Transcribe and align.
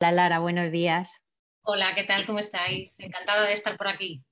Hola 0.00 0.12
Lara, 0.12 0.38
buenos 0.40 0.70
días. 0.70 1.22
Hola, 1.62 1.94
¿qué 1.94 2.02
tal? 2.02 2.26
¿Cómo 2.26 2.40
estáis? 2.40 2.98
Encantada 2.98 3.46
de 3.46 3.52
estar 3.52 3.76
por 3.76 3.88
aquí. 3.88 4.22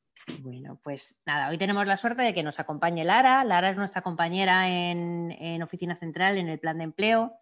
Bueno, 0.41 0.81
pues 0.83 1.17
nada, 1.25 1.49
hoy 1.49 1.57
tenemos 1.57 1.87
la 1.87 1.97
suerte 1.97 2.23
de 2.23 2.35
que 2.35 2.43
nos 2.43 2.59
acompañe 2.59 3.05
Lara. 3.05 3.45
Lara 3.45 3.71
es 3.71 3.77
nuestra 3.77 4.03
compañera 4.03 4.69
en, 4.69 5.31
en 5.31 5.63
Oficina 5.63 5.97
Central 5.97 6.37
en 6.37 6.49
el 6.49 6.59
Plan 6.59 6.79
de 6.79 6.85
Empleo. 6.85 7.35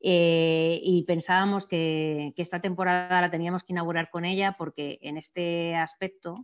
Eh, 0.00 0.80
y 0.82 1.04
pensábamos 1.04 1.66
que, 1.66 2.32
que, 2.36 2.42
esta 2.42 2.60
temporada 2.60 3.20
la 3.20 3.30
teníamos 3.30 3.62
que 3.62 3.72
inaugurar 3.72 4.10
con 4.10 4.24
ella 4.24 4.56
porque 4.58 4.98
en 5.00 5.16
este 5.16 5.76
aspecto, 5.76 6.34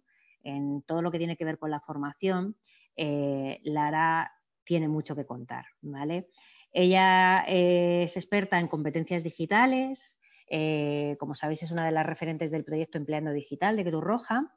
en 0.43 0.83
todo 0.83 1.03
lo 1.03 1.11
que 1.11 1.19
tiene 1.19 1.37
que 1.37 1.45
ver 1.45 1.59
con 1.59 1.71
la 1.71 1.81
formación, 1.81 2.55
eh, 2.97 3.61
Lara 3.65 4.33
tiene 4.65 4.89
mucho 4.89 5.17
que 5.17 5.27
contar, 5.27 5.67
¿vale? 5.83 6.29
Ella 6.73 7.45
eh, 7.49 8.05
es 8.05 8.17
experta 8.17 8.61
en 8.61 8.69
competencias 8.69 9.25
digitales, 9.25 10.20
eh, 10.51 11.17
como 11.19 11.35
sabéis 11.35 11.63
es 11.63 11.71
una 11.71 11.87
de 11.87 11.93
las 11.93 12.05
referentes 12.05 12.51
del 12.51 12.65
proyecto 12.65 12.99
Empleando 12.99 13.33
Digital 13.33 13.77
de 13.77 13.85
Cruz 13.85 14.05
Roja 14.05 14.55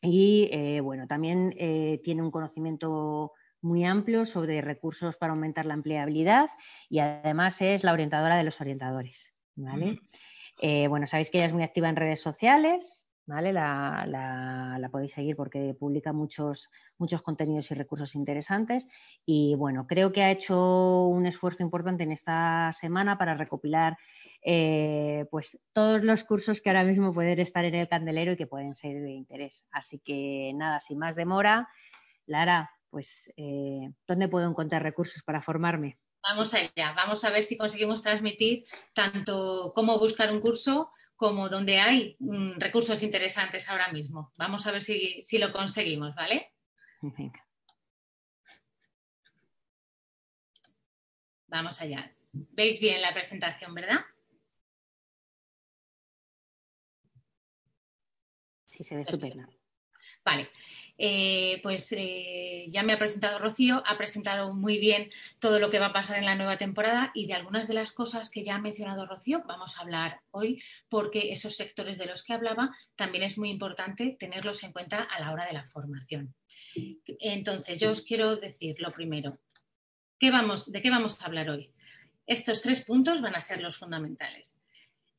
y 0.00 0.48
eh, 0.52 0.80
bueno, 0.80 1.06
también 1.06 1.54
tiene 2.02 2.22
un 2.22 2.30
conocimiento 2.30 3.32
muy 3.60 3.84
amplio 3.84 4.24
sobre 4.24 4.60
recursos 4.60 5.16
para 5.16 5.32
aumentar 5.32 5.66
la 5.66 5.74
empleabilidad 5.74 6.48
y 6.88 7.00
además 7.00 7.60
es 7.60 7.84
la 7.84 7.92
orientadora 7.92 8.36
de 8.36 8.44
los 8.44 8.60
orientadores. 8.60 9.34
¿vale? 9.56 10.00
eh, 10.60 10.88
bueno, 10.88 11.06
sabéis 11.06 11.30
que 11.30 11.38
ella 11.38 11.46
es 11.46 11.52
muy 11.52 11.62
activa 11.62 11.88
en 11.88 11.96
redes 11.96 12.20
sociales, 12.20 13.06
¿vale? 13.26 13.52
La, 13.52 14.04
la, 14.06 14.78
la, 14.78 14.88
podéis 14.88 15.12
seguir 15.12 15.36
porque 15.36 15.74
publica 15.78 16.12
muchos, 16.12 16.70
muchos 16.98 17.22
contenidos 17.22 17.70
y 17.70 17.74
recursos 17.74 18.14
interesantes. 18.14 18.86
Y 19.24 19.54
bueno, 19.56 19.86
creo 19.86 20.12
que 20.12 20.22
ha 20.22 20.30
hecho 20.30 21.06
un 21.06 21.26
esfuerzo 21.26 21.62
importante 21.62 22.04
en 22.04 22.12
esta 22.12 22.70
semana 22.72 23.18
para 23.18 23.34
recopilar 23.34 23.98
eh, 24.48 25.26
pues 25.28 25.58
todos 25.72 26.04
los 26.04 26.22
cursos 26.22 26.60
que 26.60 26.70
ahora 26.70 26.84
mismo 26.84 27.12
pueden 27.12 27.40
estar 27.40 27.64
en 27.64 27.74
el 27.74 27.88
candelero 27.88 28.30
y 28.30 28.36
que 28.36 28.46
pueden 28.46 28.76
ser 28.76 29.02
de 29.02 29.10
interés. 29.10 29.66
Así 29.72 29.98
que 29.98 30.52
nada, 30.54 30.80
sin 30.80 30.98
más 30.98 31.16
demora, 31.16 31.68
Lara, 32.26 32.70
pues, 32.88 33.32
eh, 33.36 33.90
¿dónde 34.06 34.28
puedo 34.28 34.48
encontrar 34.48 34.84
recursos 34.84 35.24
para 35.24 35.42
formarme? 35.42 35.98
Vamos 36.22 36.54
allá, 36.54 36.92
vamos 36.94 37.24
a 37.24 37.30
ver 37.30 37.42
si 37.42 37.56
conseguimos 37.58 38.02
transmitir 38.02 38.66
tanto 38.94 39.72
cómo 39.74 39.98
buscar 39.98 40.32
un 40.32 40.40
curso 40.40 40.92
como 41.16 41.48
donde 41.48 41.80
hay 41.80 42.16
mm, 42.20 42.60
recursos 42.60 43.02
interesantes 43.02 43.68
ahora 43.68 43.90
mismo. 43.90 44.30
Vamos 44.38 44.64
a 44.68 44.70
ver 44.70 44.82
si, 44.82 45.24
si 45.24 45.38
lo 45.38 45.52
conseguimos, 45.52 46.14
¿vale? 46.14 46.52
Venga. 47.00 47.44
Vamos 51.48 51.80
allá. 51.80 52.14
¿Veis 52.32 52.78
bien 52.78 53.02
la 53.02 53.12
presentación, 53.12 53.74
verdad? 53.74 54.04
Sí, 58.76 58.84
se 58.84 58.94
ve 58.94 59.02
estupenda. 59.02 59.48
Vale. 60.24 60.50
Eh, 60.98 61.60
pues 61.62 61.92
eh, 61.92 62.66
ya 62.68 62.82
me 62.82 62.94
ha 62.94 62.98
presentado 62.98 63.38
Rocío, 63.38 63.82
ha 63.86 63.98
presentado 63.98 64.54
muy 64.54 64.78
bien 64.78 65.10
todo 65.38 65.58
lo 65.58 65.70
que 65.70 65.78
va 65.78 65.86
a 65.86 65.92
pasar 65.92 66.18
en 66.18 66.24
la 66.24 66.34
nueva 66.34 66.56
temporada 66.56 67.10
y 67.14 67.26
de 67.26 67.34
algunas 67.34 67.68
de 67.68 67.74
las 67.74 67.92
cosas 67.92 68.30
que 68.30 68.42
ya 68.42 68.54
ha 68.54 68.58
mencionado 68.58 69.06
Rocío 69.06 69.42
vamos 69.46 69.76
a 69.76 69.82
hablar 69.82 70.20
hoy 70.30 70.62
porque 70.88 71.32
esos 71.32 71.56
sectores 71.56 71.98
de 71.98 72.06
los 72.06 72.22
que 72.22 72.32
hablaba 72.32 72.74
también 72.96 73.24
es 73.24 73.36
muy 73.36 73.50
importante 73.50 74.16
tenerlos 74.18 74.62
en 74.62 74.72
cuenta 74.72 75.02
a 75.02 75.20
la 75.20 75.32
hora 75.32 75.46
de 75.46 75.52
la 75.52 75.64
formación. 75.64 76.34
Entonces, 77.20 77.78
yo 77.78 77.90
os 77.90 78.02
quiero 78.02 78.36
decir 78.36 78.76
lo 78.78 78.90
primero, 78.90 79.38
¿qué 80.18 80.30
vamos, 80.30 80.72
¿de 80.72 80.80
qué 80.80 80.90
vamos 80.90 81.20
a 81.20 81.26
hablar 81.26 81.50
hoy? 81.50 81.72
Estos 82.26 82.62
tres 82.62 82.82
puntos 82.82 83.20
van 83.20 83.36
a 83.36 83.40
ser 83.42 83.60
los 83.60 83.76
fundamentales 83.76 84.60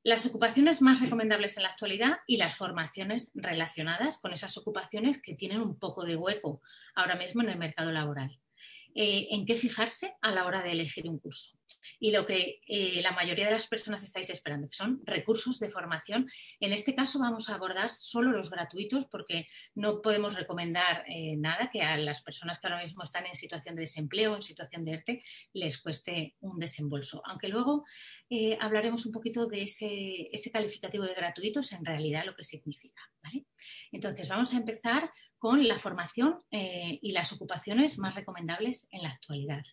las 0.08 0.26
ocupaciones 0.26 0.82
más 0.82 1.02
recomendables 1.02 1.58
en 1.58 1.64
la 1.64 1.70
actualidad 1.70 2.20
y 2.28 2.38
las 2.38 2.56
formaciones 2.56 3.30
relacionadas 3.36 4.20
con 4.20 4.32
esas 4.32 4.56
ocupaciones 4.56 5.22
que 5.22 5.36
tienen 5.36 5.60
un 5.60 5.78
poco 5.78 6.06
de 6.06 6.16
hueco 6.16 6.62
ahora 6.96 7.18
mismo 7.18 7.42
en 7.42 7.50
el 7.50 7.58
mercado 7.58 7.92
laboral. 7.92 8.40
Eh, 8.96 9.28
en 9.32 9.46
qué 9.46 9.58
fijarse 9.58 10.16
a 10.22 10.32
la 10.32 10.46
hora 10.46 10.64
de 10.64 10.72
elegir 10.72 11.10
un 11.10 11.20
curso. 11.20 11.58
Y 12.00 12.12
lo 12.12 12.26
que 12.26 12.62
eh, 12.68 13.02
la 13.02 13.12
mayoría 13.12 13.46
de 13.46 13.52
las 13.52 13.68
personas 13.68 14.04
estáis 14.04 14.30
esperando, 14.30 14.70
que 14.70 14.76
son 14.76 15.02
recursos 15.06 15.60
de 15.60 15.70
formación. 15.70 16.30
En 16.60 16.74
este 16.74 16.96
caso 16.96 17.20
vamos 17.20 17.50
a 17.50 17.56
abordar 17.56 17.92
solo 17.92 18.32
los 18.32 18.50
gratuitos 18.50 19.06
porque 19.06 19.48
no 19.76 20.02
podemos 20.02 20.36
recomendar 20.36 21.04
eh, 21.08 21.36
nada 21.38 21.70
que 21.72 21.82
a 21.82 21.98
las 21.98 22.22
personas 22.22 22.60
que 22.60 22.68
ahora 22.68 22.82
mismo 22.82 23.04
están 23.04 23.26
en 23.26 23.36
situación 23.36 23.76
de 23.76 23.82
desempleo, 23.82 24.36
en 24.36 24.42
situación 24.42 24.84
de 24.84 24.94
ERTE, 24.94 25.24
les 25.54 25.82
cueste 25.82 26.36
un 26.40 26.60
desembolso. 26.60 27.22
Aunque 27.26 27.48
luego 27.48 27.86
eh, 28.30 28.58
hablaremos 28.60 29.06
un 29.06 29.12
poquito 29.12 29.48
de 29.48 29.64
ese, 29.64 30.52
calificativo 30.52 31.06
de 31.06 31.14
gratuitos, 31.14 31.72
en 31.72 31.86
realidad 31.86 32.26
lo 32.26 32.36
que 32.36 32.44
significa. 32.44 33.02
Entonces 33.92 34.30
vamos 34.30 34.54
a 34.54 34.58
empezar 34.58 35.12
con 35.38 35.68
la 35.68 35.78
formación 35.78 36.42
y 36.50 37.12
las 37.12 37.34
ocupaciones 37.34 38.00
más 38.00 38.16
recomendables 38.16 38.88
en 38.92 39.04
la 39.04 39.10
actualidad. 39.10 39.64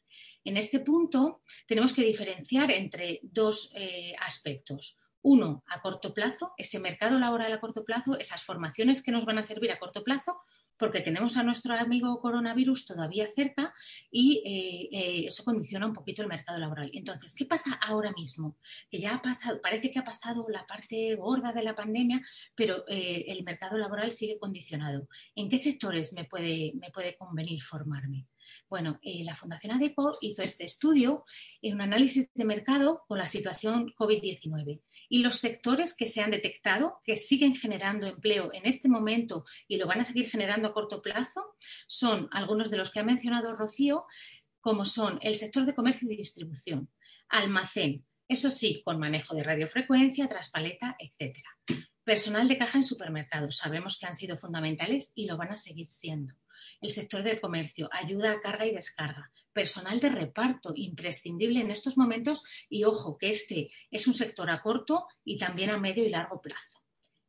En 0.45 0.59
este 0.59 0.81
punto 0.81 1.41
tenemos 1.67 1.93
que 1.95 2.03
diferenciar 2.03 2.71
entre 2.71 3.21
dos 3.23 3.73
eh, 3.75 4.15
aspectos. 4.21 4.99
Uno, 5.23 5.65
a 5.69 5.81
corto 5.81 6.13
plazo, 6.13 6.53
ese 6.59 6.79
mercado 6.79 7.19
laboral 7.19 7.51
a 7.51 7.61
corto 7.61 7.83
plazo, 7.83 8.19
esas 8.19 8.43
formaciones 8.43 9.03
que 9.03 9.11
nos 9.11 9.25
van 9.25 9.39
a 9.39 9.43
servir 9.43 9.73
a 9.73 9.79
corto 9.79 10.05
plazo 10.05 10.37
porque 10.77 11.01
tenemos 11.01 11.37
a 11.37 11.45
nuestro 11.45 11.73
amigo 11.73 12.21
coronavirus 12.21 12.85
todavía 12.85 13.29
cerca 13.29 13.73
y 14.11 14.43
eh, 14.45 14.89
eh, 14.93 15.27
eso 15.27 15.45
condiciona 15.45 15.87
un 15.87 15.95
poquito 15.95 16.21
el 16.21 16.29
mercado 16.29 16.59
laboral. 16.59 16.91
Entonces, 16.93 17.35
¿qué 17.35 17.47
pasa 17.47 17.79
ahora 17.81 18.13
mismo? 18.13 18.59
Que 18.91 18.99
ya 18.99 19.15
ha 19.15 19.23
pasado, 19.23 19.63
parece 19.63 19.91
que 19.91 20.01
ha 20.01 20.05
pasado 20.05 20.45
la 20.49 20.67
parte 20.67 21.15
gorda 21.15 21.53
de 21.53 21.63
la 21.63 21.77
pandemia, 21.77 22.21
pero 22.57 22.85
el 22.89 23.45
mercado 23.45 23.79
laboral 23.79 24.11
sigue 24.11 24.39
condicionado. 24.39 25.09
¿En 25.37 25.49
qué 25.49 25.59
sectores 25.59 26.13
me 26.13 26.25
puede, 26.25 26.73
me 26.75 26.91
puede 26.91 27.17
convenir 27.17 27.63
formarme? 27.63 28.27
Bueno, 28.69 28.99
eh, 29.03 29.25
la 29.25 29.35
Fundación 29.35 29.77
ADECO 29.77 30.19
hizo 30.21 30.43
este 30.43 30.65
estudio 30.65 31.25
en 31.63 31.75
un 31.75 31.81
análisis 31.81 32.33
de 32.35 32.45
mercado 32.45 33.03
con 33.07 33.19
la 33.19 33.27
situación 33.27 33.93
COVID-19 33.99 34.81
y 35.09 35.19
los 35.19 35.37
sectores 35.39 35.97
que 35.97 36.07
se 36.07 36.21
han 36.21 36.31
detectado, 36.31 36.99
que 37.05 37.17
siguen 37.17 37.55
generando 37.55 38.07
empleo 38.07 38.53
en 38.53 38.67
este 38.67 38.89
momento 38.89 39.45
y 39.69 39.77
lo 39.77 39.87
van 39.87 40.01
a 40.01 40.05
seguir 40.05 40.29
generando 40.29 40.69
a 40.69 40.73
corto 40.73 41.03
plazo, 41.03 41.57
son 41.87 42.29
algunos 42.33 42.71
de 42.71 42.79
los 42.79 42.91
que 42.91 43.01
ha 43.01 43.05
mencionado 43.05 43.55
Rocío, 43.55 44.07
como 44.61 44.85
son 44.85 45.19
el 45.23 45.37
sector 45.37 45.67
de 45.67 45.75
comercio 45.75 46.11
y 46.11 46.17
distribución, 46.17 46.91
almacén, 47.29 48.07
eso 48.29 48.49
sí, 48.49 48.83
con 48.85 48.99
manejo 48.99 49.35
de 49.35 49.43
radiofrecuencia, 49.43 50.29
traspaleta, 50.29 50.97
etc. 50.99 51.39
Personal 52.03 52.49
de 52.49 52.57
caja 52.57 52.79
en 52.79 52.85
supermercados, 52.85 53.57
sabemos 53.59 53.99
que 53.99 54.07
han 54.07 54.15
sido 54.15 54.39
fundamentales 54.39 55.13
y 55.15 55.27
lo 55.27 55.37
van 55.37 55.53
a 55.53 55.57
seguir 55.57 55.87
siendo 55.87 56.35
el 56.85 56.91
sector 56.91 57.23
del 57.23 57.41
comercio, 57.41 57.89
ayuda 57.93 58.33
a 58.33 58.41
carga 58.41 58.67
y 58.67 58.75
descarga, 58.75 59.31
personal 59.55 60.01
de 60.01 60.11
reparto, 60.11 60.73
imprescindible 60.77 61.61
en 61.61 61.71
estos 61.71 61.97
momentos 61.97 62.43
y 62.69 62.85
ojo 62.85 63.17
que 63.17 63.31
este 63.31 63.71
es 63.91 64.07
un 64.07 64.13
sector 64.13 64.51
a 64.51 64.61
corto 64.61 65.07
y 65.25 65.39
también 65.39 65.71
a 65.71 65.79
medio 65.79 66.05
y 66.05 66.11
largo 66.11 66.43
plazo. 66.43 66.74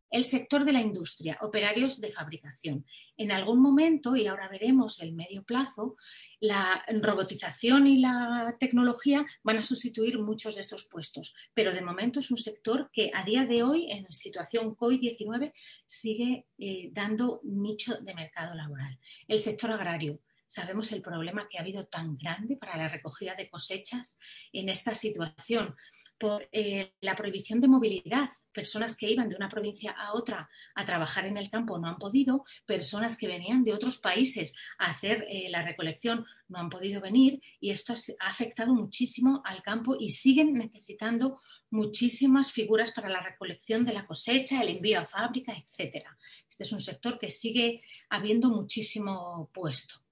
El 0.10 0.24
sector 0.24 0.64
de 0.66 0.72
la 0.72 0.82
industria, 0.82 1.38
operarios 1.42 2.00
de 2.00 2.12
fabricación. 2.12 2.86
En 3.18 3.32
algún 3.32 3.62
momento, 3.62 4.16
y 4.16 4.28
ahora 4.28 4.48
veremos 4.48 5.02
el 5.02 5.14
medio 5.14 5.44
plazo, 5.44 5.98
la 6.40 6.86
robotización 7.02 7.88
y 7.88 8.00
la 8.00 8.56
tecnología 8.60 9.26
van 9.44 9.58
a 9.58 9.64
sustituir 9.64 10.20
muchos 10.20 10.56
de 10.56 10.62
estos 10.62 10.86
puestos, 10.86 11.34
pero 11.54 11.74
de 11.74 11.82
momento 11.82 12.20
es 12.20 12.32
un 12.32 12.38
sector 12.38 12.90
que 12.94 13.12
a 13.14 13.24
día 13.24 13.46
de 13.46 13.64
hoy, 13.64 13.92
en 13.92 14.12
situación 14.12 14.76
COVID-19, 14.76 15.54
sigue 15.88 16.46
eh, 16.58 16.90
dando 16.92 17.42
nicho 17.44 17.96
de 17.96 18.14
mercado 18.14 18.54
laboral. 18.54 18.98
El 19.28 19.40
sector 19.40 19.72
agrario, 19.72 20.20
sabemos 20.48 20.92
el 20.92 21.02
problema 21.02 21.48
que 21.50 21.58
ha 21.58 21.62
habido 21.62 21.88
tan 21.88 22.18
grande 22.18 22.58
para 22.58 22.78
la 22.78 22.88
recogida 22.88 23.36
de 23.36 23.50
cosechas 23.50 24.18
en 24.54 24.70
esta 24.70 24.96
situación 24.96 25.76
por 26.18 26.48
eh, 26.52 26.94
la 27.02 27.16
prohibición 27.16 27.60
de 27.62 27.68
movilidad. 27.68 28.30
Personas 28.52 28.96
que 28.96 29.10
iban 29.10 29.30
de 29.30 29.36
una 29.36 29.50
provincia 29.50 29.92
a 29.92 30.14
otra 30.14 30.50
a 30.74 30.86
trabajar 30.86 31.26
en 31.26 31.38
el 31.38 31.50
campo 31.50 31.78
no 31.78 31.88
han 31.88 31.98
podido, 31.98 32.46
personas 32.66 33.18
que 33.18 33.28
venían 33.28 33.64
de 33.64 33.74
otros 33.74 33.98
países 33.98 34.54
a 34.78 34.88
hacer 34.88 35.26
eh, 35.30 35.50
la 35.50 35.64
recolección 35.64 36.26
no 36.48 36.60
han 36.60 36.70
podido 36.70 37.02
venir 37.02 37.42
y 37.60 37.72
esto 37.72 37.94
ha 38.20 38.30
afectado 38.30 38.74
muchísimo 38.74 39.42
al 39.46 39.64
campo 39.64 39.96
y 40.00 40.10
siguen 40.10 40.54
necesitando 40.54 41.40
muchísimas 41.70 42.52
figuras 42.52 42.92
para 42.92 43.10
la 43.10 43.22
recolección 43.22 43.84
de 43.84 43.94
la 43.94 44.06
cosecha, 44.06 44.62
el 44.62 44.70
envío 44.70 45.00
a 45.00 45.06
fábrica, 45.06 45.54
etc. 45.54 46.06
Este 46.48 46.64
es 46.64 46.72
un 46.72 46.82
sector 46.82 47.20
que 47.20 47.32
sigue 47.32 47.82
habiendo 48.10 48.50
muchísimo 48.50 49.50
puesto. 49.54 50.05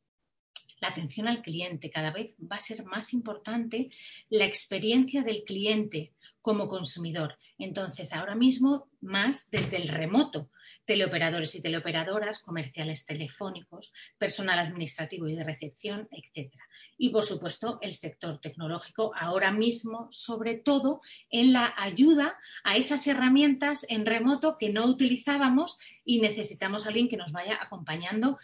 La 0.83 0.89
atención 0.89 1.29
al 1.29 1.41
cliente 1.41 1.89
cada 1.89 2.11
vez 2.11 2.35
va 2.39 2.57
a 2.57 2.59
ser 2.59 2.83
más 2.83 3.13
importante 3.13 3.89
la 4.29 4.43
experiencia 4.43 5.23
del 5.23 5.45
cliente 5.45 6.11
como 6.41 6.67
consumidor. 6.67 7.37
Entonces, 7.57 8.11
ahora 8.11 8.35
mismo 8.35 8.89
más 8.99 9.49
desde 9.49 9.77
el 9.77 9.87
remoto, 9.87 10.49
teleoperadores 10.83 11.55
y 11.55 11.61
teleoperadoras, 11.61 12.39
comerciales 12.39 13.05
telefónicos, 13.05 13.93
personal 14.17 14.59
administrativo 14.59 15.29
y 15.29 15.35
de 15.35 15.45
recepción, 15.45 16.09
etc. 16.11 16.53
Y, 16.97 17.11
por 17.11 17.23
supuesto, 17.23 17.79
el 17.81 17.93
sector 17.93 18.41
tecnológico, 18.41 19.13
ahora 19.15 19.53
mismo, 19.53 20.09
sobre 20.11 20.55
todo 20.55 20.99
en 21.29 21.53
la 21.53 21.73
ayuda 21.77 22.35
a 22.65 22.75
esas 22.75 23.07
herramientas 23.07 23.85
en 23.89 24.05
remoto 24.05 24.57
que 24.57 24.69
no 24.69 24.83
utilizábamos 24.83 25.79
y 26.03 26.19
necesitamos 26.19 26.85
a 26.85 26.89
alguien 26.89 27.07
que 27.07 27.15
nos 27.15 27.31
vaya 27.31 27.57
acompañando 27.61 28.37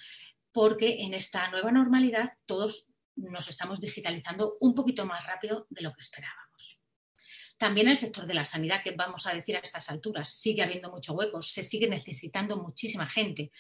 porque 0.52 1.02
en 1.02 1.14
esta 1.14 1.50
nueva 1.50 1.72
normalidad 1.72 2.34
todos 2.46 2.92
nos 3.16 3.50
estamos 3.50 3.82
digitalizando 3.82 4.58
un 4.62 4.74
poquito 4.74 5.06
más 5.06 5.26
rápido 5.26 5.68
de 5.70 5.82
lo 5.82 5.94
que 5.94 6.02
esperábamos. 6.02 6.50
También 7.60 7.90
el 7.90 7.98
sector 7.98 8.26
de 8.26 8.34
la 8.34 8.46
sanidad, 8.46 8.82
que 8.82 8.92
vamos 8.92 9.28
a 9.28 9.34
decir 9.34 9.58
a 9.58 9.60
estas 9.60 9.90
alturas, 9.90 10.34
sigue 10.34 10.64
habiendo 10.64 10.90
mucho 10.92 11.14
hueco, 11.14 11.42
se 11.42 11.62
sigue 11.62 11.90
necesitando 11.90 12.56
muchísima 12.56 13.06
gente, 13.06 13.52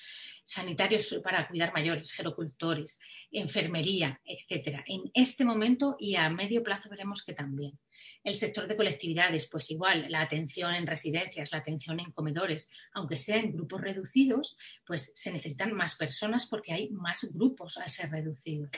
sanitarios 0.42 1.20
para 1.22 1.46
cuidar 1.50 1.74
mayores, 1.74 2.14
gerocultores, 2.14 2.98
enfermería, 3.30 4.22
etcétera. 4.24 4.86
En 4.88 5.12
este 5.14 5.44
momento 5.44 5.98
y 6.00 6.16
a 6.16 6.30
medio 6.30 6.64
plazo 6.64 6.90
veremos 6.90 7.26
que 7.26 7.34
también. 7.34 7.78
El 8.24 8.36
sector 8.36 8.68
de 8.68 8.76
colectividades, 8.76 9.48
pues 9.48 9.72
igual, 9.72 10.08
la 10.10 10.22
atención 10.22 10.74
en 10.74 10.86
residencias, 10.86 11.52
la 11.52 11.60
atención 11.60 12.00
en 12.00 12.12
comedores, 12.12 12.70
aunque 12.94 13.18
sea 13.18 13.38
en 13.38 13.54
grupos 13.54 13.82
reducidos, 13.82 14.58
pues 14.86 15.12
se 15.16 15.32
necesitan 15.32 15.74
más 15.74 15.96
personas 15.96 16.48
porque 16.48 16.74
hay 16.74 16.90
más 16.90 17.32
grupos 17.34 17.78
a 17.78 17.88
ser 17.88 18.10
reducidos. 18.10 18.70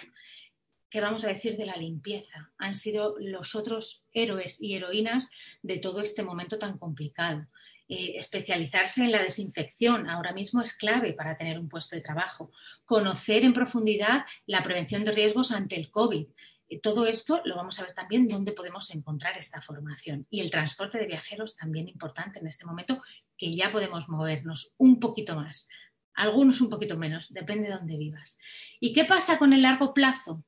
¿qué 0.92 1.00
vamos 1.00 1.24
a 1.24 1.30
decir 1.30 1.58
de 1.58 1.66
la 1.66 1.78
limpieza? 1.78 2.52
Han 2.60 2.76
sido 2.76 3.16
los 3.18 3.56
otros 3.56 4.04
héroes 4.12 4.62
y 4.62 4.76
heroínas 4.76 5.32
de 5.64 5.78
todo 5.78 6.02
este 6.02 6.22
momento 6.22 6.60
tan 6.60 6.78
complicado. 6.78 7.48
Eh, 7.88 8.18
especializarse 8.18 9.04
en 9.04 9.12
la 9.12 9.24
desinfección 9.24 10.10
ahora 10.10 10.34
mismo 10.34 10.62
es 10.62 10.76
clave 10.78 11.14
para 11.14 11.36
tener 11.38 11.58
un 11.58 11.70
puesto 11.70 11.96
de 11.96 12.02
trabajo. 12.02 12.52
Conocer 12.86 13.44
en 13.44 13.54
profundidad 13.54 14.26
la 14.46 14.64
prevención 14.64 15.04
de 15.06 15.14
riesgos 15.14 15.52
ante 15.52 15.78
el 15.78 15.90
COVID. 15.90 16.28
Eh, 16.72 16.80
todo 16.80 17.06
esto 17.06 17.42
lo 17.44 17.56
vamos 17.56 17.80
a 17.80 17.84
ver 17.84 17.94
también 17.94 18.28
dónde 18.28 18.54
podemos 18.54 18.90
encontrar 18.92 19.38
esta 19.38 19.62
formación. 19.62 20.26
Y 20.30 20.40
el 20.40 20.50
transporte 20.50 20.98
de 20.98 21.06
viajeros 21.06 21.58
también 21.58 21.90
importante 21.90 22.40
en 22.40 22.48
este 22.48 22.66
momento, 22.66 23.04
que 23.38 23.54
ya 23.54 23.72
podemos 23.72 24.08
movernos 24.08 24.74
un 24.78 25.00
poquito 25.00 25.36
más. 25.36 25.68
Algunos 26.14 26.62
un 26.62 26.70
poquito 26.70 26.98
menos, 26.98 27.32
depende 27.32 27.68
de 27.68 27.76
dónde 27.76 27.98
vivas. 27.98 28.40
¿Y 28.80 28.94
qué 28.94 29.06
pasa 29.06 29.38
con 29.38 29.54
el 29.54 29.62
largo 29.62 29.94
plazo? 29.94 30.44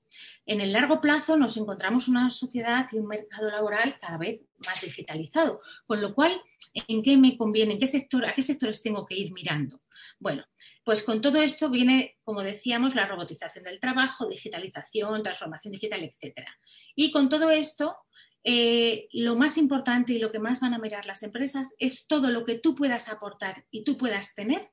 En 0.45 0.61
el 0.61 0.73
largo 0.73 0.99
plazo 1.01 1.37
nos 1.37 1.57
encontramos 1.57 2.07
una 2.07 2.29
sociedad 2.29 2.87
y 2.91 2.97
un 2.97 3.07
mercado 3.07 3.49
laboral 3.49 3.97
cada 3.99 4.17
vez 4.17 4.41
más 4.65 4.81
digitalizado, 4.81 5.61
con 5.85 6.01
lo 6.01 6.13
cual, 6.13 6.41
¿en 6.73 7.01
qué 7.03 7.17
me 7.17 7.37
conviene? 7.37 7.73
¿En 7.73 7.79
qué 7.79 7.87
sector, 7.87 8.25
¿A 8.25 8.33
qué 8.33 8.41
sectores 8.41 8.81
tengo 8.81 9.05
que 9.05 9.15
ir 9.15 9.31
mirando? 9.31 9.81
Bueno, 10.19 10.45
pues 10.83 11.03
con 11.03 11.21
todo 11.21 11.41
esto 11.41 11.69
viene, 11.69 12.17
como 12.23 12.43
decíamos, 12.43 12.95
la 12.95 13.07
robotización 13.07 13.63
del 13.63 13.79
trabajo, 13.79 14.27
digitalización, 14.27 15.23
transformación 15.23 15.71
digital, 15.71 16.03
etc. 16.03 16.45
Y 16.95 17.11
con 17.11 17.29
todo 17.29 17.49
esto, 17.49 17.95
eh, 18.43 19.07
lo 19.13 19.35
más 19.35 19.57
importante 19.57 20.13
y 20.13 20.19
lo 20.19 20.31
que 20.31 20.39
más 20.39 20.59
van 20.59 20.73
a 20.73 20.79
mirar 20.79 21.05
las 21.05 21.23
empresas 21.23 21.75
es 21.79 22.07
todo 22.07 22.29
lo 22.29 22.43
que 22.43 22.59
tú 22.59 22.75
puedas 22.75 23.07
aportar 23.07 23.65
y 23.71 23.83
tú 23.83 23.97
puedas 23.97 24.35
tener 24.35 24.69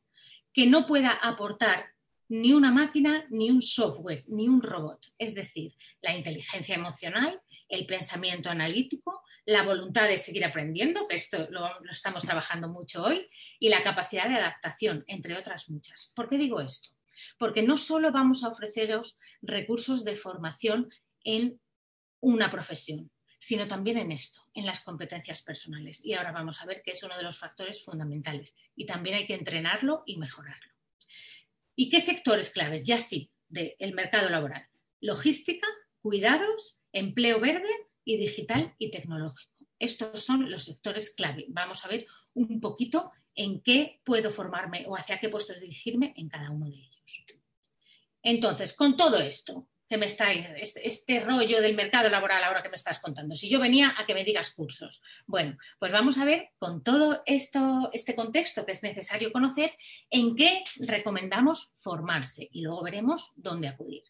que 0.52 0.66
no 0.66 0.86
pueda 0.86 1.12
aportar 1.12 1.90
ni 2.28 2.52
una 2.52 2.72
máquina, 2.72 3.26
ni 3.30 3.50
un 3.50 3.62
software, 3.62 4.24
ni 4.28 4.48
un 4.48 4.62
robot. 4.62 5.06
Es 5.18 5.34
decir, 5.34 5.74
la 6.00 6.16
inteligencia 6.16 6.74
emocional, 6.74 7.40
el 7.70 7.86
pensamiento 7.86 8.50
analítico, 8.50 9.22
la 9.46 9.62
voluntad 9.62 10.08
de 10.08 10.18
seguir 10.18 10.44
aprendiendo, 10.44 11.08
que 11.08 11.14
esto 11.14 11.48
lo, 11.50 11.70
estamos 11.90 12.24
trabajando 12.24 12.68
mucho 12.68 13.04
hoy, 13.04 13.28
y 13.58 13.68
la 13.68 13.82
capacidad 13.82 14.28
de 14.28 14.36
adaptación, 14.36 15.04
entre 15.06 15.36
otras 15.36 15.70
muchas. 15.70 16.12
¿Por 16.14 16.28
qué 16.28 16.36
digo 16.36 16.60
esto? 16.60 16.90
Porque 17.38 17.62
no 17.62 17.78
solo 17.78 18.12
vamos 18.12 18.44
a 18.44 18.48
ofreceros 18.48 19.18
recursos 19.40 20.04
de 20.04 20.16
formación 20.16 20.90
en 21.24 21.60
una 22.20 22.50
profesión, 22.50 23.10
sino 23.38 23.66
también 23.66 23.96
en 23.96 24.12
esto, 24.12 24.42
en 24.52 24.66
las 24.66 24.80
competencias 24.80 25.42
personales. 25.42 26.04
Y 26.04 26.14
ahora 26.14 26.32
vamos 26.32 26.60
a 26.60 26.66
ver 26.66 26.82
que 26.82 26.90
es 26.90 27.02
uno 27.02 27.16
de 27.16 27.22
los 27.22 27.38
factores 27.38 27.82
fundamentales 27.84 28.54
y 28.76 28.84
también 28.84 29.16
hay 29.16 29.26
que 29.26 29.34
entrenarlo 29.34 30.02
y 30.06 30.18
mejorarlo. 30.18 30.72
¿Y 31.74 31.88
qué 31.88 32.00
sectores 32.00 32.50
claves? 32.50 32.82
Ya 32.82 32.98
sí, 32.98 33.30
del 33.48 33.94
mercado 33.94 34.28
laboral. 34.28 34.66
Logística, 35.00 35.66
cuidados, 36.02 36.79
empleo 36.92 37.40
verde 37.40 37.70
y 38.04 38.16
digital 38.16 38.74
y 38.78 38.90
tecnológico. 38.90 39.66
Estos 39.78 40.22
son 40.22 40.50
los 40.50 40.64
sectores 40.64 41.14
clave. 41.14 41.46
Vamos 41.48 41.84
a 41.84 41.88
ver 41.88 42.06
un 42.34 42.60
poquito 42.60 43.12
en 43.34 43.62
qué 43.62 44.00
puedo 44.04 44.30
formarme 44.30 44.84
o 44.86 44.96
hacia 44.96 45.18
qué 45.18 45.28
puestos 45.28 45.60
dirigirme 45.60 46.12
en 46.16 46.28
cada 46.28 46.50
uno 46.50 46.68
de 46.68 46.76
ellos. 46.76 47.24
Entonces, 48.22 48.74
con 48.74 48.96
todo 48.96 49.18
esto, 49.18 49.68
que 49.90 49.98
me 49.98 50.06
estáis, 50.06 50.46
este, 50.56 50.86
este, 50.86 51.18
rollo 51.18 51.60
del 51.60 51.74
mercado 51.74 52.08
laboral 52.08 52.44
ahora 52.44 52.62
que 52.62 52.68
me 52.68 52.76
estás 52.76 53.00
contando. 53.00 53.34
Si 53.34 53.48
yo 53.48 53.58
venía 53.58 53.92
a 53.98 54.06
que 54.06 54.14
me 54.14 54.24
digas 54.24 54.52
cursos. 54.52 55.02
Bueno, 55.26 55.58
pues 55.80 55.90
vamos 55.90 56.16
a 56.18 56.24
ver 56.24 56.50
con 56.58 56.84
todo 56.84 57.24
esto, 57.26 57.90
este 57.92 58.14
contexto 58.14 58.64
que 58.64 58.70
es 58.70 58.84
necesario 58.84 59.32
conocer, 59.32 59.72
en 60.08 60.36
qué 60.36 60.62
recomendamos 60.78 61.74
formarse 61.76 62.48
y 62.52 62.62
luego 62.62 62.84
veremos 62.84 63.32
dónde 63.34 63.66
acudir. 63.66 64.04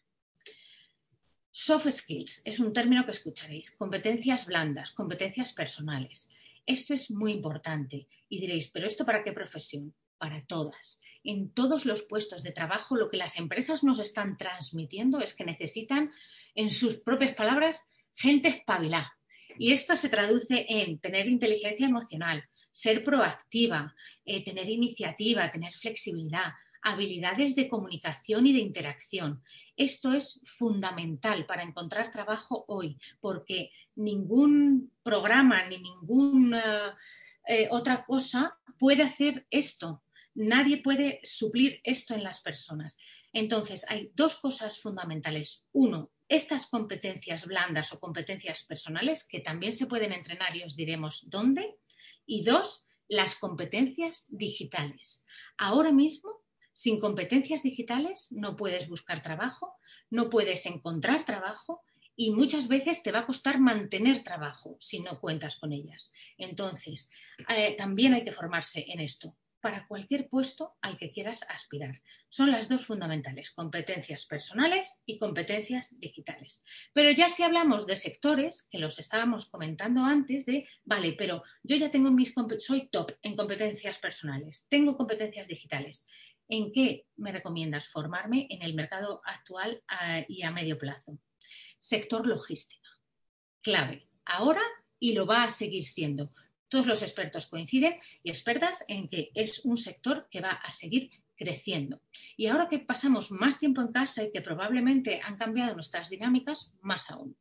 Soft 1.51 1.89
skills 1.91 2.41
es 2.45 2.59
un 2.59 2.73
término 2.73 3.05
que 3.05 3.11
escucharéis, 3.11 3.71
competencias 3.71 4.45
blandas, 4.45 4.91
competencias 4.91 5.53
personales. 5.53 6.29
Esto 6.65 6.93
es 6.93 7.11
muy 7.11 7.33
importante 7.33 8.07
y 8.29 8.39
diréis, 8.39 8.71
pero 8.71 8.87
¿esto 8.87 9.05
para 9.05 9.23
qué 9.23 9.33
profesión? 9.33 9.93
Para 10.17 10.45
todas 10.45 11.01
en 11.23 11.53
todos 11.53 11.85
los 11.85 12.03
puestos 12.03 12.43
de 12.43 12.51
trabajo, 12.51 12.95
lo 12.95 13.09
que 13.09 13.17
las 13.17 13.37
empresas 13.37 13.83
nos 13.83 13.99
están 13.99 14.37
transmitiendo 14.37 15.19
es 15.19 15.35
que 15.35 15.45
necesitan, 15.45 16.11
en 16.55 16.69
sus 16.69 16.97
propias 16.97 17.35
palabras, 17.35 17.87
gente 18.15 18.49
espabilada. 18.49 19.17
Y 19.57 19.71
esto 19.71 19.95
se 19.95 20.09
traduce 20.09 20.65
en 20.67 20.99
tener 20.99 21.27
inteligencia 21.27 21.85
emocional, 21.85 22.43
ser 22.71 23.03
proactiva, 23.03 23.95
eh, 24.25 24.43
tener 24.43 24.69
iniciativa, 24.69 25.51
tener 25.51 25.73
flexibilidad, 25.73 26.53
habilidades 26.81 27.55
de 27.55 27.67
comunicación 27.67 28.47
y 28.47 28.53
de 28.53 28.59
interacción. 28.59 29.43
Esto 29.75 30.13
es 30.13 30.41
fundamental 30.45 31.45
para 31.45 31.63
encontrar 31.63 32.11
trabajo 32.11 32.65
hoy, 32.67 32.97
porque 33.19 33.71
ningún 33.95 34.91
programa 35.03 35.65
ni 35.67 35.79
ninguna 35.79 36.97
eh, 37.47 37.67
otra 37.71 38.05
cosa 38.05 38.57
puede 38.77 39.03
hacer 39.03 39.45
esto. 39.49 40.03
Nadie 40.33 40.81
puede 40.81 41.19
suplir 41.23 41.81
esto 41.83 42.13
en 42.13 42.23
las 42.23 42.41
personas. 42.41 42.97
Entonces, 43.33 43.85
hay 43.89 44.11
dos 44.15 44.35
cosas 44.35 44.79
fundamentales. 44.79 45.65
Uno, 45.71 46.11
estas 46.27 46.67
competencias 46.67 47.45
blandas 47.45 47.91
o 47.91 47.99
competencias 47.99 48.63
personales 48.63 49.27
que 49.27 49.39
también 49.39 49.73
se 49.73 49.87
pueden 49.87 50.13
entrenar 50.13 50.55
y 50.55 50.63
os 50.63 50.75
diremos 50.75 51.29
dónde. 51.29 51.77
Y 52.25 52.43
dos, 52.43 52.87
las 53.07 53.35
competencias 53.35 54.27
digitales. 54.29 55.25
Ahora 55.57 55.91
mismo, 55.91 56.40
sin 56.81 56.99
competencias 56.99 57.61
digitales, 57.61 58.31
no 58.31 58.55
puedes 58.55 58.89
buscar 58.89 59.21
trabajo, 59.21 59.75
no 60.09 60.31
puedes 60.31 60.65
encontrar 60.65 61.25
trabajo 61.25 61.83
y 62.15 62.31
muchas 62.31 62.67
veces 62.67 63.03
te 63.03 63.11
va 63.11 63.19
a 63.19 63.25
costar 63.27 63.59
mantener 63.59 64.23
trabajo 64.23 64.77
si 64.79 64.99
no 64.99 65.19
cuentas 65.19 65.57
con 65.57 65.73
ellas. 65.73 66.11
Entonces, 66.39 67.11
eh, 67.49 67.75
también 67.77 68.15
hay 68.15 68.23
que 68.23 68.31
formarse 68.31 68.83
en 68.87 68.99
esto 68.99 69.37
para 69.61 69.85
cualquier 69.85 70.27
puesto 70.27 70.73
al 70.81 70.97
que 70.97 71.11
quieras 71.11 71.41
aspirar. 71.49 72.01
Son 72.27 72.51
las 72.51 72.67
dos 72.67 72.87
fundamentales, 72.87 73.51
competencias 73.51 74.25
personales 74.25 75.03
y 75.05 75.19
competencias 75.19 75.99
digitales. 75.99 76.65
Pero 76.93 77.11
ya 77.11 77.29
si 77.29 77.43
hablamos 77.43 77.85
de 77.85 77.95
sectores, 77.95 78.67
que 78.71 78.79
los 78.79 78.97
estábamos 78.97 79.45
comentando 79.45 80.03
antes, 80.03 80.47
de, 80.47 80.67
vale, 80.83 81.13
pero 81.13 81.43
yo 81.61 81.75
ya 81.75 81.91
tengo 81.91 82.09
mis, 82.09 82.33
soy 82.57 82.89
top 82.89 83.11
en 83.21 83.35
competencias 83.35 83.99
personales, 83.99 84.65
tengo 84.67 84.97
competencias 84.97 85.47
digitales. 85.47 86.07
¿En 86.53 86.73
qué 86.73 87.05
me 87.15 87.31
recomiendas 87.31 87.87
formarme 87.87 88.45
en 88.49 88.61
el 88.61 88.73
mercado 88.73 89.21
actual 89.23 89.81
y 90.27 90.43
a 90.43 90.51
medio 90.51 90.77
plazo? 90.77 91.17
Sector 91.79 92.27
logística, 92.27 92.89
clave, 93.61 94.09
ahora 94.25 94.61
y 94.99 95.13
lo 95.13 95.25
va 95.25 95.43
a 95.43 95.49
seguir 95.49 95.85
siendo. 95.85 96.33
Todos 96.67 96.87
los 96.87 97.03
expertos 97.03 97.47
coinciden 97.47 98.01
y 98.21 98.31
expertas 98.31 98.83
en 98.89 99.07
que 99.07 99.31
es 99.33 99.63
un 99.63 99.77
sector 99.77 100.27
que 100.29 100.41
va 100.41 100.51
a 100.51 100.71
seguir 100.73 101.09
creciendo. 101.37 102.01
Y 102.35 102.47
ahora 102.47 102.67
que 102.67 102.79
pasamos 102.79 103.31
más 103.31 103.57
tiempo 103.57 103.81
en 103.81 103.93
casa 103.93 104.21
y 104.25 104.31
que 104.33 104.41
probablemente 104.41 105.21
han 105.23 105.37
cambiado 105.37 105.73
nuestras 105.73 106.09
dinámicas, 106.09 106.73
más 106.81 107.09
aún. 107.11 107.37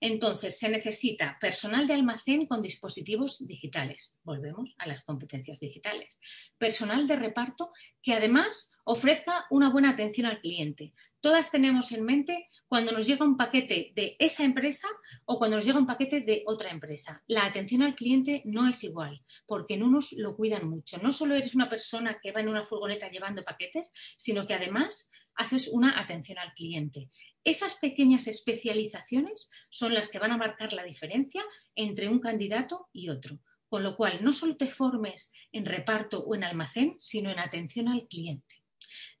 Entonces, 0.00 0.58
se 0.58 0.68
necesita 0.68 1.38
personal 1.40 1.86
de 1.86 1.94
almacén 1.94 2.46
con 2.46 2.62
dispositivos 2.62 3.46
digitales. 3.46 4.14
Volvemos 4.22 4.74
a 4.78 4.86
las 4.86 5.02
competencias 5.04 5.60
digitales. 5.60 6.18
Personal 6.56 7.06
de 7.08 7.16
reparto 7.16 7.72
que 8.02 8.14
además 8.14 8.72
ofrezca 8.84 9.46
una 9.50 9.70
buena 9.70 9.90
atención 9.90 10.26
al 10.26 10.40
cliente. 10.40 10.92
Todas 11.20 11.50
tenemos 11.50 11.90
en 11.90 12.04
mente 12.04 12.48
cuando 12.68 12.92
nos 12.92 13.06
llega 13.06 13.24
un 13.24 13.36
paquete 13.36 13.92
de 13.96 14.14
esa 14.20 14.44
empresa 14.44 14.86
o 15.24 15.38
cuando 15.38 15.56
nos 15.56 15.64
llega 15.64 15.78
un 15.78 15.86
paquete 15.86 16.20
de 16.20 16.44
otra 16.46 16.70
empresa. 16.70 17.24
La 17.26 17.44
atención 17.44 17.82
al 17.82 17.96
cliente 17.96 18.42
no 18.44 18.68
es 18.68 18.84
igual, 18.84 19.24
porque 19.46 19.74
en 19.74 19.82
unos 19.82 20.12
lo 20.12 20.36
cuidan 20.36 20.68
mucho. 20.68 20.98
No 20.98 21.12
solo 21.12 21.34
eres 21.34 21.54
una 21.54 21.68
persona 21.68 22.18
que 22.22 22.30
va 22.30 22.40
en 22.40 22.48
una 22.48 22.64
furgoneta 22.64 23.10
llevando 23.10 23.42
paquetes, 23.42 23.90
sino 24.16 24.46
que 24.46 24.54
además 24.54 25.10
haces 25.34 25.68
una 25.68 25.98
atención 25.98 26.38
al 26.38 26.52
cliente. 26.52 27.08
Esas 27.44 27.76
pequeñas 27.76 28.26
especializaciones 28.26 29.48
son 29.70 29.94
las 29.94 30.08
que 30.08 30.18
van 30.18 30.32
a 30.32 30.36
marcar 30.36 30.72
la 30.72 30.84
diferencia 30.84 31.42
entre 31.74 32.08
un 32.08 32.18
candidato 32.18 32.88
y 32.92 33.08
otro. 33.08 33.38
Con 33.68 33.82
lo 33.82 33.96
cual, 33.96 34.20
no 34.22 34.32
solo 34.32 34.56
te 34.56 34.68
formes 34.68 35.32
en 35.52 35.66
reparto 35.66 36.24
o 36.24 36.34
en 36.34 36.44
almacén, 36.44 36.94
sino 36.98 37.30
en 37.30 37.38
atención 37.38 37.88
al 37.88 38.08
cliente. 38.08 38.62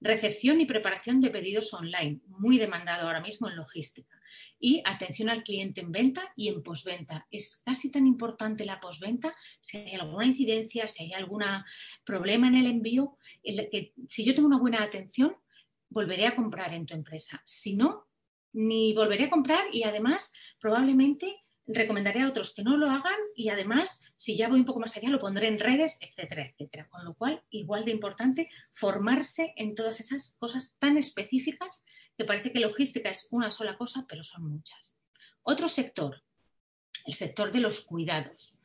Recepción 0.00 0.60
y 0.60 0.66
preparación 0.66 1.20
de 1.20 1.30
pedidos 1.30 1.74
online, 1.74 2.20
muy 2.26 2.58
demandado 2.58 3.06
ahora 3.06 3.20
mismo 3.20 3.48
en 3.48 3.56
logística. 3.56 4.18
Y 4.58 4.82
atención 4.84 5.28
al 5.28 5.42
cliente 5.42 5.80
en 5.82 5.92
venta 5.92 6.32
y 6.34 6.48
en 6.48 6.62
posventa. 6.62 7.26
Es 7.30 7.62
casi 7.64 7.92
tan 7.92 8.06
importante 8.06 8.64
la 8.64 8.80
posventa, 8.80 9.32
si 9.60 9.78
hay 9.78 9.94
alguna 9.94 10.26
incidencia, 10.26 10.88
si 10.88 11.04
hay 11.04 11.12
algún 11.12 11.44
problema 12.04 12.48
en 12.48 12.56
el 12.56 12.66
envío, 12.66 13.18
que 13.42 13.92
si 14.06 14.24
yo 14.24 14.34
tengo 14.34 14.48
una 14.48 14.58
buena 14.58 14.82
atención, 14.82 15.36
volveré 15.90 16.26
a 16.26 16.34
comprar 16.34 16.74
en 16.74 16.86
tu 16.86 16.94
empresa. 16.94 17.42
Si 17.44 17.76
no, 17.76 18.07
ni 18.58 18.92
volveré 18.92 19.26
a 19.26 19.30
comprar 19.30 19.66
y 19.72 19.84
además 19.84 20.32
probablemente 20.58 21.44
recomendaré 21.64 22.22
a 22.22 22.28
otros 22.28 22.52
que 22.52 22.64
no 22.64 22.76
lo 22.76 22.90
hagan 22.90 23.18
y 23.36 23.50
además, 23.50 24.04
si 24.16 24.36
ya 24.36 24.48
voy 24.48 24.58
un 24.58 24.64
poco 24.64 24.80
más 24.80 24.96
allá, 24.96 25.10
lo 25.10 25.20
pondré 25.20 25.46
en 25.46 25.60
redes, 25.60 25.96
etcétera, 26.00 26.46
etcétera. 26.46 26.88
Con 26.88 27.04
lo 27.04 27.14
cual, 27.14 27.40
igual 27.50 27.84
de 27.84 27.92
importante 27.92 28.48
formarse 28.74 29.52
en 29.56 29.76
todas 29.76 30.00
esas 30.00 30.34
cosas 30.40 30.74
tan 30.80 30.96
específicas 30.96 31.84
que 32.16 32.24
parece 32.24 32.50
que 32.50 32.58
logística 32.58 33.10
es 33.10 33.28
una 33.30 33.52
sola 33.52 33.76
cosa, 33.76 34.06
pero 34.08 34.24
son 34.24 34.48
muchas. 34.48 34.96
Otro 35.44 35.68
sector, 35.68 36.24
el 37.06 37.14
sector 37.14 37.52
de 37.52 37.60
los 37.60 37.80
cuidados. 37.82 38.58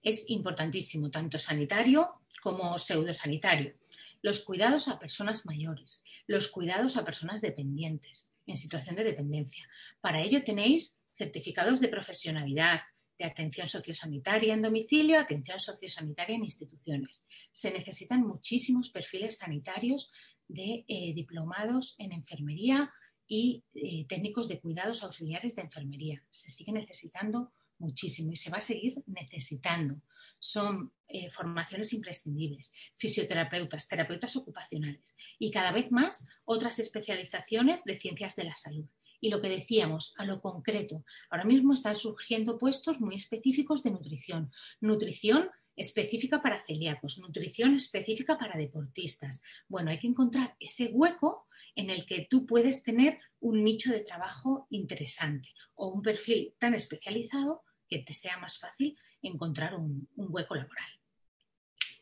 Es 0.00 0.30
importantísimo, 0.30 1.10
tanto 1.10 1.38
sanitario 1.38 2.20
como 2.40 2.78
pseudosanitario. 2.78 3.74
Los 4.22 4.40
cuidados 4.40 4.86
a 4.86 5.00
personas 5.00 5.44
mayores, 5.44 6.04
los 6.28 6.46
cuidados 6.48 6.96
a 6.96 7.04
personas 7.04 7.40
dependientes, 7.40 8.29
en 8.46 8.56
situación 8.56 8.96
de 8.96 9.04
dependencia. 9.04 9.66
Para 10.00 10.20
ello 10.20 10.42
tenéis 10.42 11.04
certificados 11.12 11.80
de 11.80 11.88
profesionalidad, 11.88 12.80
de 13.18 13.26
atención 13.26 13.68
sociosanitaria 13.68 14.54
en 14.54 14.62
domicilio, 14.62 15.20
atención 15.20 15.60
sociosanitaria 15.60 16.36
en 16.36 16.44
instituciones. 16.44 17.28
Se 17.52 17.70
necesitan 17.70 18.22
muchísimos 18.22 18.88
perfiles 18.88 19.36
sanitarios 19.38 20.10
de 20.48 20.84
eh, 20.88 21.12
diplomados 21.14 21.94
en 21.98 22.12
enfermería 22.12 22.90
y 23.28 23.62
eh, 23.74 24.06
técnicos 24.08 24.48
de 24.48 24.58
cuidados 24.58 25.02
auxiliares 25.02 25.54
de 25.54 25.62
enfermería. 25.62 26.24
Se 26.30 26.50
sigue 26.50 26.72
necesitando 26.72 27.52
muchísimo 27.78 28.32
y 28.32 28.36
se 28.36 28.50
va 28.50 28.58
a 28.58 28.62
seguir 28.62 28.94
necesitando. 29.06 30.00
Son 30.40 30.92
eh, 31.06 31.30
formaciones 31.30 31.92
imprescindibles, 31.92 32.72
fisioterapeutas, 32.96 33.86
terapeutas 33.86 34.36
ocupacionales 34.36 35.14
y 35.38 35.50
cada 35.50 35.70
vez 35.70 35.92
más 35.92 36.26
otras 36.44 36.78
especializaciones 36.78 37.84
de 37.84 37.98
ciencias 37.98 38.36
de 38.36 38.44
la 38.44 38.56
salud. 38.56 38.88
Y 39.20 39.30
lo 39.30 39.40
que 39.40 39.48
decíamos, 39.48 40.14
a 40.16 40.24
lo 40.24 40.40
concreto, 40.40 41.04
ahora 41.28 41.44
mismo 41.44 41.74
están 41.74 41.94
surgiendo 41.94 42.58
puestos 42.58 43.00
muy 43.00 43.16
específicos 43.16 43.82
de 43.82 43.90
nutrición. 43.90 44.50
Nutrición 44.80 45.50
específica 45.76 46.42
para 46.42 46.60
celíacos, 46.60 47.18
nutrición 47.18 47.74
específica 47.74 48.38
para 48.38 48.58
deportistas. 48.58 49.42
Bueno, 49.68 49.90
hay 49.90 49.98
que 49.98 50.08
encontrar 50.08 50.56
ese 50.58 50.86
hueco 50.86 51.46
en 51.74 51.90
el 51.90 52.06
que 52.06 52.26
tú 52.28 52.46
puedes 52.46 52.82
tener 52.82 53.18
un 53.40 53.62
nicho 53.64 53.90
de 53.90 54.00
trabajo 54.00 54.66
interesante 54.70 55.48
o 55.74 55.88
un 55.88 56.02
perfil 56.02 56.54
tan 56.58 56.74
especializado 56.74 57.62
que 57.88 58.00
te 58.00 58.14
sea 58.14 58.38
más 58.38 58.58
fácil 58.58 58.96
encontrar 59.22 59.74
un, 59.74 60.08
un 60.16 60.26
hueco 60.30 60.54
laboral. 60.54 60.99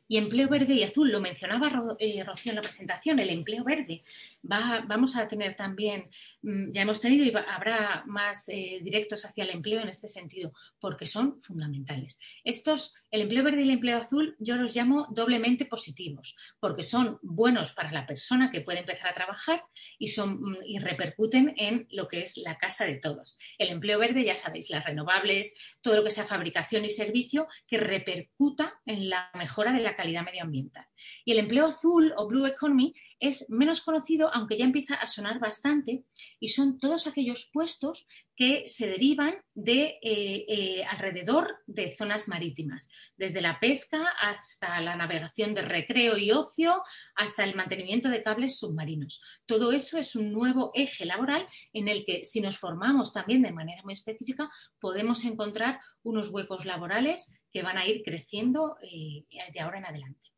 Y 0.09 0.17
empleo 0.17 0.49
verde 0.49 0.75
y 0.75 0.83
azul, 0.83 1.13
lo 1.13 1.21
mencionaba 1.21 1.71
eh, 1.99 2.25
Rocío 2.25 2.53
en 2.53 2.57
la 2.57 2.63
presentación, 2.63 3.19
el 3.19 3.29
empleo 3.29 3.63
verde. 3.63 4.03
Va, 4.51 4.83
vamos 4.87 5.17
a 5.17 5.29
tener 5.29 5.55
también, 5.55 6.09
mm, 6.43 6.73
ya 6.73 6.83
hemos 6.83 7.01
tenido 7.01 7.25
y 7.25 7.33
habrá 7.49 8.05
más 8.07 8.49
eh, 8.49 8.81
directos 8.83 9.25
hacia 9.27 9.45
el 9.45 9.51
empleo 9.51 9.83
en 9.83 9.89
este 9.89 10.09
sentido, 10.09 10.53
porque 10.81 11.07
son 11.07 11.43
fundamentales. 11.43 12.19
Estos, 12.43 12.95
el 13.11 13.23
empleo 13.23 13.45
verde 13.45 13.61
y 13.61 13.65
el 13.65 13.71
empleo 13.71 13.99
azul, 13.99 14.35
yo 14.39 14.57
los 14.57 14.75
llamo 14.75 15.07
doblemente 15.11 15.67
positivos, 15.67 16.37
porque 16.59 16.83
son 16.83 17.19
buenos 17.23 17.73
para 17.73 17.93
la 17.93 18.07
persona 18.07 18.51
que 18.51 18.63
puede 18.63 18.81
empezar 18.81 19.09
a 19.09 19.15
trabajar 19.15 19.63
y, 19.99 20.09
son, 20.09 20.41
mm, 20.41 20.57
y 20.65 20.79
repercuten 20.79 21.55
en 21.59 21.87
lo 21.91 22.09
que 22.09 22.23
es 22.23 22.39
la 22.39 22.57
casa 22.57 22.87
de 22.87 22.97
todos. 22.97 23.37
El 23.59 23.69
empleo 23.69 23.99
verde, 23.99 24.25
ya 24.25 24.37
sabéis, 24.37 24.71
las 24.71 24.85
renovables, 24.85 25.55
todo 25.83 25.97
lo 25.97 26.05
que 26.05 26.11
sea 26.11 26.25
fabricación 26.25 26.85
y 26.85 26.91
servicio, 26.91 27.47
que 27.67 27.79
repercuta 27.79 28.81
en 28.87 29.11
la 29.11 29.31
mejora 29.35 29.73
de 29.73 29.81
la 29.81 29.95
calidad 29.99 30.25
medioambiental. 30.25 30.87
Y 31.25 31.33
el 31.33 31.41
empleo 31.41 31.67
azul 31.67 32.15
o 32.17 32.29
blue 32.29 32.47
economy 32.47 32.95
es 33.19 33.51
menos 33.51 33.81
conocido, 33.81 34.33
aunque 34.33 34.57
ya 34.57 34.65
empieza 34.65 34.95
a 34.95 35.09
sonar 35.09 35.41
bastante, 35.41 36.05
y 36.39 36.49
son 36.51 36.79
todos 36.79 37.09
aquellos 37.09 37.51
puestos 37.53 38.07
que 38.37 38.69
se 38.69 38.87
derivan 38.87 39.35
de 39.55 39.99
eh, 40.01 40.45
eh, 40.49 40.85
alrededor 40.85 41.57
de 41.67 41.93
zonas 41.93 42.29
marítimas, 42.29 42.89
desde 43.17 43.41
la 43.41 43.59
pesca 43.59 44.11
hasta 44.21 44.81
la 44.81 44.95
navegación 44.95 45.55
de 45.55 45.63
recreo 45.63 46.17
y 46.17 46.31
ocio, 46.31 46.81
hasta 47.17 47.43
el 47.43 47.57
mantenimiento 47.57 48.09
de 48.09 48.23
cables 48.23 48.61
submarinos. 48.61 49.21
Todo 49.47 49.73
eso 49.73 49.99
es 49.99 50.15
un 50.15 50.33
nuevo 50.33 50.71
eje 50.75 51.05
laboral 51.05 51.49
en 51.73 51.89
el 51.89 52.05
que, 52.05 52.25
si 52.25 52.41
nos 52.41 52.59
formamos 52.59 53.13
también 53.13 53.43
de 53.43 53.51
manera 53.51 53.83
muy 53.83 53.95
específica, 53.95 54.49
podemos 54.79 55.25
encontrar 55.25 55.81
unos 56.05 56.29
huecos 56.29 56.65
laborales 56.65 57.38
que 57.51 57.63
van 57.63 57.79
a 57.79 57.87
ir 57.87 58.03
creciendo 58.03 58.77
eh, 58.83 59.25
de 59.53 59.61
ahora 59.61 59.79
en 59.79 59.87
adelante. 59.87 60.31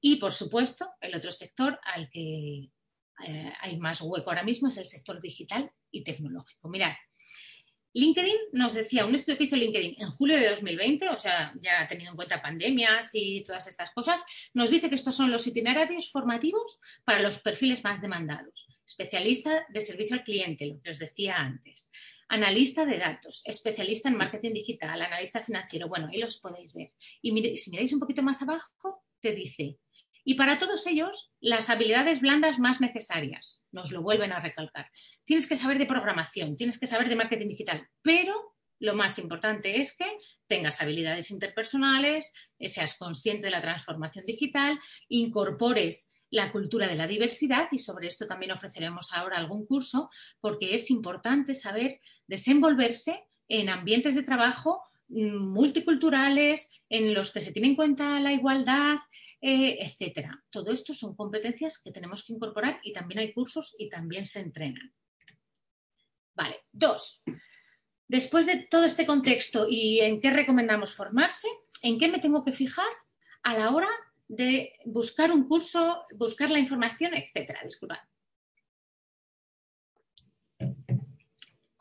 Y, 0.00 0.16
por 0.16 0.32
supuesto, 0.32 0.90
el 1.00 1.14
otro 1.14 1.32
sector 1.32 1.78
al 1.82 2.10
que 2.10 2.70
eh, 3.26 3.52
hay 3.60 3.78
más 3.78 4.02
hueco 4.02 4.30
ahora 4.30 4.42
mismo 4.42 4.68
es 4.68 4.76
el 4.76 4.84
sector 4.84 5.20
digital 5.20 5.70
y 5.90 6.02
tecnológico. 6.02 6.68
Mirad, 6.68 6.92
LinkedIn 7.94 8.36
nos 8.52 8.74
decía, 8.74 9.06
un 9.06 9.14
estudio 9.14 9.38
que 9.38 9.44
hizo 9.44 9.56
LinkedIn 9.56 10.02
en 10.02 10.10
julio 10.10 10.36
de 10.36 10.48
2020, 10.50 11.08
o 11.10 11.18
sea, 11.18 11.54
ya 11.60 11.86
teniendo 11.88 12.10
en 12.10 12.16
cuenta 12.16 12.42
pandemias 12.42 13.10
y 13.12 13.44
todas 13.44 13.68
estas 13.68 13.92
cosas, 13.92 14.22
nos 14.52 14.68
dice 14.68 14.88
que 14.88 14.96
estos 14.96 15.14
son 15.14 15.30
los 15.30 15.46
itinerarios 15.46 16.10
formativos 16.10 16.80
para 17.04 17.20
los 17.20 17.38
perfiles 17.38 17.84
más 17.84 18.02
demandados. 18.02 18.68
Especialista 18.84 19.64
de 19.68 19.80
servicio 19.80 20.16
al 20.16 20.24
cliente, 20.24 20.66
lo 20.66 20.82
que 20.82 20.90
os 20.90 20.98
decía 20.98 21.36
antes. 21.36 21.92
Analista 22.28 22.84
de 22.84 22.98
datos, 22.98 23.42
especialista 23.44 24.08
en 24.08 24.16
marketing 24.16 24.52
digital, 24.52 25.00
analista 25.00 25.42
financiero. 25.42 25.88
Bueno, 25.88 26.08
ahí 26.10 26.18
los 26.18 26.38
podéis 26.38 26.74
ver. 26.74 26.92
Y 27.22 27.58
si 27.58 27.70
miráis 27.70 27.92
un 27.92 28.00
poquito 28.00 28.22
más 28.22 28.42
abajo, 28.42 29.04
te 29.20 29.32
dice 29.32 29.78
y 30.24 30.34
para 30.34 30.58
todos 30.58 30.86
ellos, 30.86 31.32
las 31.40 31.68
habilidades 31.68 32.20
blandas 32.22 32.58
más 32.58 32.80
necesarias, 32.80 33.62
nos 33.72 33.92
lo 33.92 34.02
vuelven 34.02 34.32
a 34.32 34.40
recalcar. 34.40 34.90
Tienes 35.24 35.46
que 35.46 35.58
saber 35.58 35.78
de 35.78 35.86
programación, 35.86 36.56
tienes 36.56 36.80
que 36.80 36.86
saber 36.86 37.10
de 37.10 37.16
marketing 37.16 37.48
digital, 37.48 37.86
pero 38.00 38.56
lo 38.80 38.94
más 38.94 39.18
importante 39.18 39.80
es 39.80 39.94
que 39.96 40.06
tengas 40.46 40.80
habilidades 40.80 41.30
interpersonales, 41.30 42.32
seas 42.58 42.96
consciente 42.96 43.46
de 43.46 43.50
la 43.50 43.60
transformación 43.60 44.24
digital, 44.24 44.78
incorpores 45.08 46.10
la 46.30 46.50
cultura 46.50 46.88
de 46.88 46.96
la 46.96 47.06
diversidad 47.06 47.68
y 47.70 47.78
sobre 47.78 48.08
esto 48.08 48.26
también 48.26 48.50
ofreceremos 48.50 49.12
ahora 49.12 49.36
algún 49.36 49.66
curso 49.66 50.10
porque 50.40 50.74
es 50.74 50.90
importante 50.90 51.54
saber 51.54 52.00
desenvolverse 52.26 53.24
en 53.48 53.68
ambientes 53.68 54.14
de 54.14 54.22
trabajo 54.22 54.82
mm, 55.08 55.52
multiculturales 55.52 56.82
en 56.88 57.14
los 57.14 57.30
que 57.30 57.40
se 57.40 57.52
tiene 57.52 57.68
en 57.68 57.76
cuenta 57.76 58.20
la 58.20 58.32
igualdad, 58.32 58.96
eh, 59.40 59.78
etcétera. 59.80 60.42
Todo 60.50 60.72
esto 60.72 60.94
son 60.94 61.14
competencias 61.14 61.78
que 61.78 61.92
tenemos 61.92 62.24
que 62.24 62.32
incorporar 62.32 62.80
y 62.82 62.92
también 62.92 63.20
hay 63.20 63.32
cursos 63.32 63.74
y 63.78 63.88
también 63.88 64.26
se 64.26 64.40
entrenan. 64.40 64.92
Vale, 66.34 66.62
dos. 66.72 67.22
Después 68.08 68.46
de 68.46 68.66
todo 68.70 68.84
este 68.84 69.06
contexto 69.06 69.66
y 69.68 70.00
en 70.00 70.20
qué 70.20 70.30
recomendamos 70.30 70.94
formarse, 70.94 71.48
¿en 71.82 71.98
qué 71.98 72.08
me 72.08 72.18
tengo 72.18 72.44
que 72.44 72.52
fijar 72.52 72.88
a 73.42 73.54
la 73.58 73.70
hora 73.70 73.88
de 74.28 74.72
buscar 74.86 75.30
un 75.30 75.46
curso, 75.46 76.04
buscar 76.14 76.50
la 76.50 76.58
información, 76.58 77.14
etcétera? 77.14 77.60
Disculpad. 77.64 77.98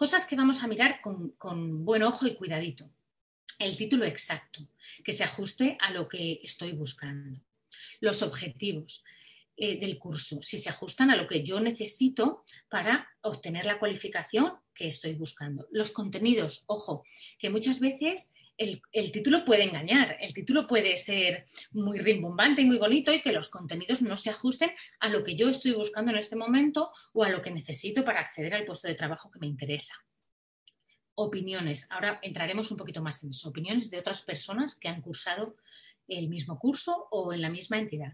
Cosas 0.03 0.27
que 0.27 0.35
vamos 0.35 0.61
a 0.61 0.67
mirar 0.67 0.99
con, 0.99 1.29
con 1.37 1.85
buen 1.85 2.03
ojo 2.03 2.27
y 2.27 2.35
cuidadito. 2.35 2.91
El 3.57 3.77
título 3.77 4.03
exacto, 4.03 4.67
que 5.01 5.13
se 5.13 5.23
ajuste 5.23 5.77
a 5.79 5.91
lo 5.91 6.09
que 6.09 6.41
estoy 6.43 6.73
buscando 6.73 7.39
los 8.01 8.21
objetivos 8.21 9.05
eh, 9.55 9.79
del 9.79 9.97
curso, 9.97 10.43
si 10.43 10.59
se 10.59 10.69
ajustan 10.69 11.09
a 11.09 11.15
lo 11.15 11.25
que 11.25 11.45
yo 11.45 11.61
necesito 11.61 12.43
para 12.67 13.07
obtener 13.21 13.65
la 13.65 13.79
cualificación 13.79 14.51
que 14.75 14.89
estoy 14.89 15.13
buscando. 15.13 15.69
Los 15.71 15.91
contenidos, 15.91 16.65
ojo, 16.67 17.05
que 17.39 17.49
muchas 17.49 17.79
veces 17.79 18.33
el, 18.57 19.11
título 19.11 19.43
puede 19.43 19.63
engañar, 19.63 20.17
el 20.19 20.33
título 20.33 20.67
puede 20.67 20.97
ser 20.97 21.45
muy 21.71 21.99
rimbombante 21.99 22.61
y 22.61 22.65
muy 22.65 22.77
bonito 22.77 23.11
y 23.11 23.21
que 23.21 23.31
los 23.31 23.49
contenidos 23.49 24.01
no 24.01 24.17
se 24.17 24.29
ajusten 24.29 24.71
a 24.99 25.09
lo 25.09 25.23
que 25.23 25.35
yo 25.35 25.49
estoy 25.49 25.71
buscando 25.71 26.11
en 26.11 26.17
este 26.17 26.35
momento 26.35 26.91
o 27.13 27.23
a 27.23 27.29
lo 27.29 27.41
que 27.41 27.51
necesito 27.51 28.05
para 28.05 28.21
acceder 28.21 28.53
al 28.53 28.65
puesto 28.65 28.87
de 28.87 28.95
trabajo 28.95 29.31
que 29.31 29.39
me 29.39 29.47
interesa. 29.47 29.95
Opiniones. 31.15 31.87
Ahora 31.89 32.19
entraremos 32.21 32.71
un 32.71 32.77
poquito 32.77 33.01
más 33.01 33.23
en 33.23 33.31
eso. 33.31 33.49
Opiniones 33.49 33.89
de 33.89 33.99
otras 33.99 34.21
personas 34.23 34.75
que 34.75 34.87
han 34.87 35.01
cursado 35.01 35.55
el 36.07 36.27
mismo 36.27 36.59
curso 36.59 37.07
o 37.11 37.33
en 37.33 37.41
la 37.41 37.49
misma 37.49 37.79
entidad. 37.79 38.13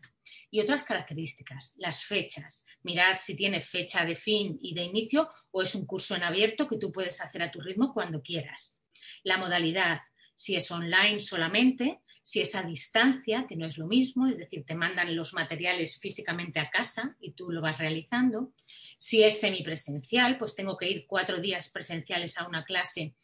Y 0.51 0.59
otras 0.59 0.83
características, 0.83 1.73
las 1.77 2.03
fechas. 2.03 2.65
Mirad 2.83 3.17
si 3.17 3.35
tiene 3.35 3.61
fecha 3.61 4.05
de 4.05 4.15
fin 4.15 4.59
y 4.61 4.73
de 4.73 4.83
inicio 4.83 5.29
o 5.51 5.61
es 5.61 5.75
un 5.75 5.85
curso 5.85 6.15
en 6.15 6.23
abierto 6.23 6.67
que 6.67 6.77
tú 6.77 6.91
puedes 6.91 7.19
hacer 7.21 7.41
a 7.41 7.51
tu 7.51 7.61
ritmo 7.61 7.93
cuando 7.93 8.21
quieras. 8.21 8.83
La 9.23 9.37
modalidad, 9.37 9.99
si 10.39 10.55
es 10.55 10.71
online 10.71 11.19
solamente, 11.19 11.99
si 12.23 12.39
es 12.39 12.55
a 12.55 12.63
distancia, 12.63 13.45
que 13.45 13.57
no 13.57 13.65
es 13.65 13.77
lo 13.77 13.87
mismo, 13.87 14.25
es 14.25 14.37
decir, 14.37 14.63
te 14.63 14.73
mandan 14.73 15.13
los 15.13 15.33
materiales 15.33 15.99
físicamente 15.99 16.61
a 16.61 16.69
casa 16.69 17.17
y 17.19 17.33
tú 17.33 17.51
lo 17.51 17.59
vas 17.59 17.77
realizando. 17.77 18.53
Si 18.97 19.21
es 19.21 19.41
semipresencial, 19.41 20.37
pues 20.37 20.55
tengo 20.55 20.77
que 20.77 20.89
ir 20.89 21.05
cuatro 21.07 21.41
días 21.41 21.67
presenciales 21.67 22.37
a 22.37 22.47
una 22.47 22.63
clase 22.63 23.15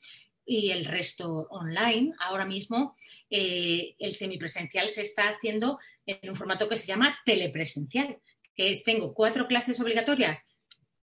y 0.46 0.72
el 0.72 0.84
resto 0.84 1.48
online. 1.52 2.12
Ahora 2.20 2.46
mismo 2.46 2.98
eh, 3.30 3.96
el 3.98 4.14
semipresencial 4.14 4.90
se 4.90 5.04
está 5.04 5.30
haciendo 5.30 5.80
en 6.06 6.30
un 6.30 6.36
formato 6.36 6.68
que 6.68 6.76
se 6.76 6.88
llama 6.88 7.18
telepresencial, 7.26 8.20
que 8.54 8.72
es 8.72 8.84
tengo 8.84 9.14
cuatro 9.14 9.48
clases 9.48 9.80
obligatorias 9.80 10.50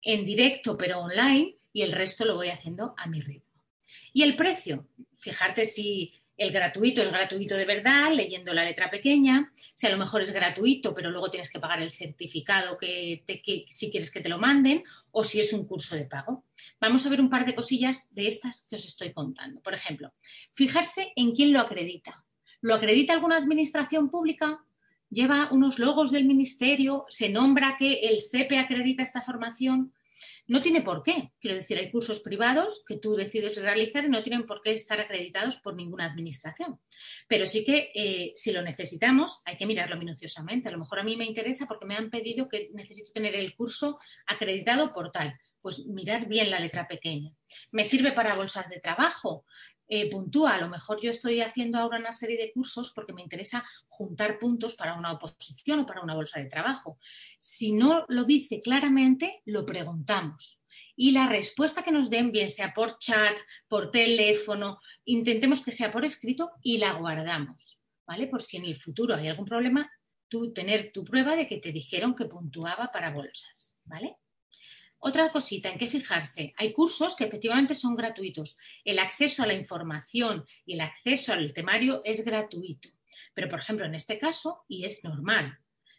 en 0.03 0.27
directo 0.27 0.77
pero 0.77 0.99
online 0.99 1.59
y 1.73 1.83
el 1.83 1.93
resto 1.93 2.25
lo 2.25 2.35
voy 2.35 2.49
haciendo 2.49 2.93
a 2.97 3.07
mi 3.07 3.21
ritmo. 3.21 3.52
Y 4.13 4.23
el 4.23 4.37
precio, 4.37 4.89
fijarte 5.17 5.65
si 5.65 6.23
el 6.37 6.51
gratuito 6.51 7.03
es 7.03 7.11
gratuito 7.11 7.57
de 7.57 7.65
verdad, 7.65 8.13
leyendo 8.13 8.53
la 8.53 8.65
letra 8.65 8.91
pequeña. 8.91 9.53
Si 9.75 9.87
a 9.87 9.91
lo 9.91 9.99
mejor 9.99 10.23
es 10.23 10.33
gratuito, 10.33 10.95
pero 10.95 11.11
luego 11.11 11.31
tienes 11.31 11.51
que 11.51 11.61
pagar 11.61 11.81
el 11.81 11.91
certificado 11.91 12.79
que, 12.79 13.23
si 13.69 13.91
quieres 13.91 14.11
que 14.11 14.21
te 14.21 14.29
lo 14.29 14.39
manden, 14.39 14.83
o 15.11 15.25
si 15.25 15.41
es 15.41 15.53
un 15.53 15.67
curso 15.67 15.95
de 15.95 16.07
pago. 16.07 16.45
Vamos 16.81 17.07
a 17.07 17.11
ver 17.11 17.21
un 17.21 17.31
par 17.31 17.47
de 17.47 17.55
cosillas 17.55 18.13
de 18.15 18.29
estas 18.29 18.67
que 18.69 18.77
os 18.77 18.85
estoy 18.85 19.13
contando. 19.13 19.61
Por 19.61 19.75
ejemplo, 19.75 20.13
fijarse 20.55 21.13
en 21.17 21.33
quién 21.33 21.53
lo 21.53 21.61
acredita. 21.61 22.25
¿Lo 22.61 22.75
acredita 22.75 23.13
alguna 23.13 23.37
administración 23.37 24.11
pública? 24.11 24.65
¿Lleva 25.11 25.49
unos 25.53 25.79
logos 25.79 26.11
del 26.11 26.25
ministerio? 26.25 27.05
¿Se 27.09 27.29
nombra 27.29 27.77
que 27.79 28.01
el 28.01 28.21
SEPE 28.21 28.59
acredita 28.59 29.03
esta 29.03 29.21
formación? 29.21 29.93
No 30.49 30.61
tiene 30.61 30.83
por 30.83 31.03
qué. 31.03 31.33
Quiero 31.41 31.57
decir, 31.57 31.79
hay 31.79 31.91
cursos 31.91 32.21
privados 32.21 32.85
que 32.87 32.99
tú 32.99 33.15
decides 33.15 33.57
realizar 33.57 34.05
y 34.05 34.09
no 34.09 34.23
tienen 34.23 34.45
por 34.45 34.61
qué 34.61 34.73
estar 34.73 35.01
acreditados 35.01 35.59
por 35.59 35.77
ninguna 35.77 36.05
administración. 36.05 36.81
Pero 37.29 37.47
sí 37.47 37.65
que 37.65 37.93
eh, 37.95 38.33
si 38.35 38.53
lo 38.53 38.63
necesitamos, 38.63 39.41
hay 39.45 39.57
que 39.57 39.67
mirarlo 39.67 39.97
minuciosamente. 39.97 40.69
A 40.69 40.73
lo 40.73 40.79
mejor 40.79 40.99
a 40.99 41.05
mí 41.05 41.17
me 41.17 41.25
interesa 41.25 41.67
porque 41.67 41.87
me 41.87 41.97
han 41.97 42.11
pedido 42.11 42.49
que 42.49 42.71
necesito 42.73 43.13
tener 43.13 43.35
el 43.35 43.55
curso 43.55 43.99
acreditado 44.27 44.93
por 44.93 45.13
tal. 45.13 45.39
Pues 45.61 45.87
mirar 45.87 46.27
bien 46.27 46.51
la 46.51 46.59
letra 46.59 46.89
pequeña. 46.89 47.33
¿Me 47.71 47.85
sirve 47.85 48.11
para 48.11 48.35
bolsas 48.35 48.69
de 48.69 48.81
trabajo? 48.81 49.45
Eh, 49.95 50.09
puntúa. 50.09 50.55
A 50.55 50.59
lo 50.59 50.71
mejor 50.71 51.03
yo 51.03 51.11
estoy 51.11 51.43
haciendo 51.43 51.77
ahora 51.77 51.99
una 51.99 52.13
serie 52.13 52.39
de 52.39 52.51
cursos 52.51 52.95
porque 52.95 53.13
me 53.13 53.21
interesa 53.21 53.63
juntar 53.89 54.39
puntos 54.39 54.75
para 54.75 54.95
una 54.95 55.13
oposición 55.13 55.81
o 55.81 55.87
para 55.87 56.01
una 56.01 56.15
bolsa 56.15 56.41
de 56.41 56.49
trabajo. 56.49 56.99
Si 57.39 57.75
no 57.75 58.07
lo 58.09 58.25
dice 58.25 58.63
claramente, 58.63 59.43
lo 59.45 59.67
preguntamos. 59.67 60.63
Y 60.97 61.11
la 61.13 61.29
respuesta 61.29 61.83
que 61.83 61.93
nos 61.93 62.09
den, 62.09 62.33
bien 62.33 62.49
sea 62.49 62.73
por 62.73 62.97
chat, 62.97 63.37
por 63.69 63.91
teléfono, 63.91 64.81
intentemos 65.05 65.63
que 65.63 65.73
sea 65.73 65.91
por 65.91 66.07
escrito 66.07 66.53
y 66.63 66.79
la 66.79 66.95
guardamos, 66.95 67.83
¿vale? 68.07 68.29
Por 68.29 68.41
si 68.41 68.57
en 68.57 68.65
el 68.65 68.77
futuro 68.77 69.15
hay 69.15 69.29
algún 69.29 69.45
problema, 69.45 69.93
tú 70.27 70.55
tener 70.55 70.91
tu 70.91 71.05
prueba 71.05 71.37
de 71.37 71.47
que 71.47 71.59
te 71.59 71.71
dijeron 71.71 72.17
que 72.17 72.25
puntuaba 72.25 72.91
para 72.91 73.11
bolsas, 73.11 73.79
¿vale? 73.85 74.17
Otra 75.05 75.33
cosita 75.33 75.69
en 75.69 75.79
que 75.79 75.89
fijarse, 75.89 76.55
hay 76.57 76.73
cursos 76.73 77.17
que 77.17 77.25
efectivamente 77.25 77.75
son 77.75 77.97
gratuitos. 77.97 78.57
El 78.85 79.01
acceso 79.01 79.43
a 79.43 79.49
la 79.49 79.55
información 79.55 80.45
y 80.65 80.75
el 80.75 80.81
acceso 80.81 81.33
al 81.33 81.53
temario 81.53 82.03
es 82.05 82.25
gratuito. 82.25 82.89
Pero, 83.35 83.49
por 83.49 83.59
ejemplo, 83.59 83.85
en 83.85 83.97
este 83.97 84.17
caso, 84.17 84.65
y 84.69 84.85
es 84.85 85.03
normal, 85.03 85.59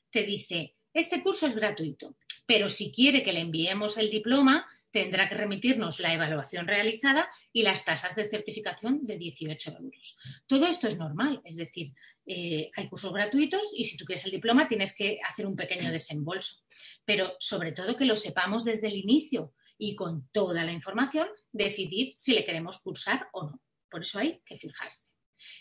te 0.10 0.24
dice, 0.24 0.78
este 0.94 1.22
curso 1.22 1.48
es 1.48 1.54
gratuito, 1.54 2.16
pero 2.46 2.70
si 2.70 2.94
quiere 2.94 3.24
que 3.24 3.34
le 3.34 3.42
enviemos 3.42 3.98
el 3.98 4.10
diploma, 4.10 4.66
tendrá 4.94 5.28
que 5.28 5.36
remitirnos 5.36 6.00
la 6.00 6.14
evaluación 6.14 6.68
realizada 6.68 7.28
y 7.52 7.64
las 7.64 7.84
tasas 7.84 8.16
de 8.16 8.30
certificación 8.30 9.06
de 9.06 9.18
18 9.18 9.78
euros. 9.80 10.18
Todo 10.46 10.68
esto 10.68 10.88
es 10.88 10.98
normal, 10.98 11.42
es 11.44 11.58
decir, 11.58 11.94
eh, 12.28 12.70
hay 12.76 12.88
cursos 12.88 13.12
gratuitos 13.12 13.74
y 13.76 13.86
si 13.86 13.98
tú 13.98 14.06
quieres 14.06 14.24
el 14.26 14.32
diploma 14.32 14.68
tienes 14.68 14.96
que 14.96 15.20
hacer 15.28 15.48
un 15.48 15.56
pequeño 15.56 15.92
desembolso, 15.92 16.64
pero 17.04 17.34
sobre 17.40 17.72
todo 17.72 17.98
que 17.98 18.06
lo 18.06 18.16
sepamos 18.16 18.64
desde 18.64 18.88
el 18.88 18.96
inicio 18.96 19.54
y 19.80 19.96
con 19.96 20.30
toda 20.32 20.64
la 20.64 20.72
información 20.72 21.28
decidir 21.52 22.14
si 22.16 22.34
le 22.34 22.46
queremos 22.46 22.78
cursar 22.78 23.28
o 23.34 23.50
no. 23.50 23.62
Por 23.90 24.04
eso 24.04 24.20
hay 24.20 24.42
que 24.46 24.58
fijarse. 24.58 25.18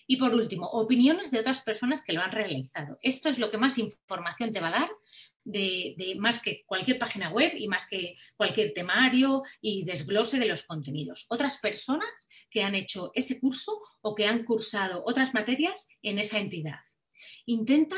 Y 0.07 0.19
por 0.19 0.35
último, 0.35 0.67
opiniones 0.67 1.31
de 1.31 1.41
otras 1.41 1.63
personas 1.63 2.05
que 2.05 2.13
lo 2.13 2.21
han 2.21 2.33
realizado. 2.33 2.99
Esto 3.01 3.31
es 3.31 3.39
lo 3.39 3.51
que 3.51 3.59
más 3.59 3.79
información 3.79 4.53
te 4.53 4.61
va 4.61 4.69
a 4.69 4.81
dar 4.81 4.91
de, 5.45 6.15
más 6.19 6.41
que 6.41 6.63
cualquier 6.67 6.99
página 6.99 7.31
web 7.31 7.53
y 7.57 7.69
más 7.69 7.87
que 7.87 8.15
cualquier 8.37 8.73
temario 8.73 9.43
y 9.61 9.85
desglose 9.85 10.39
de 10.39 10.47
los 10.47 10.63
contenidos. 10.63 11.27
Otras 11.29 11.59
personas 11.59 12.09
que 12.51 12.63
han 12.63 12.75
hecho 12.75 13.11
ese 13.15 13.41
curso 13.41 13.81
o 14.01 14.15
que 14.15 14.27
han 14.27 14.45
cursado 14.45 15.03
otras 15.07 15.35
materias 15.35 15.89
en 16.03 16.19
esa 16.19 16.39
entidad. 16.39 16.81
Intenta 17.47 17.97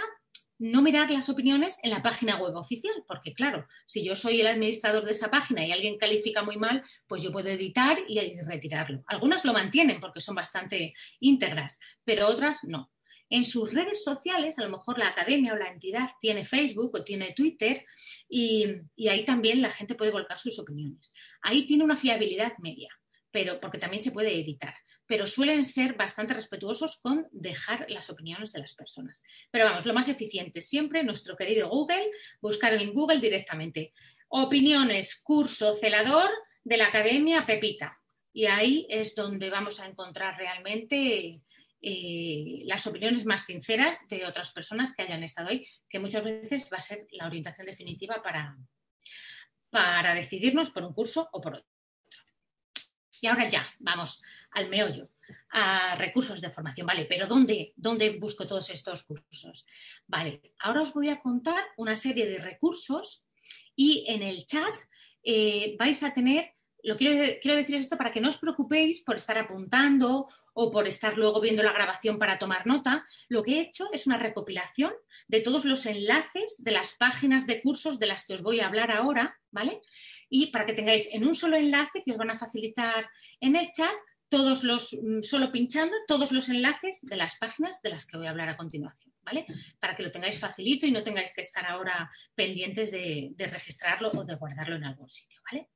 no 0.58 0.82
mirar 0.82 1.10
las 1.10 1.28
opiniones 1.28 1.78
en 1.82 1.90
la 1.90 2.02
página 2.02 2.40
web 2.40 2.54
oficial, 2.56 2.94
porque 3.08 3.34
claro, 3.34 3.66
si 3.86 4.04
yo 4.04 4.14
soy 4.14 4.40
el 4.40 4.46
administrador 4.46 5.04
de 5.04 5.10
esa 5.10 5.30
página 5.30 5.66
y 5.66 5.72
alguien 5.72 5.98
califica 5.98 6.42
muy 6.42 6.56
mal, 6.56 6.84
pues 7.08 7.22
yo 7.22 7.32
puedo 7.32 7.48
editar 7.48 7.98
y 8.06 8.40
retirarlo. 8.40 9.02
Algunas 9.06 9.44
lo 9.44 9.52
mantienen 9.52 10.00
porque 10.00 10.20
son 10.20 10.36
bastante 10.36 10.94
íntegras, 11.18 11.80
pero 12.04 12.28
otras 12.28 12.60
no. 12.64 12.93
En 13.34 13.44
sus 13.44 13.74
redes 13.74 14.04
sociales, 14.04 14.56
a 14.60 14.62
lo 14.62 14.68
mejor 14.68 14.96
la 14.96 15.08
academia 15.08 15.54
o 15.54 15.56
la 15.56 15.68
entidad 15.68 16.08
tiene 16.20 16.44
Facebook 16.44 16.94
o 16.94 17.02
tiene 17.02 17.32
Twitter 17.32 17.84
y, 18.28 18.64
ahí 19.08 19.24
también 19.24 19.60
la 19.60 19.70
gente 19.70 19.96
puede 19.96 20.12
volcar 20.12 20.38
sus 20.38 20.56
opiniones. 20.60 21.12
Ahí 21.42 21.66
tiene 21.66 21.82
una 21.82 21.96
fiabilidad 21.96 22.52
media, 22.58 22.90
pero 23.32 23.58
porque 23.58 23.78
también 23.78 24.00
se 24.00 24.12
puede 24.12 24.32
editar 24.40 24.74
pero 25.06 25.26
suelen 25.26 25.66
ser 25.66 25.94
bastante 25.96 26.32
respetuosos 26.32 26.98
con 27.02 27.26
dejar 27.30 27.84
las 27.90 28.08
opiniones 28.08 28.52
de 28.52 28.60
las 28.60 28.72
personas. 28.72 29.22
Pero 29.50 29.66
vamos, 29.66 29.84
lo 29.84 29.92
más 29.92 30.08
eficiente 30.08 30.62
siempre, 30.62 31.04
nuestro 31.04 31.36
querido 31.36 31.68
Google, 31.68 32.10
buscar 32.40 32.72
en 32.72 32.94
Google 32.94 33.20
directamente. 33.20 33.92
Opiniones, 34.28 35.20
curso 35.22 35.74
celador 35.74 36.30
de 36.62 36.78
la 36.78 36.86
Academia 36.86 37.44
Pepita. 37.44 38.00
Y 38.32 38.46
ahí 38.46 38.86
es 38.88 39.14
donde 39.14 39.50
vamos 39.50 39.78
a 39.78 39.86
encontrar 39.86 40.38
realmente 40.38 41.42
eh, 41.86 42.62
las 42.64 42.86
opiniones 42.86 43.26
más 43.26 43.44
sinceras 43.44 43.98
de 44.08 44.24
otras 44.24 44.52
personas 44.52 44.94
que 44.94 45.02
hayan 45.02 45.22
estado 45.22 45.50
ahí, 45.50 45.66
que 45.86 45.98
muchas 45.98 46.24
veces 46.24 46.66
va 46.72 46.78
a 46.78 46.80
ser 46.80 47.06
la 47.10 47.26
orientación 47.26 47.66
definitiva 47.66 48.22
para, 48.22 48.56
para 49.68 50.14
decidirnos 50.14 50.70
por 50.70 50.82
un 50.82 50.94
curso 50.94 51.28
o 51.30 51.42
por 51.42 51.56
otro. 51.56 51.68
Y 53.20 53.26
ahora 53.26 53.50
ya, 53.50 53.68
vamos 53.80 54.22
al 54.52 54.70
meollo, 54.70 55.10
a 55.50 55.94
recursos 55.96 56.40
de 56.40 56.50
formación, 56.50 56.86
¿vale? 56.86 57.04
Pero 57.04 57.26
¿dónde, 57.26 57.74
¿dónde 57.76 58.18
busco 58.18 58.46
todos 58.46 58.70
estos 58.70 59.02
cursos? 59.02 59.66
Vale, 60.06 60.54
ahora 60.60 60.80
os 60.80 60.94
voy 60.94 61.10
a 61.10 61.20
contar 61.20 61.62
una 61.76 61.98
serie 61.98 62.26
de 62.26 62.38
recursos 62.38 63.26
y 63.76 64.06
en 64.08 64.22
el 64.22 64.46
chat 64.46 64.74
eh, 65.22 65.76
vais 65.78 66.02
a 66.02 66.14
tener 66.14 66.54
lo 66.84 66.96
quiero, 66.96 67.38
quiero 67.40 67.56
decir 67.56 67.76
esto 67.76 67.96
para 67.96 68.12
que 68.12 68.20
no 68.20 68.28
os 68.28 68.36
preocupéis 68.36 69.02
por 69.02 69.16
estar 69.16 69.38
apuntando 69.38 70.28
o 70.54 70.70
por 70.70 70.86
estar 70.86 71.18
luego 71.18 71.40
viendo 71.40 71.62
la 71.62 71.72
grabación 71.72 72.18
para 72.18 72.38
tomar 72.38 72.66
nota. 72.66 73.06
Lo 73.28 73.42
que 73.42 73.58
he 73.58 73.60
hecho 73.60 73.88
es 73.92 74.06
una 74.06 74.18
recopilación 74.18 74.92
de 75.28 75.40
todos 75.40 75.64
los 75.64 75.84
enlaces 75.86 76.56
de 76.58 76.70
las 76.70 76.94
páginas 76.94 77.46
de 77.46 77.60
cursos 77.60 77.98
de 77.98 78.06
las 78.06 78.26
que 78.26 78.34
os 78.34 78.42
voy 78.42 78.60
a 78.60 78.66
hablar 78.66 78.90
ahora, 78.90 79.38
¿vale? 79.50 79.82
Y 80.30 80.46
para 80.48 80.64
que 80.64 80.72
tengáis 80.72 81.08
en 81.12 81.26
un 81.26 81.34
solo 81.34 81.56
enlace 81.56 82.02
que 82.04 82.12
os 82.12 82.18
van 82.18 82.30
a 82.30 82.38
facilitar 82.38 83.08
en 83.40 83.56
el 83.56 83.70
chat 83.72 83.92
todos 84.28 84.64
los, 84.64 84.92
mm, 84.92 85.22
solo 85.22 85.52
pinchando 85.52 85.94
todos 86.08 86.32
los 86.32 86.48
enlaces 86.48 87.00
de 87.02 87.16
las 87.16 87.36
páginas 87.36 87.82
de 87.82 87.90
las 87.90 88.06
que 88.06 88.16
voy 88.16 88.26
a 88.26 88.30
hablar 88.30 88.48
a 88.48 88.56
continuación, 88.56 89.14
¿vale? 89.22 89.46
Para 89.80 89.94
que 89.94 90.02
lo 90.02 90.10
tengáis 90.10 90.38
facilito 90.38 90.86
y 90.86 90.92
no 90.92 91.02
tengáis 91.02 91.32
que 91.34 91.42
estar 91.42 91.66
ahora 91.66 92.10
pendientes 92.34 92.90
de, 92.90 93.30
de 93.32 93.46
registrarlo 93.46 94.10
o 94.10 94.24
de 94.24 94.34
guardarlo 94.36 94.76
en 94.76 94.84
algún 94.84 95.08
sitio, 95.08 95.40
¿vale? 95.50 95.68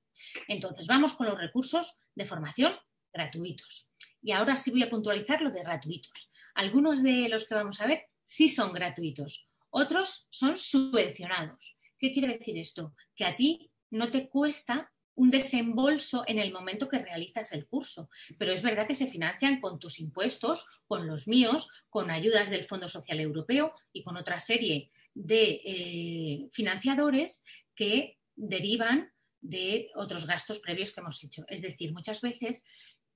Entonces, 0.49 0.87
vamos 0.87 1.15
con 1.15 1.27
los 1.27 1.39
recursos 1.39 2.01
de 2.15 2.27
formación 2.27 2.75
gratuitos. 3.13 3.93
Y 4.23 4.33
ahora 4.33 4.57
sí 4.57 4.71
voy 4.71 4.83
a 4.83 4.91
puntualizar 4.91 5.43
lo 5.43 5.51
de 5.51 5.63
gratuitos. 5.63 6.31
Algunos 6.55 7.03
de 7.03 7.29
los 7.29 7.47
que 7.47 7.55
vamos 7.55 7.81
a 7.81 7.87
ver 7.87 8.07
sí 8.25 8.49
son 8.49 8.73
gratuitos, 8.73 9.49
otros 9.71 10.27
son 10.31 10.59
subvencionados. 10.59 11.77
¿Qué 11.99 12.13
quiere 12.13 12.37
decir 12.37 12.59
esto? 12.59 12.95
Que 13.15 13.25
a 13.25 13.35
ti 13.35 13.71
no 13.91 14.11
te 14.11 14.29
cuesta 14.29 14.91
un 15.15 15.31
desembolso 15.31 16.23
en 16.29 16.39
el 16.39 16.53
momento 16.53 16.89
que 16.89 17.01
realizas 17.01 17.53
el 17.53 17.67
curso, 17.67 18.09
pero 18.39 18.53
es 18.53 18.63
verdad 18.63 18.87
que 18.87 18.95
se 18.95 19.09
financian 19.09 19.61
con 19.61 19.81
tus 19.81 19.99
impuestos, 19.99 20.67
con 20.87 21.09
los 21.09 21.27
míos, 21.27 21.69
con 21.91 22.11
ayudas 22.11 22.51
del 22.51 22.65
Fondo 22.65 22.89
Social 22.89 23.19
Europeo 23.19 23.73
y 23.93 24.05
con 24.05 24.17
otra 24.17 24.39
serie 24.39 24.93
de 25.15 25.61
eh, 25.65 26.49
financiadores 26.53 27.45
que 27.75 28.19
derivan 28.37 29.13
de 29.41 29.91
otros 29.97 30.27
gastos 30.27 30.61
previos 30.61 30.93
que 30.93 31.01
hemos 31.01 31.23
hecho. 31.25 31.45
Es 31.49 31.63
decir, 31.63 31.93
muchas 31.93 32.21
veces 32.21 32.63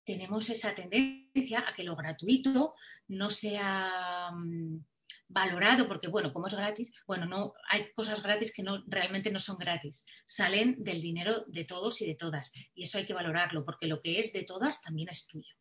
tenemos 0.05 0.49
esa 0.51 0.75
tendencia 0.75 1.65
a 1.67 1.75
que 1.75 1.85
lo 1.85 1.97
gratuito 1.97 2.75
no 3.09 3.31
sea 3.31 4.31
mm, 4.33 4.85
valorado, 5.29 5.89
porque 5.89 6.09
bueno, 6.09 6.33
como 6.33 6.47
es 6.47 6.55
gratis, 6.55 6.93
bueno, 7.07 7.27
no 7.27 7.55
hay 7.69 7.93
cosas 7.93 8.23
gratis 8.23 8.53
que 8.55 8.63
no 8.63 8.85
realmente 8.87 9.31
no 9.31 9.39
son 9.39 9.57
gratis, 9.57 10.07
salen 10.25 10.83
del 10.83 11.01
dinero 11.01 11.45
de 11.47 11.65
todos 11.65 12.01
y 12.03 12.07
de 12.07 12.15
todas, 12.15 12.53
y 12.75 12.85
eso 12.85 12.99
hay 12.99 13.07
que 13.07 13.15
valorarlo, 13.15 13.65
porque 13.65 13.87
lo 13.87 14.01
que 14.01 14.21
es 14.21 14.33
de 14.33 14.45
todas 14.45 14.83
también 14.83 15.09
es 15.09 15.27
tuyo. 15.27 15.55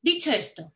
Dicho 0.00 0.32
esto, 0.32 0.72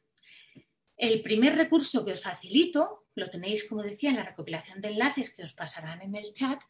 el 0.97 1.23
primer 1.23 1.57
recurso 1.57 2.05
que 2.05 2.13
os 2.13 2.23
facilito, 2.23 3.07
lo 3.15 3.31
tenéis, 3.31 3.69
como 3.69 3.83
decía, 3.83 4.11
en 4.11 4.17
la 4.17 4.25
recopilación 4.25 4.81
de 4.81 4.89
enlaces 4.89 5.33
que 5.35 5.45
os 5.45 5.55
pasarán 5.55 6.03
en 6.03 6.15
el 6.15 6.33
chat, 6.33 6.61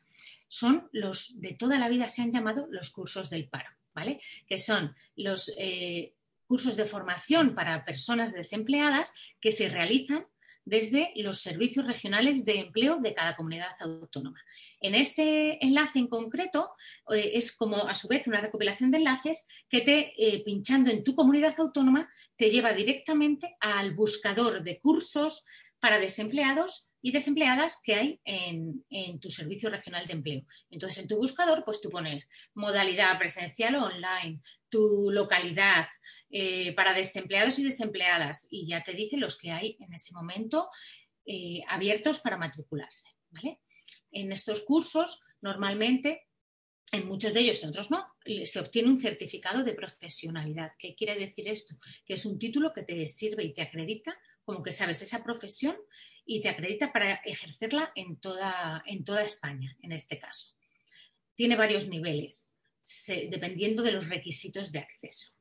son 0.48 0.88
los 0.92 1.40
de 1.40 1.54
toda 1.54 1.78
la 1.78 1.88
vida 1.88 2.08
se 2.08 2.22
han 2.22 2.30
llamado 2.30 2.66
los 2.70 2.90
cursos 2.90 3.30
del 3.30 3.48
paro, 3.48 3.70
Que 4.48 4.58
son 4.58 4.94
los 5.16 5.54
eh, 5.58 6.14
cursos 6.46 6.76
de 6.76 6.84
formación 6.84 7.54
para 7.54 7.84
personas 7.84 8.34
desempleadas 8.34 9.14
que 9.40 9.52
se 9.52 9.68
realizan 9.68 10.26
desde 10.64 11.12
los 11.16 11.40
servicios 11.40 11.86
regionales 11.86 12.44
de 12.44 12.60
empleo 12.60 12.98
de 12.98 13.14
cada 13.14 13.36
comunidad 13.36 13.72
autónoma. 13.80 14.42
En 14.80 14.94
este 14.94 15.64
enlace 15.64 15.98
en 15.98 16.08
concreto 16.08 16.72
eh, 17.10 17.32
es 17.34 17.56
como 17.56 17.76
a 17.76 17.94
su 17.94 18.08
vez 18.08 18.26
una 18.26 18.40
recopilación 18.40 18.90
de 18.90 18.98
enlaces 18.98 19.46
que 19.68 19.80
te, 19.80 20.12
eh, 20.18 20.42
pinchando 20.44 20.90
en 20.90 21.04
tu 21.04 21.14
comunidad 21.14 21.54
autónoma, 21.58 22.10
te 22.36 22.50
lleva 22.50 22.72
directamente 22.72 23.56
al 23.60 23.94
buscador 23.94 24.62
de 24.62 24.80
cursos 24.80 25.44
para 25.80 25.98
desempleados 25.98 26.88
y 27.04 27.12
desempleadas 27.12 27.82
que 27.84 27.94
hay 27.94 28.20
en, 28.24 28.82
tu 29.20 29.28
servicio 29.28 29.68
regional 29.68 30.06
de 30.06 30.14
empleo. 30.14 30.42
Entonces, 30.70 31.02
en 31.02 31.06
tu 31.06 31.18
buscador, 31.18 31.62
pues 31.62 31.82
tú 31.82 31.90
pones 31.90 32.26
modalidad 32.54 33.18
presencial 33.18 33.74
o 33.74 33.84
online, 33.84 34.40
tu 34.70 35.10
localidad 35.10 35.86
eh, 36.30 36.74
para 36.74 36.94
desempleados 36.94 37.58
y 37.58 37.64
desempleadas 37.64 38.48
y 38.50 38.66
ya 38.66 38.82
te 38.82 38.94
dice 38.94 39.18
los 39.18 39.36
que 39.36 39.50
hay 39.50 39.76
en 39.80 39.92
ese 39.92 40.14
momento 40.14 40.70
eh, 41.26 41.60
abiertos 41.68 42.20
para 42.20 42.38
matricularse. 42.38 43.10
En 44.10 44.32
estos 44.32 44.64
cursos, 44.64 45.20
normalmente, 45.42 46.22
en 46.90 47.06
muchos 47.06 47.34
de 47.34 47.40
ellos, 47.40 47.62
en 47.62 47.68
otros 47.68 47.90
no, 47.90 48.06
se 48.46 48.60
obtiene 48.60 48.88
un 48.88 48.98
certificado 48.98 49.62
de 49.62 49.74
profesionalidad. 49.74 50.72
¿Qué 50.78 50.94
quiere 50.94 51.16
decir 51.16 51.48
esto? 51.48 51.76
Que 52.06 52.14
es 52.14 52.24
un 52.24 52.38
título 52.38 52.72
que 52.72 52.82
te 52.82 53.06
sirve 53.06 53.44
y 53.44 53.52
te 53.52 53.60
acredita 53.60 54.18
como 54.42 54.62
que 54.62 54.72
sabes 54.72 55.02
esa 55.02 55.22
profesión 55.22 55.76
y 56.26 56.40
te 56.40 56.48
acredita 56.48 56.92
para 56.92 57.14
ejercerla 57.16 57.92
en 57.94 58.16
toda, 58.16 58.82
en 58.86 59.04
toda 59.04 59.22
España, 59.22 59.76
en 59.82 59.92
este 59.92 60.18
caso. 60.18 60.54
Tiene 61.34 61.56
varios 61.56 61.88
niveles, 61.88 62.54
dependiendo 63.30 63.82
de 63.82 63.92
los 63.92 64.08
requisitos 64.08 64.72
de 64.72 64.78
acceso, 64.78 65.32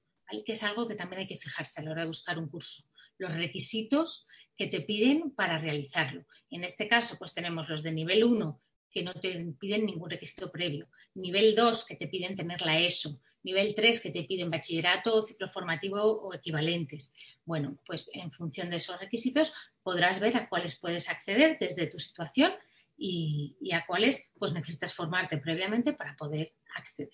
que 0.46 0.52
es 0.54 0.63
algo 0.63 0.88
que 0.88 0.96
también 0.96 1.22
hay 1.22 1.28
que 1.28 1.38
fijarse 1.38 1.80
a 1.80 1.84
la 1.84 1.91
hora 1.91 2.02
de 2.02 2.08
buscar 2.08 2.38
un 2.38 2.50
curso. 2.50 2.84
Los 3.17 3.34
requisitos 3.34 4.28
que 4.58 4.67
te 4.67 4.82
piden 4.82 5.32
para 5.32 5.58
realizarlo. 5.58 6.26
En 6.50 6.63
este 6.63 6.88
caso, 6.88 7.17
pues 7.17 7.34
tenemos 7.34 7.69
los 7.69 7.84
de 7.84 7.91
nivel 7.91 8.24
1, 8.24 8.62
que 8.91 9.04
no 9.04 9.13
te 9.13 9.54
piden 9.60 9.86
ningún 9.86 10.10
requisito 10.10 10.52
previo. 10.52 10.88
Nivel 11.15 11.56
2, 11.56 11.86
que 11.86 11.96
te 11.96 12.08
piden 12.08 12.36
tener 12.36 12.62
la 12.62 12.80
ESO. 12.80 13.19
Nivel 13.43 13.74
3, 13.76 14.00
que 14.00 14.12
te 14.12 14.24
piden 14.24 14.50
bachillerato, 14.50 15.22
ciclo 15.22 15.50
formativo 15.50 16.02
o 16.02 16.34
equivalentes. 16.34 17.13
Bueno, 17.46 17.78
pues 17.86 18.10
en 18.13 18.32
función 18.32 18.69
de 18.69 18.78
esos 18.78 19.00
requisitos 19.00 19.54
podrás 19.84 20.19
ver 20.19 20.38
a 20.38 20.50
cuáles 20.50 20.78
puedes 20.78 21.10
acceder 21.10 21.58
desde 21.60 21.88
tu 21.88 22.00
situación 22.00 22.54
y, 22.98 23.72
a 23.74 23.86
cuáles 23.86 24.32
pues 24.38 24.54
necesitas 24.54 24.93
formarte 24.93 25.38
previamente 25.38 25.93
para 25.93 26.15
poder 26.15 26.54
acceder. 26.76 27.10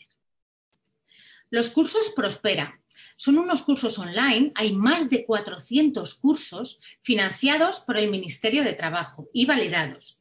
Los 1.50 1.70
cursos 1.70 2.12
Prospera 2.16 2.80
son 3.16 3.38
unos 3.38 3.64
cursos 3.64 3.98
online, 3.98 4.52
hay 4.56 4.74
más 4.74 5.10
de 5.10 5.26
400 5.26 6.16
cursos 6.16 6.80
financiados 7.02 7.80
por 7.82 7.98
el 7.98 8.10
Ministerio 8.10 8.64
de 8.64 8.74
Trabajo 8.74 9.30
y 9.34 9.46
validados. 9.46 10.20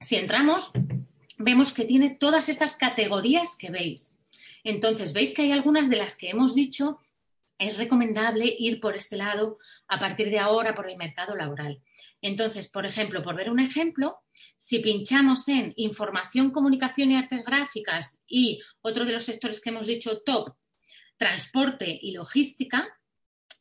Si 0.00 0.16
entramos, 0.16 0.72
vemos 1.38 1.72
que 1.72 1.84
tiene 1.84 2.10
todas 2.10 2.48
estas 2.48 2.76
categorías 2.76 3.56
que 3.56 3.70
veis. 3.70 4.18
Entonces, 4.64 5.12
veis 5.12 5.32
que 5.32 5.42
hay 5.42 5.52
algunas 5.52 5.88
de 5.90 5.96
las 5.96 6.16
que 6.16 6.30
hemos 6.30 6.54
dicho, 6.54 6.98
es 7.58 7.76
recomendable 7.76 8.54
ir 8.58 8.80
por 8.80 8.96
este 8.96 9.16
lado 9.16 9.58
a 9.88 9.98
partir 9.98 10.30
de 10.30 10.38
ahora 10.38 10.74
por 10.74 10.88
el 10.90 10.96
mercado 10.96 11.34
laboral. 11.36 11.82
Entonces, 12.20 12.68
por 12.68 12.86
ejemplo, 12.86 13.22
por 13.22 13.34
ver 13.36 13.50
un 13.50 13.60
ejemplo, 13.60 14.18
si 14.56 14.80
pinchamos 14.80 15.48
en 15.48 15.72
información, 15.76 16.50
comunicación 16.50 17.12
y 17.12 17.16
artes 17.16 17.44
gráficas 17.44 18.22
y 18.26 18.60
otro 18.82 19.04
de 19.04 19.12
los 19.12 19.24
sectores 19.24 19.60
que 19.60 19.70
hemos 19.70 19.86
dicho 19.86 20.22
top, 20.22 20.54
transporte 21.16 21.98
y 22.00 22.12
logística, 22.12 22.86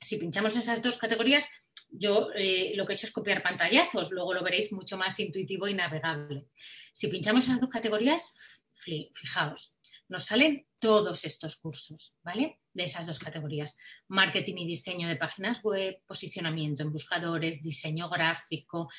si 0.01 0.17
pinchamos 0.17 0.55
esas 0.55 0.81
dos 0.81 0.97
categorías, 0.97 1.49
yo 1.89 2.29
eh, 2.35 2.73
lo 2.75 2.85
que 2.85 2.93
he 2.93 2.95
hecho 2.95 3.07
es 3.07 3.13
copiar 3.13 3.41
pantallazos, 3.41 4.11
luego 4.11 4.33
lo 4.33 4.43
veréis 4.43 4.71
mucho 4.73 4.97
más 4.97 5.19
intuitivo 5.19 5.67
y 5.67 5.73
navegable. 5.73 6.47
Si 6.93 7.07
pinchamos 7.07 7.45
esas 7.45 7.61
dos 7.61 7.69
categorías, 7.69 8.33
fijaos, 8.75 9.79
nos 10.09 10.25
salen 10.25 10.67
todos 10.79 11.23
estos 11.25 11.55
cursos, 11.55 12.17
¿vale? 12.23 12.59
De 12.75 12.83
esas 12.83 13.07
dos 13.07 13.19
categorías. 13.19 13.77
Marketing 14.09 14.57
y 14.57 14.67
diseño 14.67 15.07
de 15.07 15.15
páginas 15.15 15.63
web, 15.63 16.01
posicionamiento 16.05 16.83
en 16.83 16.91
buscadores, 16.91 17.63
diseño 17.63 18.09
gráfico, 18.09 18.89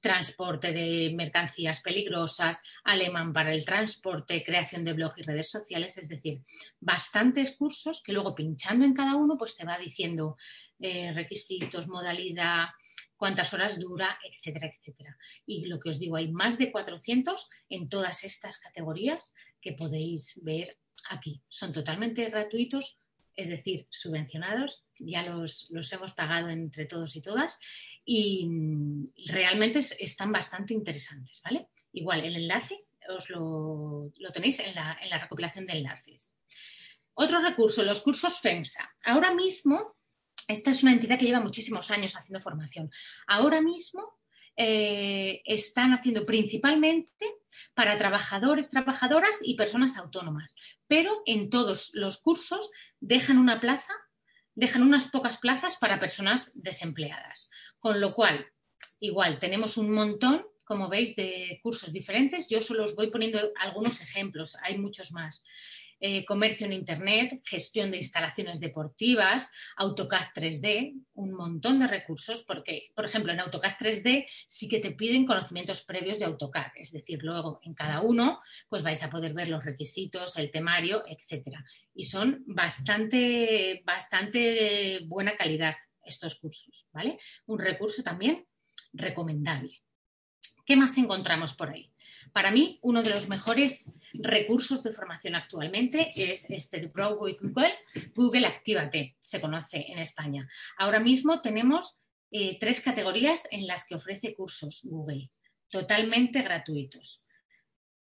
transporte 0.00 0.72
de 0.72 1.12
mercancías 1.14 1.80
peligrosas, 1.80 2.62
alemán 2.82 3.32
para 3.32 3.52
el 3.52 3.64
transporte, 3.64 4.42
creación 4.42 4.84
de 4.84 4.94
blog 4.94 5.12
y 5.18 5.22
redes 5.22 5.50
sociales, 5.50 5.98
es 5.98 6.08
decir, 6.08 6.40
bastantes 6.80 7.56
cursos 7.56 8.02
que 8.02 8.12
luego 8.12 8.34
pinchando 8.34 8.84
en 8.84 8.94
cada 8.94 9.16
uno 9.16 9.36
pues 9.36 9.54
te 9.54 9.66
va 9.66 9.78
diciendo 9.78 10.36
eh, 10.78 11.12
requisitos, 11.12 11.88
modalidad, 11.88 12.68
cuántas 13.16 13.52
horas 13.52 13.80
dura, 13.80 14.18
etcétera, 14.30 14.68
etcétera. 14.68 15.16
Y 15.46 15.66
lo 15.66 15.80
que 15.80 15.90
os 15.90 15.98
digo, 15.98 16.16
hay 16.16 16.30
más 16.30 16.58
de 16.58 16.70
400 16.70 17.48
en 17.68 17.88
todas 17.88 18.24
estas 18.24 18.58
categorías 18.58 19.34
que 19.60 19.72
podéis 19.72 20.40
ver 20.44 20.78
aquí. 21.10 21.42
Son 21.48 21.72
totalmente 21.72 22.28
gratuitos, 22.28 22.98
es 23.36 23.48
decir, 23.48 23.86
subvencionados, 23.90 24.84
ya 24.98 25.22
los, 25.22 25.68
hemos 25.92 26.12
pagado 26.14 26.48
entre 26.48 26.86
todos 26.86 27.16
y 27.16 27.22
todas 27.22 27.58
y 28.04 28.48
realmente 29.26 29.80
están 29.98 30.32
bastante 30.32 30.74
interesantes, 30.74 31.40
¿vale? 31.44 31.68
Igual, 31.92 32.24
el 32.24 32.36
enlace 32.36 32.86
os 33.08 33.30
lo, 33.30 34.10
tenéis 34.32 34.58
en 34.60 34.74
la, 34.74 34.98
en 35.00 35.10
la 35.10 35.18
recopilación 35.18 35.66
de 35.66 35.74
enlaces. 35.74 36.36
Otro 37.14 37.40
recurso, 37.40 37.82
los 37.82 38.00
cursos 38.00 38.40
FEMSA. 38.40 38.96
Ahora 39.04 39.32
mismo 39.34 39.96
esta 40.48 40.70
es 40.70 40.82
una 40.82 40.92
entidad 40.92 41.18
que 41.18 41.24
lleva 41.24 41.40
muchísimos 41.40 41.90
años 41.90 42.16
haciendo 42.16 42.40
formación. 42.40 42.90
Ahora 43.26 43.60
mismo 43.60 44.20
eh, 44.56 45.42
están 45.44 45.92
haciendo 45.92 46.24
principalmente 46.24 47.26
para 47.74 47.96
trabajadores, 47.96 48.70
trabajadoras 48.70 49.40
y 49.42 49.56
personas 49.56 49.96
autónomas, 49.96 50.54
pero 50.86 51.22
en 51.26 51.50
todos 51.50 51.90
los 51.94 52.18
cursos 52.18 52.70
dejan 53.00 53.38
una 53.38 53.60
plaza, 53.60 53.92
dejan 54.54 54.82
unas 54.82 55.08
pocas 55.08 55.38
plazas 55.38 55.76
para 55.76 55.98
personas 55.98 56.52
desempleadas. 56.54 57.50
Con 57.78 58.00
lo 58.00 58.14
cual, 58.14 58.46
igual, 59.00 59.38
tenemos 59.38 59.76
un 59.76 59.92
montón, 59.92 60.46
como 60.64 60.88
veis, 60.88 61.14
de 61.14 61.60
cursos 61.62 61.92
diferentes. 61.92 62.48
Yo 62.48 62.62
solo 62.62 62.84
os 62.84 62.96
voy 62.96 63.10
poniendo 63.10 63.38
algunos 63.60 64.00
ejemplos, 64.00 64.56
hay 64.62 64.78
muchos 64.78 65.12
más. 65.12 65.42
Eh, 65.98 66.26
comercio 66.26 66.66
en 66.66 66.74
Internet, 66.74 67.40
gestión 67.42 67.90
de 67.90 67.96
instalaciones 67.96 68.60
deportivas, 68.60 69.50
AutoCAD 69.78 70.26
3D, 70.34 70.92
un 71.14 71.34
montón 71.34 71.80
de 71.80 71.86
recursos, 71.86 72.42
porque, 72.42 72.90
por 72.94 73.06
ejemplo, 73.06 73.32
en 73.32 73.40
AutoCAD 73.40 73.76
3D 73.80 74.26
sí 74.46 74.68
que 74.68 74.80
te 74.80 74.90
piden 74.90 75.24
conocimientos 75.24 75.82
previos 75.84 76.18
de 76.18 76.26
AutoCAD, 76.26 76.72
es 76.76 76.92
decir, 76.92 77.20
luego 77.22 77.60
en 77.62 77.72
cada 77.72 78.02
uno 78.02 78.40
pues 78.68 78.82
vais 78.82 79.02
a 79.02 79.10
poder 79.10 79.32
ver 79.32 79.48
los 79.48 79.64
requisitos, 79.64 80.36
el 80.36 80.50
temario, 80.50 81.02
etcétera. 81.08 81.64
Y 81.94 82.04
son 82.04 82.44
bastante, 82.46 83.82
bastante 83.86 85.00
buena 85.06 85.34
calidad 85.34 85.76
estos 86.04 86.34
cursos, 86.34 86.86
¿vale? 86.92 87.18
Un 87.46 87.58
recurso 87.58 88.02
también 88.02 88.46
recomendable. 88.92 89.82
¿Qué 90.66 90.76
más 90.76 90.98
encontramos 90.98 91.54
por 91.54 91.70
ahí? 91.70 91.90
Para 92.32 92.50
mí, 92.50 92.78
uno 92.82 93.02
de 93.02 93.10
los 93.10 93.28
mejores 93.28 93.92
recursos 94.22 94.82
de 94.82 94.92
formación 94.92 95.34
actualmente 95.34 96.12
es 96.16 96.50
este 96.50 96.80
Grow 96.94 97.16
Google, 97.16 97.74
Google 98.14 98.46
Actívate, 98.46 99.16
se 99.20 99.40
conoce 99.40 99.86
en 99.88 99.98
España. 99.98 100.48
Ahora 100.78 101.00
mismo 101.00 101.40
tenemos 101.40 102.00
eh, 102.30 102.58
tres 102.58 102.80
categorías 102.80 103.48
en 103.50 103.66
las 103.66 103.86
que 103.86 103.94
ofrece 103.94 104.34
cursos 104.34 104.82
Google, 104.84 105.30
totalmente 105.68 106.42
gratuitos. 106.42 107.22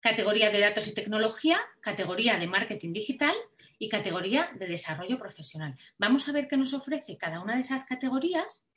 categoría 0.01 0.49
de 0.49 0.61
datos 0.61 0.87
y 0.87 0.93
tecnología, 0.93 1.59
categoría 1.81 2.37
de 2.39 2.47
marketing 2.47 2.93
digital 2.93 3.35
y 3.77 3.89
categoría 3.89 4.49
de 4.55 4.67
desarrollo 4.67 5.19
profesional. 5.19 5.75
Vamos 5.97 6.27
a 6.27 6.31
ver 6.31 6.47
qué 6.47 6.57
nos 6.57 6.73
ofrece 6.73 7.17
cada 7.17 7.41
una 7.41 7.55
de 7.55 7.61
esas 7.61 7.85
categorías 7.85 8.67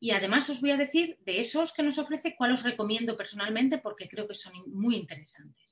y 0.00 0.12
además 0.12 0.48
os 0.48 0.60
voy 0.60 0.70
a 0.70 0.78
decir 0.78 1.18
de 1.26 1.40
esos 1.40 1.72
que 1.72 1.82
nos 1.82 1.98
ofrece 1.98 2.34
cuál 2.34 2.52
os 2.52 2.62
recomiendo 2.62 3.16
personalmente 3.16 3.78
porque 3.78 4.08
creo 4.08 4.26
que 4.26 4.34
son 4.34 4.52
muy 4.72 4.96
interesantes. 4.96 5.69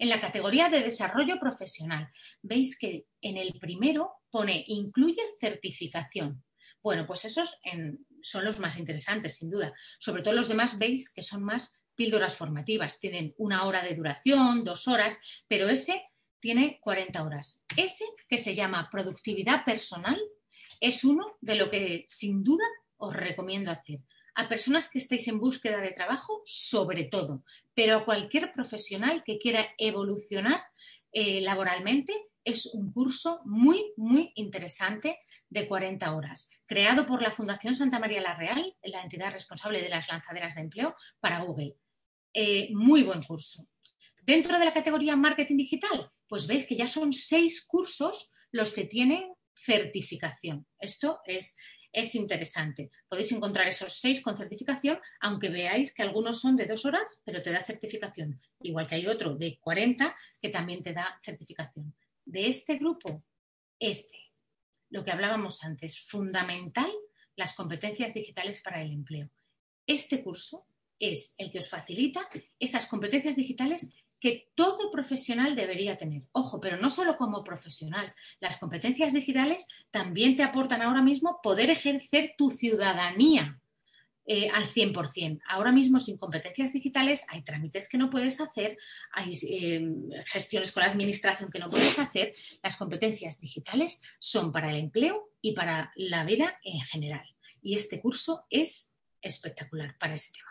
En 0.00 0.08
la 0.08 0.18
categoría 0.18 0.70
de 0.70 0.80
desarrollo 0.80 1.38
profesional, 1.38 2.08
veis 2.40 2.78
que 2.78 3.04
en 3.20 3.36
el 3.36 3.58
primero 3.60 4.14
pone 4.30 4.64
incluye 4.66 5.20
certificación. 5.38 6.42
Bueno, 6.82 7.06
pues 7.06 7.26
esos 7.26 7.60
son 8.22 8.44
los 8.46 8.58
más 8.58 8.78
interesantes, 8.78 9.36
sin 9.36 9.50
duda. 9.50 9.74
Sobre 9.98 10.22
todo 10.22 10.32
los 10.32 10.48
demás 10.48 10.78
veis 10.78 11.12
que 11.12 11.22
son 11.22 11.44
más 11.44 11.74
píldoras 11.94 12.34
formativas. 12.34 12.98
Tienen 12.98 13.34
una 13.36 13.66
hora 13.66 13.82
de 13.82 13.94
duración, 13.94 14.64
dos 14.64 14.88
horas, 14.88 15.18
pero 15.46 15.68
ese 15.68 16.02
tiene 16.40 16.80
40 16.80 17.22
horas. 17.22 17.66
Ese, 17.76 18.06
que 18.26 18.38
se 18.38 18.54
llama 18.54 18.88
productividad 18.90 19.66
personal, 19.66 20.18
es 20.80 21.04
uno 21.04 21.36
de 21.42 21.56
lo 21.56 21.68
que 21.68 22.06
sin 22.08 22.42
duda 22.42 22.64
os 22.96 23.14
recomiendo 23.14 23.70
hacer. 23.70 24.00
A 24.34 24.48
personas 24.48 24.88
que 24.88 24.98
estéis 24.98 25.28
en 25.28 25.38
búsqueda 25.38 25.80
de 25.80 25.92
trabajo, 25.92 26.42
sobre 26.44 27.04
todo, 27.04 27.44
pero 27.74 27.98
a 27.98 28.04
cualquier 28.04 28.52
profesional 28.52 29.22
que 29.24 29.38
quiera 29.38 29.66
evolucionar 29.78 30.62
eh, 31.12 31.40
laboralmente, 31.40 32.12
es 32.44 32.66
un 32.74 32.92
curso 32.92 33.40
muy, 33.44 33.92
muy 33.96 34.32
interesante 34.34 35.18
de 35.48 35.66
40 35.66 36.14
horas, 36.14 36.50
creado 36.66 37.06
por 37.06 37.22
la 37.22 37.32
Fundación 37.32 37.74
Santa 37.74 37.98
María 37.98 38.20
la 38.20 38.36
Real, 38.36 38.76
la 38.82 39.02
entidad 39.02 39.32
responsable 39.32 39.82
de 39.82 39.88
las 39.88 40.08
lanzaderas 40.08 40.54
de 40.54 40.62
empleo 40.62 40.94
para 41.18 41.42
Google. 41.42 41.76
Eh, 42.32 42.70
muy 42.72 43.02
buen 43.02 43.22
curso. 43.24 43.66
Dentro 44.22 44.58
de 44.58 44.64
la 44.64 44.72
categoría 44.72 45.16
marketing 45.16 45.56
digital, 45.56 46.10
pues 46.28 46.46
veis 46.46 46.66
que 46.66 46.76
ya 46.76 46.86
son 46.86 47.12
seis 47.12 47.66
cursos 47.66 48.30
los 48.52 48.72
que 48.72 48.84
tienen 48.84 49.32
certificación. 49.54 50.66
Esto 50.78 51.20
es, 51.24 51.56
es 51.92 52.14
interesante. 52.14 52.90
Podéis 53.08 53.32
encontrar 53.32 53.66
esos 53.66 53.94
seis 53.94 54.22
con 54.22 54.36
certificación, 54.36 54.98
aunque 55.20 55.48
veáis 55.48 55.92
que 55.92 56.02
algunos 56.02 56.40
son 56.40 56.56
de 56.56 56.66
dos 56.66 56.84
horas, 56.84 57.22
pero 57.24 57.42
te 57.42 57.50
da 57.50 57.62
certificación. 57.62 58.40
Igual 58.60 58.86
que 58.86 58.96
hay 58.96 59.06
otro 59.06 59.34
de 59.34 59.58
40 59.58 60.14
que 60.40 60.48
también 60.48 60.82
te 60.82 60.92
da 60.92 61.18
certificación. 61.22 61.94
De 62.24 62.48
este 62.48 62.76
grupo, 62.76 63.24
este, 63.78 64.32
lo 64.90 65.04
que 65.04 65.10
hablábamos 65.10 65.64
antes, 65.64 66.00
fundamental 66.00 66.90
las 67.36 67.54
competencias 67.54 68.14
digitales 68.14 68.60
para 68.60 68.82
el 68.82 68.92
empleo. 68.92 69.30
Este 69.86 70.22
curso 70.22 70.66
es 70.98 71.34
el 71.38 71.50
que 71.50 71.58
os 71.58 71.68
facilita 71.68 72.28
esas 72.58 72.86
competencias 72.86 73.34
digitales 73.34 73.90
que 74.20 74.50
todo 74.54 74.90
profesional 74.90 75.56
debería 75.56 75.96
tener. 75.96 76.22
Ojo, 76.32 76.60
pero 76.60 76.76
no 76.76 76.90
solo 76.90 77.16
como 77.16 77.42
profesional. 77.42 78.14
Las 78.38 78.58
competencias 78.58 79.12
digitales 79.12 79.66
también 79.90 80.36
te 80.36 80.42
aportan 80.42 80.82
ahora 80.82 81.02
mismo 81.02 81.40
poder 81.42 81.70
ejercer 81.70 82.34
tu 82.36 82.50
ciudadanía 82.50 83.58
eh, 84.26 84.48
al 84.50 84.64
100%. 84.64 85.40
Ahora 85.48 85.72
mismo 85.72 85.98
sin 85.98 86.18
competencias 86.18 86.72
digitales 86.72 87.24
hay 87.28 87.42
trámites 87.42 87.88
que 87.88 87.98
no 87.98 88.10
puedes 88.10 88.40
hacer, 88.40 88.76
hay 89.12 89.32
eh, 89.48 89.82
gestiones 90.26 90.70
con 90.70 90.82
la 90.82 90.90
administración 90.90 91.50
que 91.50 91.58
no 91.58 91.70
puedes 91.70 91.98
hacer. 91.98 92.34
Las 92.62 92.76
competencias 92.76 93.40
digitales 93.40 94.02
son 94.18 94.52
para 94.52 94.70
el 94.70 94.76
empleo 94.76 95.30
y 95.40 95.52
para 95.52 95.92
la 95.96 96.24
vida 96.24 96.60
en 96.62 96.80
general. 96.82 97.26
Y 97.62 97.74
este 97.74 98.00
curso 98.00 98.44
es 98.50 98.98
espectacular 99.22 99.96
para 99.98 100.14
ese 100.14 100.32
tema. 100.32 100.49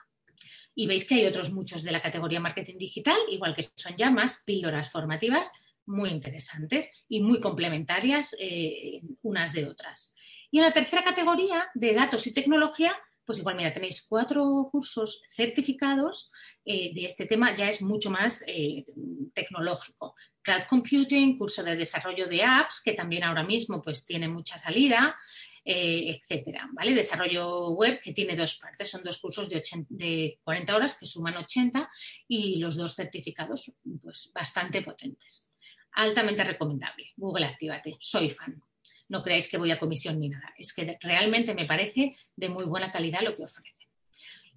Y 0.75 0.87
veis 0.87 1.05
que 1.05 1.15
hay 1.15 1.25
otros 1.25 1.51
muchos 1.51 1.83
de 1.83 1.91
la 1.91 2.01
categoría 2.01 2.39
marketing 2.39 2.77
digital, 2.77 3.17
igual 3.29 3.55
que 3.55 3.69
son 3.75 3.95
ya 3.97 4.09
más 4.09 4.43
píldoras 4.45 4.91
formativas 4.91 5.51
muy 5.85 6.09
interesantes 6.09 6.89
y 7.07 7.21
muy 7.21 7.41
complementarias 7.41 8.35
eh, 8.39 9.01
unas 9.23 9.53
de 9.53 9.65
otras. 9.65 10.13
Y 10.51 10.59
en 10.59 10.65
la 10.65 10.71
tercera 10.71 11.03
categoría 11.03 11.67
de 11.73 11.93
datos 11.93 12.25
y 12.27 12.33
tecnología, 12.33 12.95
pues 13.25 13.39
igual, 13.39 13.55
mira, 13.55 13.73
tenéis 13.73 14.05
cuatro 14.07 14.69
cursos 14.71 15.21
certificados 15.29 16.31
eh, 16.65 16.91
de 16.93 17.05
este 17.05 17.25
tema, 17.25 17.55
ya 17.55 17.69
es 17.69 17.81
mucho 17.81 18.09
más 18.09 18.43
eh, 18.47 18.85
tecnológico. 19.33 20.15
Cloud 20.41 20.63
Computing, 20.67 21.37
curso 21.37 21.63
de 21.63 21.75
desarrollo 21.75 22.27
de 22.27 22.43
apps, 22.43 22.81
que 22.83 22.93
también 22.93 23.23
ahora 23.23 23.43
mismo 23.43 23.81
pues 23.81 24.05
tiene 24.05 24.27
mucha 24.27 24.57
salida, 24.57 25.15
eh, 25.65 26.19
etcétera. 26.19 26.69
¿vale? 26.73 26.93
Desarrollo 26.93 27.71
web 27.71 27.99
que 28.01 28.13
tiene 28.13 28.35
dos 28.35 28.55
partes, 28.55 28.89
son 28.89 29.03
dos 29.03 29.17
cursos 29.17 29.49
de, 29.49 29.63
de 29.89 30.39
40 30.43 30.75
horas 30.75 30.97
que 30.97 31.05
suman 31.05 31.37
80 31.37 31.89
y 32.27 32.57
los 32.57 32.75
dos 32.75 32.95
certificados 32.95 33.73
pues, 34.01 34.31
bastante 34.33 34.81
potentes. 34.81 35.51
Altamente 35.93 36.43
recomendable. 36.43 37.11
Google 37.15 37.45
Actívate, 37.45 37.97
soy 37.99 38.29
fan. 38.29 38.61
No 39.09 39.23
creáis 39.23 39.49
que 39.49 39.57
voy 39.57 39.71
a 39.71 39.79
comisión 39.79 40.19
ni 40.19 40.29
nada, 40.29 40.53
es 40.57 40.73
que 40.73 40.97
realmente 41.01 41.55
me 41.55 41.65
parece 41.65 42.15
de 42.35 42.49
muy 42.49 42.65
buena 42.65 42.91
calidad 42.91 43.21
lo 43.23 43.35
que 43.35 43.43
ofrece. 43.43 43.79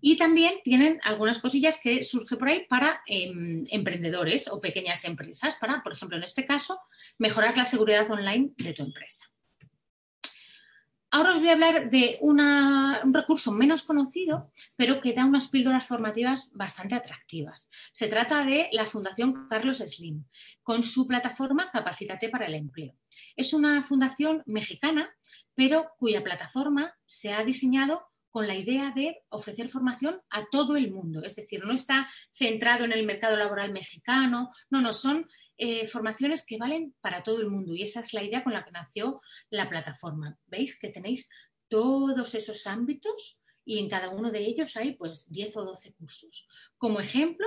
Y 0.05 0.17
también 0.17 0.55
tienen 0.65 1.01
algunas 1.05 1.39
cosillas 1.39 1.79
que 1.81 2.03
surgen 2.03 2.37
por 2.37 2.49
ahí 2.49 2.67
para 2.69 3.03
em, 3.07 3.65
emprendedores 3.71 4.49
o 4.49 4.61
pequeñas 4.61 5.05
empresas, 5.05 5.55
para, 5.57 5.81
por 5.81 5.93
ejemplo, 5.93 6.17
en 6.17 6.25
este 6.25 6.45
caso, 6.45 6.81
mejorar 7.19 7.57
la 7.57 7.65
seguridad 7.65 8.11
online 8.11 8.51
de 8.57 8.73
tu 8.75 8.83
empresa. 8.83 9.27
Ahora 11.15 11.33
os 11.33 11.41
voy 11.41 11.51
a 11.51 11.53
hablar 11.53 11.91
de 11.91 12.17
un 12.23 13.13
recurso 13.13 13.53
menos 13.53 13.83
conocido, 13.83 14.51
pero 14.77 14.99
que 14.99 15.13
da 15.13 15.27
unas 15.27 15.49
píldoras 15.49 15.87
formativas 15.87 16.51
bastante 16.55 16.95
atractivas. 16.95 17.69
Se 17.93 18.09
trata 18.09 18.47
de 18.47 18.71
la 18.73 18.87
Fundación 18.87 19.47
Carlos 19.47 19.85
Slim, 19.85 20.25
con 20.63 20.83
su 20.83 21.07
plataforma 21.07 21.71
Capacítate 21.71 22.31
para 22.31 22.47
el 22.47 22.55
Empleo. 22.55 22.97
Es 23.37 23.53
una 23.53 23.83
fundación 23.83 24.43
mexicana, 24.47 25.11
pero 25.55 25.91
cuya 25.99 26.25
plataforma 26.25 26.95
se 27.05 27.35
ha 27.35 27.45
diseñado 27.45 28.07
con 28.31 28.47
la 28.47 28.57
idea 28.57 28.93
de 28.97 29.19
ofrecer 29.29 29.69
formación 29.69 30.19
a 30.31 30.47
todo 30.51 30.77
el 30.77 30.91
mundo. 30.91 31.23
Es 31.23 31.37
decir, 31.37 31.63
no 31.63 31.75
está 31.75 32.09
centrado 32.33 32.87
en 32.87 32.93
el 32.93 33.05
mercado 33.05 33.37
laboral 33.37 33.71
mexicano, 33.71 34.51
no, 34.71 34.81
no, 34.81 34.95
son 34.95 35.29
eh, 35.59 35.87
formaciones 35.87 36.45
que 36.47 36.59
valen 36.59 36.95
para 37.01 37.23
todo 37.23 37.41
el 37.41 37.49
mundo 37.49 37.75
y 37.75 37.83
esa 37.83 38.01
es 38.01 38.13
la 38.13 38.23
idea 38.23 38.43
con 38.43 38.53
la 38.53 38.65
que 38.65 38.73
nació 38.73 39.21
la 39.51 39.69
plataforma. 39.69 40.39
¿Veis 40.47 40.79
que 40.79 40.89
tenéis 40.89 41.29
todos 41.69 42.35
esos 42.35 42.67
ámbitos 42.67 43.41
y 43.65 43.79
en 43.79 43.89
cada 43.89 44.11
uno 44.11 44.31
de 44.31 44.41
ellos 44.41 44.77
hay 44.77 44.95
pues 44.95 45.31
10 45.31 45.57
o 45.59 45.65
12 45.65 45.95
cursos? 45.95 46.49
Como 46.79 47.01
ejemplo, 47.01 47.47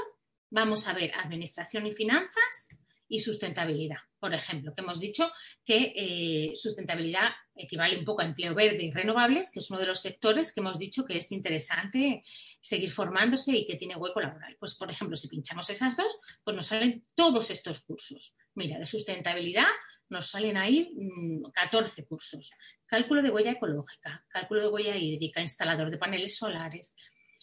vamos 0.50 0.88
a 0.88 0.94
ver 0.94 1.12
administración 1.16 1.88
y 1.88 1.94
finanzas 1.94 2.68
y 3.08 3.20
sustentabilidad. 3.20 3.98
Por 4.20 4.34
ejemplo, 4.34 4.74
que 4.74 4.82
hemos 4.82 5.00
dicho 5.00 5.32
que 5.64 5.94
eh, 5.96 6.56
sustentabilidad 6.56 7.32
equivale 7.56 7.98
un 7.98 8.06
poco 8.06 8.22
a 8.22 8.26
empleo 8.26 8.56
verde 8.56 8.84
y 8.84 8.92
renovables, 8.92 9.52
que 9.52 9.60
es 9.60 9.70
uno 9.70 9.80
de 9.80 9.88
los 9.88 10.02
sectores 10.02 10.54
que 10.54 10.62
hemos 10.62 10.80
dicho 10.80 11.06
que 11.06 11.18
es 11.18 11.32
interesante 11.32 12.24
seguir 12.66 12.92
formándose 12.92 13.56
y 13.56 13.64
que 13.64 13.76
tiene 13.76 13.96
hueco 13.96 14.20
laboral. 14.20 14.58
Pues, 14.60 14.74
por 14.74 14.90
ejemplo, 14.90 15.16
si 15.16 15.28
pinchamos 15.28 15.70
esas 15.70 15.96
dos, 15.96 16.18
pues 16.44 16.58
nos 16.58 16.66
salen 16.66 17.06
todos 17.14 17.52
estos 17.52 17.82
cursos. 17.82 18.36
Mira, 18.56 18.80
de 18.80 18.88
sustentabilidad 18.88 19.68
nos 20.10 20.32
salen 20.32 20.58
ahí 20.58 20.92
14 21.54 22.02
mm, 22.02 22.06
cursos. 22.06 22.50
Cálculo 22.88 23.22
de 23.22 23.30
huella 23.30 23.52
ecológica, 23.52 24.26
cálculo 24.30 24.64
de 24.64 24.70
huella 24.70 24.98
hídrica, 24.98 25.42
instalador 25.42 25.92
de 25.92 26.00
paneles 26.00 26.38
solares. 26.38 26.96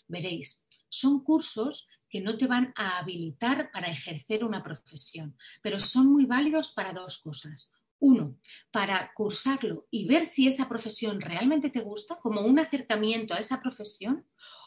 Veréis, 0.09 0.67
son 0.89 1.23
cursos 1.23 1.89
que 2.11 2.21
no 2.21 2.37
te 2.37 2.49
van 2.49 2.73
a 2.75 2.99
habilitar 2.99 3.71
para 3.71 3.93
ejercer 3.93 4.45
una 4.45 4.61
profesión, 4.61 5.39
pero 5.63 5.79
son 5.79 6.09
muy 6.13 6.27
válidos 6.27 6.73
para 6.73 6.93
dos 6.93 7.19
cosas. 7.19 7.73
Uno, 8.01 8.41
para 8.73 9.13
cursarlo 9.15 9.87
y 9.89 10.09
ver 10.09 10.27
si 10.27 10.49
esa 10.49 10.69
profesión 10.69 11.21
realmente 11.21 11.71
te 11.71 11.81
gusta, 11.81 12.17
como 12.17 12.41
un 12.41 12.59
acercamiento 12.59 13.35
a 13.35 13.39
esa 13.39 13.61
profesión, 13.61 14.27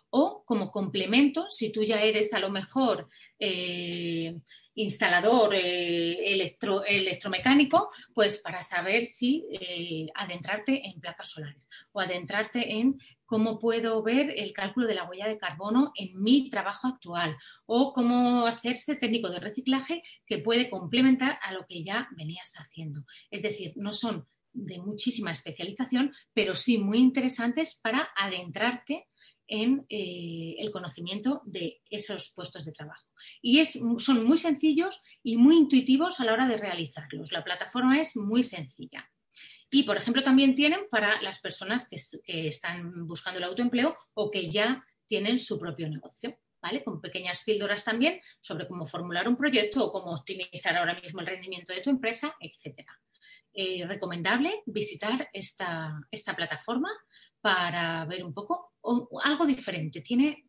o 0.10 0.44
como 0.46 0.72
complemento, 0.72 1.46
si 1.50 1.72
tú 1.72 1.84
ya 1.84 2.02
eres 2.02 2.34
a 2.34 2.40
lo 2.40 2.50
mejor 2.50 3.10
eh, 3.40 4.36
instalador 4.76 5.56
eh, 5.56 6.44
electromecánico, 6.88 7.90
pues 8.14 8.42
para 8.42 8.62
saber 8.62 9.06
si 9.06 9.46
eh, 9.52 10.08
adentrarte 10.14 10.88
en 10.88 11.00
placas 11.00 11.30
solares 11.30 11.68
o 11.92 12.00
adentrarte 12.00 12.74
en 12.80 13.00
cómo 13.26 13.58
puedo 13.58 14.04
ver 14.04 14.34
el 14.36 14.54
cálculo 14.54 14.86
de 14.86 14.96
la 14.96 15.06
huella 15.06 15.28
de 15.28 15.38
carbono 15.38 15.92
en 15.96 16.22
mi 16.22 16.50
trabajo 16.50 16.88
actual 16.88 17.36
o 17.66 17.94
cómo 17.94 18.46
hacerse 18.46 18.98
técnico 18.98 19.30
de 19.30 19.40
reciclaje 19.40 20.04
que 20.26 20.40
puede 20.40 20.70
complementar 20.70 21.40
a 21.42 21.54
lo 21.54 21.66
que 21.66 21.84
ya 21.84 22.08
venías 22.16 22.54
haciendo. 22.58 23.04
Es 23.32 23.42
decir, 23.42 23.74
no 23.76 23.94
son 23.94 24.28
de 24.54 24.80
muchísima 24.80 25.32
especialización, 25.32 26.14
pero 26.34 26.56
sí 26.56 26.78
muy 26.78 26.98
interesantes 27.00 27.80
para 27.82 28.10
adentrarte 28.16 29.08
en 29.48 29.86
eh, 29.90 30.56
el 30.60 30.72
conocimiento 30.72 31.42
de 31.46 31.82
esos 31.90 32.32
puestos 32.36 32.66
de 32.66 32.72
trabajo. 32.72 33.06
Y 33.42 33.64
son 33.66 34.26
muy 34.26 34.38
sencillos 34.38 35.02
y 35.24 35.38
muy 35.38 35.58
intuitivos 35.58 36.20
a 36.20 36.26
la 36.26 36.34
hora 36.34 36.48
de 36.48 36.58
realizarlos. 36.58 37.32
La 37.32 37.44
plataforma 37.44 38.00
es 38.00 38.16
muy 38.16 38.44
sencilla. 38.44 39.10
Y, 39.72 39.84
por 39.84 39.98
ejemplo, 39.98 40.24
también 40.24 40.56
tienen 40.56 40.82
para 40.90 41.22
las 41.22 41.40
personas 41.40 41.90
que, 41.90 42.48
están 42.48 43.08
buscando 43.08 43.40
el 43.40 43.44
autoempleo 43.46 43.98
o 44.14 44.32
que 44.32 44.50
ya 44.50 44.86
tienen 45.06 45.40
su 45.40 45.60
propio 45.60 45.90
negocio. 45.90 46.38
¿vale? 46.62 46.84
Con 46.84 47.00
pequeñas 47.00 47.44
píldoras 47.44 47.84
también 47.84 48.20
sobre 48.42 48.68
cómo 48.68 48.88
formular 48.88 49.28
un 49.28 49.38
proyecto 49.38 49.86
o 49.86 49.92
cómo 49.92 50.16
optimizar 50.16 50.76
ahora 50.76 51.00
mismo 51.00 51.20
el 51.20 51.28
rendimiento 51.28 51.74
de 51.74 51.82
tu 51.82 51.92
empresa, 51.92 52.36
etc. 52.40 52.88
Eh, 53.54 53.86
recomendable 53.88 54.64
visitar 54.66 55.30
esta, 55.32 55.94
esta 56.10 56.36
plataforma 56.36 56.90
para 57.46 58.04
ver 58.06 58.26
un 58.26 58.34
poco 58.34 58.74
algo 59.24 59.46
diferente. 59.46 60.02
Tiene 60.02 60.48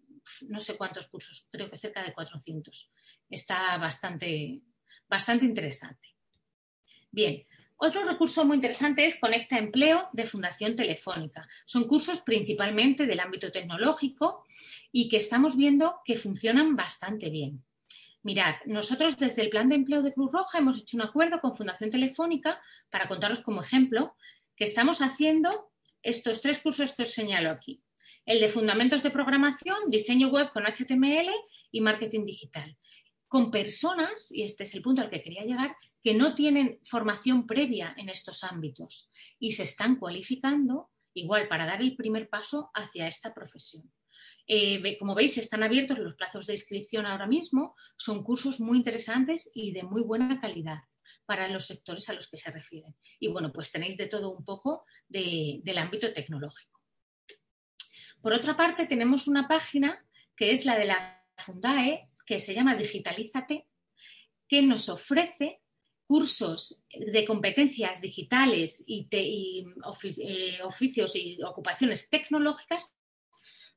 no 0.48 0.62
sé 0.62 0.78
cuántos 0.78 1.08
cursos, 1.08 1.46
creo 1.52 1.70
que 1.70 1.76
cerca 1.76 2.02
de 2.02 2.14
400. 2.14 2.90
Está 3.28 3.76
bastante, 3.76 4.62
bastante 5.06 5.44
interesante. 5.44 6.16
Bien, 7.10 7.44
otro 7.76 8.02
recurso 8.02 8.46
muy 8.46 8.56
interesante 8.56 9.04
es 9.04 9.20
Conecta 9.20 9.58
Empleo 9.58 10.08
de 10.14 10.26
Fundación 10.26 10.74
Telefónica. 10.74 11.46
Son 11.66 11.86
cursos 11.86 12.22
principalmente 12.22 13.04
del 13.04 13.20
ámbito 13.20 13.52
tecnológico 13.52 14.46
y 14.90 15.10
que 15.10 15.18
estamos 15.18 15.54
viendo 15.54 16.00
que 16.02 16.16
funcionan 16.16 16.76
bastante 16.76 17.28
bien. 17.28 17.62
Mirad, 18.22 18.54
nosotros 18.64 19.18
desde 19.18 19.42
el 19.42 19.50
Plan 19.50 19.68
de 19.68 19.74
Empleo 19.74 20.00
de 20.00 20.14
Cruz 20.14 20.32
Roja 20.32 20.60
hemos 20.60 20.78
hecho 20.78 20.96
un 20.96 21.02
acuerdo 21.02 21.42
con 21.42 21.54
Fundación 21.54 21.90
Telefónica 21.90 22.58
para 22.88 23.06
contaros 23.06 23.40
como 23.40 23.60
ejemplo 23.60 24.16
que 24.56 24.64
estamos 24.64 25.02
haciendo 25.02 25.75
estos 26.02 26.40
tres 26.40 26.60
cursos 26.60 26.92
que 26.92 27.02
os 27.02 27.12
señalo 27.12 27.50
aquí. 27.50 27.82
El 28.24 28.40
de 28.40 28.48
Fundamentos 28.48 29.02
de 29.02 29.10
Programación, 29.10 29.78
Diseño 29.88 30.28
Web 30.28 30.50
con 30.52 30.64
HTML 30.64 31.30
y 31.70 31.80
Marketing 31.80 32.24
Digital. 32.24 32.76
Con 33.28 33.50
personas, 33.50 34.30
y 34.32 34.42
este 34.42 34.64
es 34.64 34.74
el 34.74 34.82
punto 34.82 35.02
al 35.02 35.10
que 35.10 35.22
quería 35.22 35.44
llegar, 35.44 35.76
que 36.02 36.14
no 36.14 36.34
tienen 36.34 36.80
formación 36.84 37.46
previa 37.46 37.94
en 37.96 38.08
estos 38.08 38.44
ámbitos 38.44 39.10
y 39.38 39.52
se 39.52 39.64
están 39.64 39.96
cualificando 39.96 40.90
igual 41.14 41.48
para 41.48 41.66
dar 41.66 41.80
el 41.80 41.96
primer 41.96 42.28
paso 42.28 42.70
hacia 42.74 43.08
esta 43.08 43.34
profesión. 43.34 43.92
Eh, 44.46 44.96
como 44.98 45.14
veis, 45.14 45.38
están 45.38 45.62
abiertos 45.62 45.98
los 45.98 46.14
plazos 46.14 46.46
de 46.46 46.52
inscripción 46.52 47.06
ahora 47.06 47.26
mismo, 47.26 47.74
son 47.96 48.22
cursos 48.22 48.60
muy 48.60 48.78
interesantes 48.78 49.50
y 49.54 49.72
de 49.72 49.82
muy 49.82 50.02
buena 50.02 50.40
calidad 50.40 50.82
para 51.26 51.48
los 51.48 51.66
sectores 51.66 52.08
a 52.08 52.12
los 52.12 52.28
que 52.28 52.38
se 52.38 52.50
refieren. 52.50 52.94
Y 53.18 53.28
bueno, 53.28 53.52
pues 53.52 53.72
tenéis 53.72 53.96
de 53.96 54.06
todo 54.06 54.30
un 54.30 54.44
poco 54.44 54.86
del 55.08 55.78
ámbito 55.78 56.12
tecnológico. 56.12 56.80
Por 58.22 58.32
otra 58.32 58.56
parte, 58.56 58.86
tenemos 58.86 59.26
una 59.26 59.46
página 59.46 60.04
que 60.36 60.52
es 60.52 60.64
la 60.64 60.78
de 60.78 60.86
la 60.86 61.24
Fundae, 61.36 62.10
que 62.24 62.40
se 62.40 62.54
llama 62.54 62.74
Digitalízate, 62.74 63.68
que 64.48 64.62
nos 64.62 64.88
ofrece 64.88 65.60
cursos 66.06 66.82
de 66.90 67.24
competencias 67.24 68.00
digitales 68.00 68.84
y, 68.86 69.08
eh, 69.10 69.64
oficios 70.62 71.16
y 71.16 71.42
ocupaciones 71.42 72.08
tecnológicas 72.08 72.96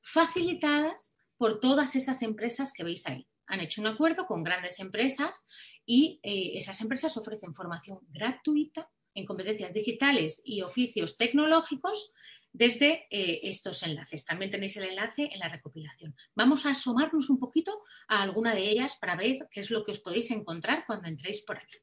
facilitadas 0.01 1.17
por 1.38 1.59
todas 1.59 1.95
esas 1.95 2.21
empresas 2.21 2.71
que 2.73 2.83
veis 2.83 3.07
ahí. 3.07 3.29
Han 3.49 3.59
hecho 3.59 3.81
un 3.81 3.88
acuerdo 3.88 4.25
con 4.25 4.43
grandes 4.43 4.79
empresas 4.79 5.47
y 5.85 6.19
eh, 6.23 6.51
esas 6.55 6.79
empresas 6.81 7.15
ofrecen 7.17 7.53
formación 7.53 7.99
gratuita 8.09 8.89
en 9.13 9.25
competencias 9.25 9.73
digitales 9.73 10.41
y 10.45 10.62
oficios 10.62 11.17
tecnológicos 11.17 12.13
desde 12.51 13.07
eh, 13.09 13.41
estos 13.43 13.83
enlaces. 13.83 14.25
También 14.25 14.51
tenéis 14.51 14.75
el 14.77 14.85
enlace 14.85 15.29
en 15.31 15.39
la 15.39 15.49
recopilación. 15.49 16.15
Vamos 16.35 16.65
a 16.65 16.71
asomarnos 16.71 17.29
un 17.29 17.39
poquito 17.39 17.83
a 18.07 18.23
alguna 18.23 18.55
de 18.55 18.69
ellas 18.69 18.97
para 18.99 19.15
ver 19.15 19.47
qué 19.51 19.59
es 19.59 19.71
lo 19.71 19.83
que 19.83 19.91
os 19.91 19.99
podéis 19.99 20.31
encontrar 20.31 20.85
cuando 20.85 21.07
entréis 21.07 21.41
por 21.41 21.57
aquí. 21.57 21.77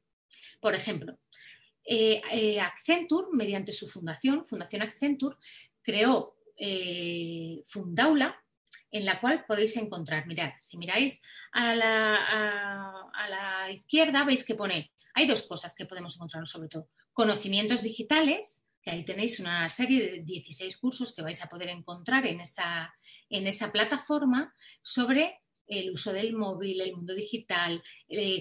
Por 0.61 0.74
ejemplo, 0.74 1.18
eh, 1.85 2.20
eh, 2.33 2.61
Accenture, 2.61 3.29
mediante 3.33 3.72
su 3.72 3.87
fundación, 3.87 4.44
Fundación 4.44 4.83
Accenture, 4.83 5.37
creó 5.83 6.35
Fundaula, 7.66 8.42
en 8.91 9.05
la 9.05 9.21
cual 9.21 9.45
podéis 9.47 9.77
encontrar, 9.77 10.27
mirad, 10.27 10.53
si 10.59 10.79
miráis 10.79 11.23
a 11.53 11.75
la, 11.75 13.71
izquierda, 13.73 14.25
veis 14.25 14.45
que 14.45 14.55
pone, 14.55 14.93
hay 15.15 15.27
dos 15.27 15.43
cosas 15.43 15.75
que 15.75 15.87
podemos 15.87 16.15
encontrar 16.17 16.47
sobre 16.47 16.69
todo, 16.69 16.89
conocimientos 17.12 17.83
digitales, 17.83 18.67
que 18.83 18.91
ahí 18.91 19.05
tenéis 19.05 19.41
una 19.41 19.69
serie 19.69 20.12
de 20.12 20.23
16 20.23 20.77
cursos 20.77 21.15
que 21.15 21.23
vais 21.23 21.43
a 21.43 21.49
poder 21.49 21.69
encontrar 21.71 22.27
en 22.27 22.41
esa, 22.41 22.95
en 23.29 23.73
plataforma 23.73 24.55
sobre 24.83 25.41
el 25.67 25.91
uso 25.91 26.12
del 26.12 26.33
móvil, 26.35 26.81
el 26.81 26.95
mundo 26.95 27.15
digital, 27.15 27.83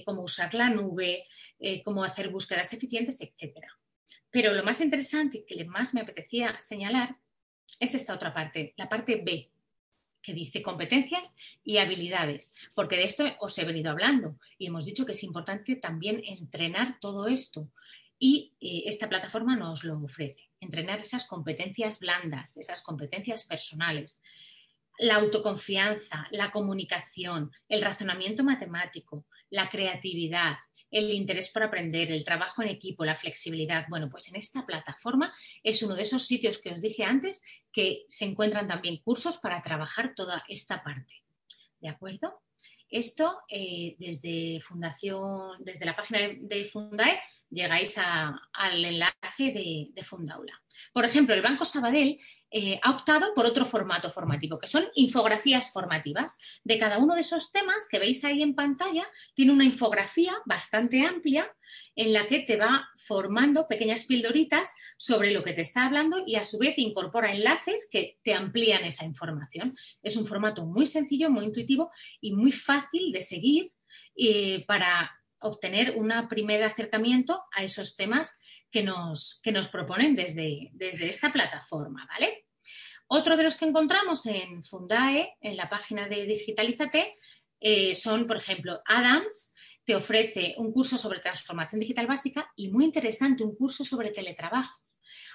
cómo 0.06 0.22
usar 0.22 0.54
la 0.54 0.70
nube, 0.70 1.28
eh, 1.60 1.84
cómo 1.84 2.04
hacer 2.04 2.30
búsquedas 2.30 2.72
eficientes, 2.74 3.20
etc. 3.22 3.66
Pero 4.30 4.54
lo 4.54 4.64
más 4.64 4.82
interesante 4.82 5.40
y 5.40 5.46
que 5.46 5.66
más 5.66 5.94
me 5.94 6.02
apetecía 6.02 6.60
señalar 6.60 7.18
es 7.80 7.96
esta 7.96 8.14
otra 8.14 8.34
parte, 8.34 8.74
la 8.78 8.88
parte 8.88 9.22
B, 9.24 9.52
que 10.26 10.34
dice 10.34 10.64
competencias 10.64 11.36
y 11.64 11.78
habilidades, 11.78 12.56
porque 12.74 12.98
de 12.98 13.04
esto 13.04 13.24
os 13.40 13.58
he 13.60 13.66
venido 13.66 13.92
hablando 13.92 14.40
y 14.58 14.68
hemos 14.68 14.86
dicho 14.86 15.06
que 15.06 15.12
es 15.12 15.24
importante 15.24 15.76
también 15.76 16.24
entrenar 16.26 16.98
todo 17.00 17.28
esto. 17.28 17.70
Y 18.18 18.54
eh, 18.60 18.84
esta 18.88 19.08
plataforma 19.08 19.56
nos 19.56 19.84
lo 19.84 20.00
ofrece, 20.00 20.50
entrenar 20.60 21.00
esas 21.00 21.28
competencias 21.28 22.00
blandas, 22.00 22.58
esas 22.58 22.82
competencias 22.82 23.44
personales, 23.44 24.24
la 24.98 25.18
autoconfianza, 25.18 26.28
la 26.32 26.50
comunicación, 26.52 27.52
el 27.70 27.82
razonamiento 27.82 28.44
matemático, 28.44 29.26
la 29.50 29.70
creatividad, 29.70 30.56
el 30.92 31.12
interés 31.12 31.50
por 31.52 31.64
aprender, 31.64 32.12
el 32.12 32.24
trabajo 32.24 32.62
en 32.62 32.70
equipo, 32.70 33.06
la 33.06 33.16
flexibilidad. 33.16 33.86
Bueno, 33.90 34.10
pues 34.10 34.30
en 34.30 34.36
esta 34.36 34.66
plataforma 34.66 35.34
es 35.64 35.82
uno 35.84 35.96
de 35.96 36.04
esos 36.04 36.26
sitios 36.26 36.60
que 36.60 36.72
os 36.72 36.82
dije 36.82 37.04
antes 37.04 37.44
que 37.72 38.06
se 38.08 38.26
encuentran 38.26 38.68
también 38.68 38.98
cursos 38.98 39.38
para 39.38 39.62
trabajar 39.62 40.14
toda 40.16 40.44
esta 40.48 40.84
parte. 40.84 41.24
¿De 41.80 41.90
acuerdo? 41.90 42.42
Esto 42.90 43.40
eh, 43.50 43.96
desde 44.00 44.62
Fundación, 44.62 45.64
desde 45.64 45.86
la 45.86 45.96
página 45.96 46.20
de, 46.40 46.66
Fundae 46.66 47.20
llegáis 47.50 47.98
al 47.98 48.86
enlace 48.86 49.52
de, 49.52 49.88
de 49.92 50.04
Fundaula. 50.04 50.54
Por 50.94 51.06
ejemplo, 51.06 51.36
el 51.36 51.42
Banco 51.42 51.66
Sabadell 51.66 52.20
eh, 52.52 52.80
ha 52.84 52.92
optado 52.92 53.34
por 53.34 53.46
otro 53.46 53.66
formato 53.66 54.10
formativo, 54.10 54.58
que 54.58 54.68
son 54.68 54.86
infografías 54.96 55.72
formativas. 55.72 56.38
De 56.64 56.80
cada 56.80 56.98
uno 56.98 57.16
de 57.16 57.22
esos 57.22 57.52
temas 57.52 57.88
que 57.90 58.00
veis 58.00 58.24
ahí 58.24 58.42
en 58.42 58.56
pantalla, 58.56 59.08
tiene 59.34 59.52
una 59.52 59.66
infografía 59.66 60.34
bastante 60.46 61.02
amplia 61.06 61.52
en 61.96 62.14
la 62.14 62.28
que 62.28 62.40
te 62.40 62.58
va 62.58 62.88
formando 62.98 63.68
pequeñas 63.68 64.06
pildoritas 64.06 64.76
sobre 64.98 65.32
lo 65.32 65.44
que 65.44 65.54
te 65.54 65.62
está 65.62 65.86
hablando 65.86 66.18
y 66.26 66.36
a 66.36 66.44
su 66.44 66.58
vez 66.58 66.76
incorpora 66.78 67.34
enlaces 67.34 67.88
que 67.92 68.20
te 68.24 68.34
amplían 68.34 68.84
esa 68.86 69.06
información. 69.06 69.76
Es 70.02 70.16
un 70.16 70.26
formato 70.26 70.66
muy 70.66 70.86
sencillo, 70.86 71.30
muy 71.30 71.46
intuitivo 71.46 71.92
y 72.22 72.34
muy 72.34 72.52
fácil 72.52 73.12
de 73.12 73.22
seguir 73.22 73.74
eh, 74.16 74.64
para 74.66 75.12
obtener 75.40 75.96
un 75.98 76.12
primer 76.28 76.64
acercamiento 76.64 77.42
a 77.56 77.64
esos 77.64 77.96
temas 77.96 78.40
que 78.72 78.84
nos, 78.84 79.40
que 79.42 79.52
nos 79.52 79.68
proponen 79.68 80.16
desde, 80.16 80.70
desde 80.74 81.10
esta 81.10 81.32
plataforma, 81.32 82.06
¿vale? 82.08 82.46
Otro 83.08 83.38
de 83.38 83.44
los 83.44 83.56
que 83.56 83.66
encontramos 83.66 84.26
en 84.26 84.64
Fundae, 84.64 85.36
en 85.40 85.58
la 85.58 85.70
página 85.70 86.08
de 86.08 86.26
Digitalízate, 86.26 87.16
eh, 87.60 87.96
son, 87.96 88.28
por 88.28 88.38
ejemplo, 88.38 88.82
Adams, 88.86 89.54
te 89.84 89.96
ofrece 89.96 90.56
un 90.58 90.72
curso 90.72 90.98
sobre 90.98 91.20
transformación 91.20 91.80
digital 91.80 92.08
básica 92.08 92.52
y 92.56 92.70
muy 92.70 92.84
interesante, 92.84 93.44
un 93.44 93.56
curso 93.56 93.86
sobre 93.86 94.12
teletrabajo. 94.12 94.82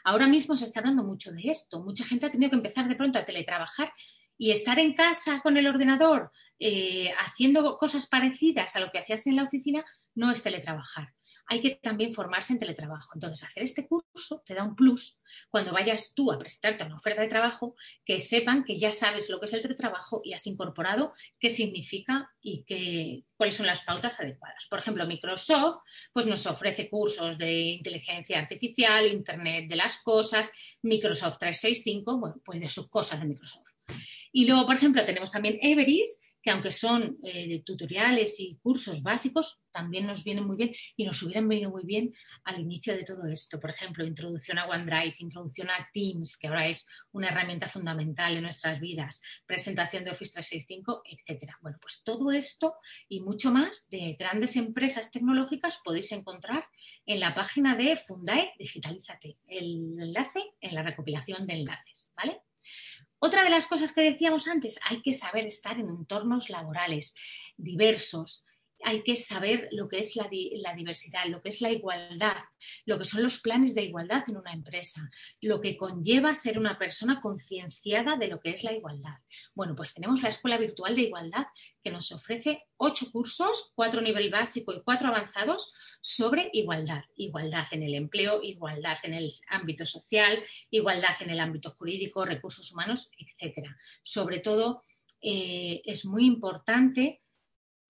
Ahora 0.03 0.27
mismo 0.27 0.57
se 0.57 0.65
está 0.65 0.81
hablando 0.81 1.05
mucho 1.05 1.31
de 1.31 1.51
esto. 1.51 1.83
Mucha 1.83 2.05
gente 2.05 2.27
ha 2.27 2.33
tenido 2.33 2.51
que 2.51 2.57
empezar 2.57 2.89
de 2.89 2.97
pronto 2.97 3.19
a 3.19 3.25
teletrabajar 3.25 3.93
y 4.37 4.51
estar 4.51 4.79
en 4.79 4.95
casa 4.95 5.41
con 5.41 5.57
el 5.57 5.67
ordenador 5.67 6.33
eh, 6.59 7.13
haciendo 7.21 7.77
cosas 7.79 8.07
parecidas 8.07 8.75
a 8.75 8.81
lo 8.81 8.91
que 8.91 8.99
hacías 8.99 9.27
en 9.27 9.37
la 9.37 9.45
oficina 9.45 9.85
no 10.15 10.33
es 10.33 10.43
teletrabajar 10.43 11.15
hay 11.51 11.61
que 11.61 11.81
también 11.83 12.15
formarse 12.15 12.53
en 12.53 12.61
teletrabajo. 12.61 13.11
Entonces, 13.15 13.43
hacer 13.43 13.65
este 13.65 13.89
curso 13.89 14.41
te 14.47 14.55
da 14.55 14.63
un 14.63 14.77
plus 14.77 15.21
cuando 15.51 15.73
vayas 15.73 16.15
tú 16.15 16.31
a 16.31 16.39
presentarte 16.39 16.85
a 16.85 16.87
una 16.87 16.95
oferta 16.95 17.23
de 17.23 17.29
trabajo, 17.29 17.75
que 18.05 18.21
sepan 18.21 18.63
que 18.63 18.79
ya 18.79 18.93
sabes 18.93 19.29
lo 19.29 19.41
que 19.41 19.47
es 19.47 19.53
el 19.53 19.61
teletrabajo 19.61 20.21
y 20.23 20.33
has 20.33 20.47
incorporado 20.47 21.13
qué 21.41 21.51
significa 21.51 22.31
y 22.41 22.63
qué, 22.63 23.25
cuáles 23.37 23.57
son 23.57 23.67
las 23.67 23.85
pautas 23.85 24.21
adecuadas. 24.21 24.69
Por 24.71 24.79
ejemplo, 24.79 25.05
Microsoft 25.09 25.83
pues 26.13 26.27
nos 26.27 26.47
ofrece 26.47 26.89
cursos 26.89 27.37
de 27.37 27.53
inteligencia 27.53 28.39
artificial, 28.39 29.09
Internet 29.09 29.69
de 29.69 29.75
las 29.75 30.01
cosas, 30.03 30.53
Microsoft 30.83 31.39
365, 31.39 32.21
bueno, 32.21 32.37
pues 32.45 32.61
de 32.61 32.71
sus 32.71 32.89
cosas 32.89 33.19
de 33.19 33.27
Microsoft. 33.27 33.67
Y 34.31 34.47
luego, 34.47 34.67
por 34.67 34.77
ejemplo, 34.77 35.05
tenemos 35.05 35.33
también 35.33 35.59
Everest, 35.61 36.23
que 36.43 36.51
aunque 36.51 36.71
son 36.71 37.19
eh, 37.23 37.63
tutoriales 37.65 38.41
y 38.41 38.59
cursos 38.63 39.03
básicos, 39.03 39.63
también 39.71 40.07
nos 40.07 40.25
vienen 40.25 40.47
muy 40.47 40.57
bien 40.57 40.75
y 40.97 41.05
nos 41.05 41.23
hubieran 41.23 41.49
venido 41.49 41.71
muy 41.71 41.85
bien 41.85 42.13
al 42.45 42.61
inicio 42.61 42.95
de 42.95 43.05
todo 43.05 43.27
esto. 43.29 43.61
Por 43.61 43.71
ejemplo, 43.71 44.05
introducción 44.05 44.59
a 44.59 44.67
OneDrive, 44.67 45.15
introducción 45.19 45.71
a 45.71 45.89
Teams, 45.93 46.37
que 46.39 46.49
ahora 46.49 46.67
es 46.67 46.87
una 47.13 47.29
herramienta 47.29 47.69
fundamental 47.69 48.37
en 48.37 48.43
nuestras 48.43 48.81
vidas, 48.81 49.21
presentación 49.47 50.05
de 50.05 50.11
Office 50.11 50.33
365, 50.33 51.03
etc. 51.05 51.53
Bueno, 51.61 51.79
pues 51.81 52.03
todo 52.05 52.33
esto 52.33 52.75
y 53.09 53.21
mucho 53.21 53.53
más 53.53 53.89
de 53.91 54.17
grandes 54.19 54.57
empresas 54.57 55.11
tecnológicas 55.11 55.81
podéis 55.85 56.11
encontrar 56.13 56.65
en 57.07 57.21
la 57.21 57.35
página 57.35 57.77
de 57.77 57.97
Fundae 57.97 58.53
Digitalízate. 58.59 59.39
El 59.47 59.97
enlace 59.99 60.41
en 60.61 60.75
la 60.75 60.83
recopilación 60.83 61.47
de 61.47 61.55
enlaces, 61.55 62.13
¿vale? 62.17 62.41
Otra 63.23 63.45
de 63.45 63.51
las 63.51 63.67
cosas 63.67 63.93
que 63.93 64.01
decíamos 64.01 64.49
antes, 64.49 64.81
hay 64.83 65.03
que 65.03 65.13
saber 65.13 65.47
estar 65.47 65.79
en 65.79 65.91
entornos 65.91 66.49
laborales 66.49 67.15
diversos, 67.59 68.47
hay 68.85 69.03
que 69.03 69.17
saber 69.17 69.69
lo 69.73 69.89
que 69.89 69.99
es 69.99 70.17
la, 70.17 70.29
diversidad, 70.29 71.27
lo 71.27 71.43
que 71.43 71.51
es 71.51 71.61
la 71.61 71.71
igualdad, 71.71 72.37
lo 72.87 72.99
que 72.99 73.05
son 73.05 73.23
los 73.23 73.41
planes 73.41 73.75
de 73.75 73.83
igualdad 73.83 74.25
en 74.29 74.37
una 74.37 74.53
empresa, 74.53 75.11
lo 75.41 75.61
que 75.61 75.77
conlleva 75.77 76.35
ser 76.35 76.59
una 76.59 76.79
persona 76.79 77.21
concienciada 77.21 78.17
de 78.17 78.29
lo 78.29 78.41
que 78.41 78.51
es 78.51 78.65
la 78.65 78.73
igualdad. 78.73 79.19
Bueno, 79.55 79.75
pues 79.75 79.95
tenemos 79.95 80.23
la 80.23 80.29
Escuela 80.29 80.59
Virtual 80.59 80.95
de 80.95 81.03
Igualdad 81.03 81.47
que 81.83 81.91
nos 81.91 82.13
ofrece 82.13 82.65
ocho 82.77 83.11
cursos, 83.11 83.73
cuatro 83.75 84.01
nivel 84.01 84.31
básico 84.31 84.73
y 84.73 84.83
cuatro 84.83 85.09
avanzados 85.09 85.73
sobre 86.01 86.51
igualdad. 86.53 87.05
Igualdad 87.17 87.67
en 87.71 87.83
el 87.83 87.95
empleo, 87.95 88.43
igualdad 88.43 88.99
en 89.03 89.15
el 89.15 89.31
ámbito 89.49 89.87
social, 89.87 90.43
igualdad 90.71 91.17
en 91.21 91.31
el 91.31 91.41
ámbito 91.41 91.71
jurídico, 91.71 92.25
recursos 92.25 92.73
humanos, 92.73 93.11
etc. 93.19 93.67
Sobre 94.03 94.41
todo, 94.41 94.85
eh, 95.23 95.83
es 95.85 96.05
muy 96.05 96.25
importante 96.25 97.21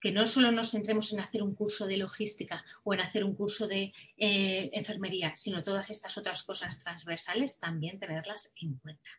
que 0.01 0.11
no 0.11 0.25
solo 0.25 0.51
nos 0.51 0.71
centremos 0.71 1.13
en 1.13 1.19
hacer 1.19 1.43
un 1.43 1.53
curso 1.53 1.85
de 1.85 1.97
logística 1.97 2.65
o 2.83 2.93
en 2.93 3.01
hacer 3.01 3.23
un 3.23 3.35
curso 3.35 3.67
de 3.67 3.93
eh, 4.17 4.69
enfermería, 4.73 5.35
sino 5.35 5.61
todas 5.61 5.91
estas 5.91 6.17
otras 6.17 6.43
cosas 6.43 6.83
transversales 6.83 7.59
también 7.59 7.99
tenerlas 7.99 8.51
en 8.59 8.75
cuenta. 8.79 9.09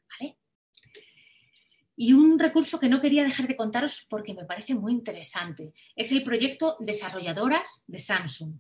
Y 1.95 2.15
un 2.15 2.39
recurso 2.39 2.81
que 2.81 2.89
no 2.89 3.01
quería 3.01 3.23
dejar 3.23 3.47
de 3.47 3.55
contaros 3.55 4.07
porque 4.09 4.35
me 4.35 4.45
parece 4.45 4.75
muy 4.75 4.93
interesante 4.93 5.73
es 5.95 6.11
el 6.11 6.25
proyecto 6.25 6.77
Desarrolladoras 6.81 7.85
de 7.87 8.01
Samsung. 8.01 8.57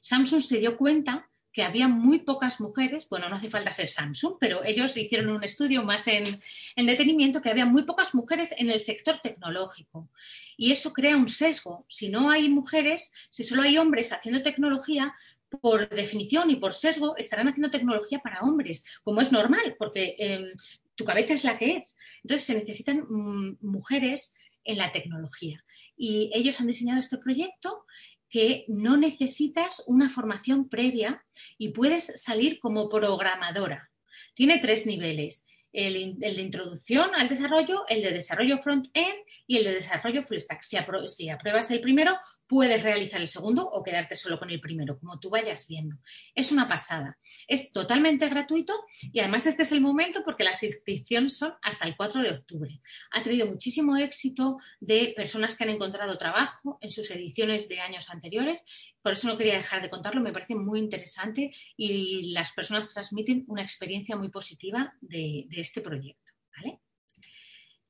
Samsung 0.00 0.40
se 0.42 0.58
dio 0.58 0.76
cuenta 0.76 1.28
que 1.58 1.64
había 1.64 1.88
muy 1.88 2.20
pocas 2.20 2.60
mujeres, 2.60 3.08
bueno, 3.08 3.28
no 3.28 3.34
hace 3.34 3.50
falta 3.50 3.72
ser 3.72 3.88
Samsung, 3.88 4.36
pero 4.38 4.62
ellos 4.62 4.96
hicieron 4.96 5.30
un 5.30 5.42
estudio 5.42 5.82
más 5.82 6.06
en, 6.06 6.24
detenimiento 6.76 7.42
que 7.42 7.50
había 7.50 7.66
muy 7.66 7.82
pocas 7.82 8.14
mujeres 8.14 8.54
en 8.56 8.70
el 8.70 8.78
sector 8.78 9.18
tecnológico. 9.20 10.08
Y 10.56 10.70
eso 10.70 10.92
crea 10.92 11.16
un 11.16 11.26
sesgo. 11.26 11.84
Si 11.88 12.10
no 12.10 12.30
hay 12.30 12.48
mujeres, 12.48 13.12
si 13.30 13.42
solo 13.42 13.62
hay 13.62 13.76
hombres 13.76 14.12
haciendo 14.12 14.40
tecnología, 14.40 15.12
por 15.60 15.88
definición 15.88 16.48
y 16.48 16.56
por 16.56 16.74
sesgo 16.74 17.16
estarán 17.16 17.48
haciendo 17.48 17.72
tecnología 17.72 18.20
para 18.20 18.42
hombres, 18.42 18.84
como 19.02 19.20
es 19.20 19.32
normal, 19.32 19.74
porque 19.80 20.14
em, 20.16 20.44
tu 20.94 21.04
cabeza 21.04 21.34
es 21.34 21.42
la 21.42 21.58
que 21.58 21.78
es. 21.78 21.96
Entonces 22.22 22.46
se 22.46 22.54
necesitan 22.54 23.00
mm, 23.00 23.58
mujeres 23.62 24.36
en 24.62 24.78
la 24.78 24.92
tecnología. 24.92 25.64
Y 25.96 26.30
ellos 26.32 26.60
han 26.60 26.68
diseñado 26.68 27.00
este 27.00 27.18
proyecto 27.18 27.84
que 28.28 28.64
no 28.68 28.96
necesitas 28.96 29.82
una 29.86 30.10
formación 30.10 30.68
previa 30.68 31.24
y 31.56 31.70
puedes 31.70 32.20
salir 32.22 32.58
como 32.60 32.88
programadora. 32.88 33.90
Tiene 34.34 34.58
tres 34.58 34.86
niveles. 34.86 35.46
El, 35.70 36.18
de 36.18 36.30
introducción 36.42 37.10
al 37.14 37.28
desarrollo, 37.28 37.86
el 37.88 38.00
de 38.00 38.12
desarrollo 38.12 38.56
front-end 38.58 39.18
y 39.46 39.58
el 39.58 39.64
de 39.64 39.74
desarrollo 39.74 40.22
full 40.22 40.38
stack. 40.38 40.62
Si, 40.62 41.28
apruebas 41.28 41.70
el 41.70 41.80
primero, 41.82 42.16
puedes 42.48 42.82
realizar 42.82 43.20
el 43.20 43.28
segundo 43.28 43.68
o 43.68 43.82
quedarte 43.82 44.16
solo 44.16 44.38
con 44.38 44.50
el 44.50 44.60
primero, 44.60 44.98
como 44.98 45.20
tú 45.20 45.30
vayas 45.30 45.68
viendo. 45.68 45.96
Es 46.34 46.50
una 46.50 46.66
pasada. 46.68 47.18
Es 47.46 47.72
totalmente 47.72 48.28
gratuito 48.28 48.72
y 49.12 49.20
además 49.20 49.46
este 49.46 49.62
es 49.62 49.72
el 49.72 49.80
momento 49.80 50.24
porque 50.24 50.44
las 50.44 50.62
inscripciones 50.62 51.36
son 51.36 51.52
hasta 51.62 51.86
el 51.86 51.96
4 51.96 52.22
de 52.22 52.30
octubre. 52.30 52.80
Ha 53.12 53.22
tenido 53.22 53.46
muchísimo 53.46 53.96
éxito 53.96 54.58
de 54.80 55.12
personas 55.14 55.54
que 55.54 55.64
han 55.64 55.70
encontrado 55.70 56.16
trabajo 56.16 56.78
en 56.80 56.90
sus 56.90 57.10
ediciones 57.10 57.68
de 57.68 57.80
años 57.80 58.08
anteriores. 58.10 58.62
Por 59.02 59.12
eso 59.12 59.28
no 59.28 59.36
quería 59.36 59.54
dejar 59.54 59.82
de 59.82 59.90
contarlo, 59.90 60.20
me 60.20 60.32
parece 60.32 60.54
muy 60.54 60.80
interesante 60.80 61.54
y 61.76 62.32
las 62.32 62.52
personas 62.52 62.92
transmiten 62.92 63.44
una 63.46 63.62
experiencia 63.62 64.16
muy 64.16 64.30
positiva 64.30 64.94
de, 65.00 65.44
de 65.48 65.60
este 65.60 65.82
proyecto. 65.82 66.27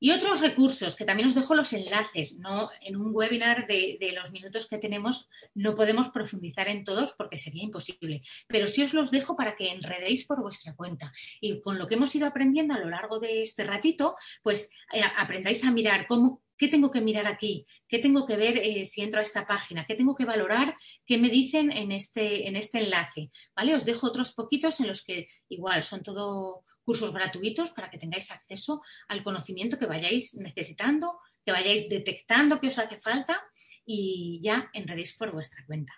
Y 0.01 0.13
otros 0.13 0.41
recursos, 0.41 0.95
que 0.95 1.05
también 1.05 1.29
os 1.29 1.35
dejo 1.35 1.55
los 1.55 1.73
enlaces, 1.73 2.39
no 2.39 2.71
en 2.81 2.97
un 2.97 3.15
webinar 3.15 3.67
de, 3.67 3.99
los 4.15 4.31
minutos 4.31 4.69
que 4.69 4.79
tenemos 4.79 5.29
no 5.55 5.75
podemos 5.75 6.09
profundizar 6.09 6.69
en 6.69 6.85
todos 6.85 7.13
porque 7.17 7.39
sería 7.39 7.65
imposible, 7.65 8.23
pero 8.47 8.69
sí 8.69 8.83
os 8.83 8.95
los 8.95 9.11
dejo 9.11 9.37
para 9.37 9.57
que 9.57 9.71
enredéis 9.71 10.27
por 10.27 10.41
vuestra 10.41 10.75
cuenta. 10.75 11.13
Y 11.41 11.61
con 11.61 11.79
lo 11.79 11.87
que 11.87 11.97
hemos 11.97 12.15
ido 12.15 12.27
aprendiendo 12.27 12.75
a 12.75 12.79
lo 12.79 12.89
largo 12.89 13.19
de 13.19 13.43
este 13.43 13.65
ratito, 13.65 14.17
pues 14.43 14.71
eh, 14.93 15.03
aprendáis 15.17 15.65
a 15.65 15.73
mirar 15.73 16.07
cómo, 16.07 16.43
qué 16.57 16.69
tengo 16.69 16.91
que 16.91 17.01
mirar 17.01 17.27
aquí, 17.27 17.67
qué 17.89 17.99
tengo 17.99 18.27
que 18.27 18.37
ver 18.37 18.59
eh, 18.59 18.87
si 18.87 19.01
entro 19.01 19.21
a 19.21 19.23
esta 19.23 19.47
página, 19.47 19.85
qué 19.87 19.95
tengo 19.95 20.15
que 20.15 20.25
valorar, 20.25 20.77
qué 21.07 21.19
me 21.19 21.29
dicen 21.29 21.73
en 21.73 21.93
este, 21.93 22.47
en 22.47 22.57
este 22.57 22.79
enlace, 22.79 23.31
¿vale? 23.57 23.75
Os 23.75 23.85
dejo 23.85 24.07
otros 24.07 24.33
poquitos 24.33 24.81
en 24.81 24.89
los 24.89 25.05
que 25.05 25.29
igual 25.49 25.83
son 25.83 26.03
todo 26.03 26.65
cursos 26.89 27.12
gratuitos 27.12 27.70
para 27.72 27.91
que 27.91 27.99
tengáis 27.99 28.30
acceso 28.30 28.80
al 29.09 29.22
conocimiento 29.22 29.78
que 29.78 29.84
vayáis 29.84 30.32
necesitando, 30.36 31.20
que 31.45 31.53
vayáis 31.53 31.86
detectando 31.91 32.59
que 32.59 32.68
os 32.68 32.78
hace 32.78 32.97
falta 32.97 33.45
y 33.84 34.41
ya 34.43 34.70
enredéis 34.72 35.12
por 35.12 35.30
vuestra 35.30 35.66
cuenta. 35.66 35.93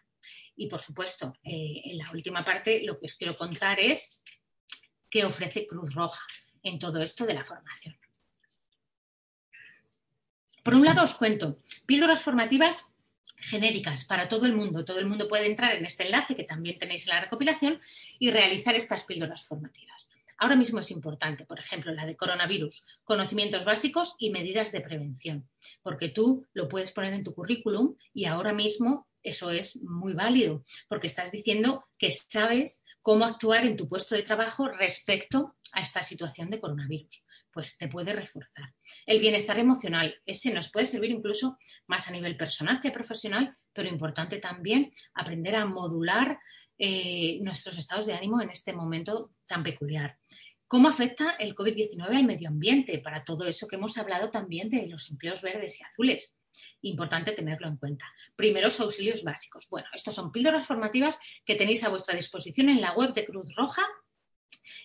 Y 0.57 0.66
por 0.66 0.80
supuesto, 0.80 1.36
eh, 1.45 1.82
en 1.84 1.99
la 1.99 2.11
última 2.11 2.45
parte 2.45 2.82
lo 2.82 2.99
que 2.99 3.07
os 3.07 3.14
quiero 3.14 3.36
contar 3.36 3.78
es 3.78 4.20
qué 5.09 5.24
ofrece 5.24 5.68
Cruz 5.68 5.95
Roja 5.95 6.26
en 6.64 6.80
todo 6.80 7.01
esto 7.01 7.24
de 7.24 7.34
la 7.34 7.45
formación. 7.45 7.97
Por 10.64 10.74
un 10.74 10.84
lado 10.84 11.05
os 11.05 11.14
cuento 11.14 11.62
píldoras 11.86 12.20
formativas 12.20 12.91
genéricas 13.38 14.05
para 14.07 14.26
todo 14.26 14.45
el 14.45 14.55
mundo. 14.55 14.84
Todo 14.84 14.99
el 14.99 15.07
mundo 15.07 15.28
puede 15.28 15.47
entrar 15.47 15.70
en 15.76 15.86
este 15.86 16.03
enlace 16.03 16.34
que 16.34 16.51
también 16.53 16.80
tenéis 16.80 17.07
en 17.07 17.14
la 17.14 17.20
recopilación 17.20 17.80
y 18.18 18.32
realizar 18.32 18.74
estas 18.74 19.05
píldoras 19.05 19.47
formativas 19.47 20.00
ahora 20.41 20.57
mismo 20.57 20.80
es 20.80 20.91
importante, 20.91 21.45
por 21.45 21.61
ejemplo, 21.61 21.93
la 21.93 22.07
de 22.07 22.16
coronavirus, 22.16 22.84
conocimientos 23.05 23.64
básicos 23.64 24.16
y 24.18 24.30
medidas 24.30 24.72
de 24.72 24.80
prevención, 24.80 25.49
porque 25.82 26.09
tú 26.09 26.47
lo 26.55 26.68
puedes 26.68 26.93
poner 26.93 27.12
en 27.12 27.22
tu 27.22 27.34
currículum 27.34 27.95
y 28.12 28.24
ahora 28.24 28.53
mismo 28.53 29.07
eso 29.22 29.51
es 29.51 29.82
muy 29.82 30.14
válido, 30.14 30.64
porque 30.88 31.07
estás 31.07 31.30
diciendo 31.30 31.84
que 31.99 32.11
sabes 32.11 32.84
cómo 33.03 33.26
actuar 33.26 33.66
en 33.66 33.76
tu 33.76 33.86
puesto 33.86 34.14
de 34.14 34.22
trabajo 34.22 34.66
respecto 34.68 35.57
a 35.72 35.82
esta 35.82 36.03
situación 36.03 36.51
de 36.51 36.59
coronavirus. 36.59 37.26
Pues 37.53 37.76
te 37.76 37.88
puede 37.88 38.12
reforzar. 38.12 38.72
El 39.07 39.20
bienestar 39.20 39.59
emocional, 39.59 40.14
ese 40.24 40.55
nos 40.55 40.70
puede 40.70 40.86
servir 40.86 41.11
incluso 41.11 41.59
más 41.86 42.09
a 42.09 42.12
nivel 42.12 42.36
personal 42.36 42.80
que 42.80 42.93
profesional, 42.93 43.57
pero 43.72 43.88
importante 43.88 44.38
también 44.38 44.91
aprender 45.14 45.57
a 45.57 45.66
modular 45.66 46.38
eh, 46.83 47.39
nuestros 47.43 47.76
estados 47.76 48.07
de 48.07 48.14
ánimo 48.14 48.41
en 48.41 48.49
este 48.49 48.72
momento 48.72 49.33
tan 49.47 49.62
peculiar. 49.62 50.16
¿Cómo 50.66 50.89
afecta 50.89 51.33
el 51.39 51.55
COVID-19 51.55 52.16
al 52.16 52.24
medio 52.24 52.49
ambiente? 52.49 53.01
Para 53.01 53.22
todo 53.22 53.45
eso 53.47 53.68
que 53.68 53.76
hemos 53.76 53.99
hablado 53.99 54.31
también 54.31 54.70
de 54.70 54.87
los 54.87 55.11
empleos 55.11 55.43
verdes 55.43 55.78
y 55.78 55.85
azules. 55.85 56.35
Importante 56.81 57.33
tenerlo 57.33 57.68
en 57.68 57.76
cuenta. 57.76 58.07
Primeros 58.35 58.81
auxilios 58.81 59.24
básicos. 59.24 59.68
Bueno, 59.68 59.89
estos 59.93 60.14
son 60.14 60.33
píldoras 60.33 60.66
formativas 60.66 61.18
que 61.45 61.55
tenéis 61.55 61.85
a 61.85 61.91
vuestra 61.91 62.16
disposición 62.16 62.70
en 62.70 62.81
la 62.81 62.95
web 62.95 63.12
de 63.12 63.26
Cruz 63.26 63.55
Roja, 63.55 63.83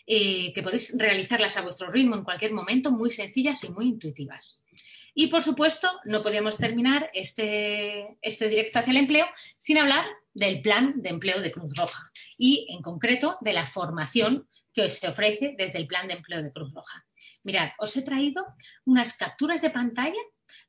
eh, 0.06 0.52
que 0.52 0.64
podéis 0.64 0.98
realizarlas 0.98 1.56
a 1.56 1.62
vuestro 1.62 1.90
ritmo 1.90 2.16
en 2.16 2.26
cualquier 2.26 2.52
momento, 2.52 2.92
muy 2.92 3.14
sencillas 3.14 3.64
y 3.64 3.70
muy 3.70 3.86
intuitivas. 3.86 4.66
Y 5.14 5.28
por 5.28 5.44
supuesto, 5.44 5.90
no 6.04 6.22
podíamos 6.22 6.58
terminar 6.58 7.10
este, 7.14 8.18
este 8.22 8.50
directo 8.50 8.80
hacia 8.80 8.92
el 8.92 8.98
empleo 8.98 9.28
sin 9.56 9.78
hablar 9.78 10.06
del 10.36 10.62
plan 10.62 11.02
de 11.02 11.10
empleo 11.10 11.42
de 11.42 11.52
Cruz 11.52 11.74
Roja 11.76 12.12
y 12.38 12.68
en 12.70 12.84
concreto 12.84 13.38
de 13.42 13.54
la 13.54 13.66
formación 13.66 14.48
que 14.74 14.90
se 14.90 15.08
ofrece 15.08 15.56
desde 15.58 15.80
el 15.80 15.88
plan 15.88 16.08
de 16.08 16.16
empleo 16.16 16.44
de 16.44 16.52
Cruz 16.52 16.72
Roja. 16.74 17.06
Mirad, 17.44 17.70
os 17.80 17.96
he 17.96 18.02
traído 18.02 18.46
unas 18.84 19.16
capturas 19.16 19.62
de 19.62 19.70
pantalla 19.70 20.22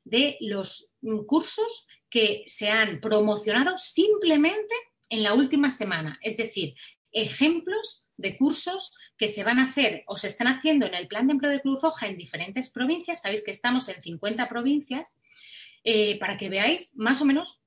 de 0.05 0.37
los 0.39 0.95
cursos 1.27 1.85
que 2.09 2.43
se 2.47 2.69
han 2.69 3.01
promocionado 3.01 3.77
simplemente 3.77 4.73
en 5.09 5.23
la 5.23 5.33
última 5.33 5.69
semana, 5.69 6.17
es 6.21 6.37
decir, 6.37 6.73
ejemplos 7.11 8.07
de 8.15 8.37
cursos 8.37 8.93
que 9.17 9.27
se 9.27 9.43
van 9.43 9.59
a 9.59 9.65
hacer 9.65 10.03
o 10.07 10.15
se 10.15 10.27
están 10.27 10.47
haciendo 10.47 10.85
en 10.85 10.93
el 10.93 11.07
plan 11.07 11.27
de 11.27 11.33
empleo 11.33 11.51
de 11.51 11.61
Cruz 11.61 11.81
Roja 11.81 12.07
en 12.07 12.17
diferentes 12.17 12.69
provincias. 12.69 13.21
Sabéis 13.21 13.43
que 13.43 13.51
estamos 13.51 13.89
en 13.89 13.99
50 13.99 14.47
provincias, 14.47 15.19
eh, 15.83 16.17
para 16.19 16.37
que 16.37 16.49
veáis 16.49 16.95
más 16.95 17.21
o 17.21 17.25
menos 17.25 17.61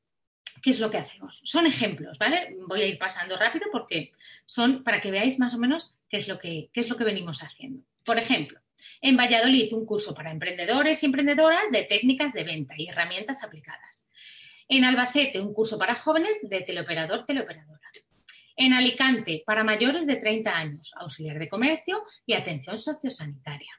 qué 0.63 0.71
es 0.71 0.81
lo 0.81 0.91
que 0.91 0.99
hacemos. 0.99 1.41
Son 1.45 1.67
ejemplos, 1.67 2.19
¿vale? 2.19 2.55
Voy 2.69 2.83
a 2.83 2.87
ir 2.87 2.99
pasando 2.99 3.37
rápido 3.37 3.67
porque 3.71 4.13
son 4.47 4.85
para 4.85 5.01
que 5.01 5.11
veáis 5.11 5.39
más 5.39 5.55
o 5.55 5.59
menos 5.59 5.95
qué 6.09 6.17
es 6.17 6.29
lo 6.29 6.39
que, 6.39 6.71
qué 6.73 6.81
es 6.81 6.89
lo 6.89 6.97
que 6.97 7.05
venimos 7.05 7.43
haciendo. 7.43 7.85
Por 8.05 8.19
ejemplo, 8.19 8.61
en 9.01 9.17
Valladolid 9.17 9.73
un 9.73 9.87
curso 9.87 10.15
para 10.15 10.31
emprendedores 10.31 11.03
y 11.03 11.07
emprendedoras 11.07 11.71
de 11.71 11.85
técnicas 11.85 12.33
de 12.33 12.45
venta 12.45 12.75
y 12.77 12.89
herramientas 12.89 13.45
aplicadas. 13.45 14.09
En 14.69 14.85
Albacete 14.85 15.41
un 15.41 15.53
curso 15.53 15.79
para 15.79 15.95
jóvenes 15.95 16.39
de 16.43 16.61
teleoperador, 16.63 17.25
teleoperadora. 17.27 17.81
En 18.57 18.75
Alicante, 18.75 19.43
para 19.47 19.65
mayores 19.65 20.07
de 20.07 20.17
30 20.17 20.55
años, 20.55 20.93
auxiliar 20.97 21.39
de 21.39 21.49
comercio 21.49 22.05
y 22.27 22.35
atención 22.35 22.77
sociosanitaria. 22.77 23.73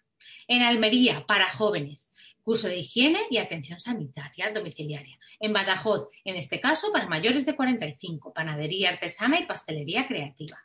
En 0.47 0.63
Almería, 0.63 1.25
para 1.27 1.49
jóvenes, 1.49 2.10
curso 2.43 2.67
de 2.67 2.77
higiene 2.77 3.21
y 3.29 3.37
atención 3.37 3.79
sanitaria 3.79 4.51
domiciliaria. 4.51 5.17
En 5.39 5.53
Badajoz, 5.53 6.09
en 6.25 6.35
este 6.35 6.59
caso, 6.59 6.91
para 6.91 7.07
mayores 7.07 7.45
de 7.45 7.55
45, 7.55 8.33
panadería 8.33 8.89
artesana 8.89 9.39
y 9.39 9.45
pastelería 9.45 10.07
creativa. 10.07 10.57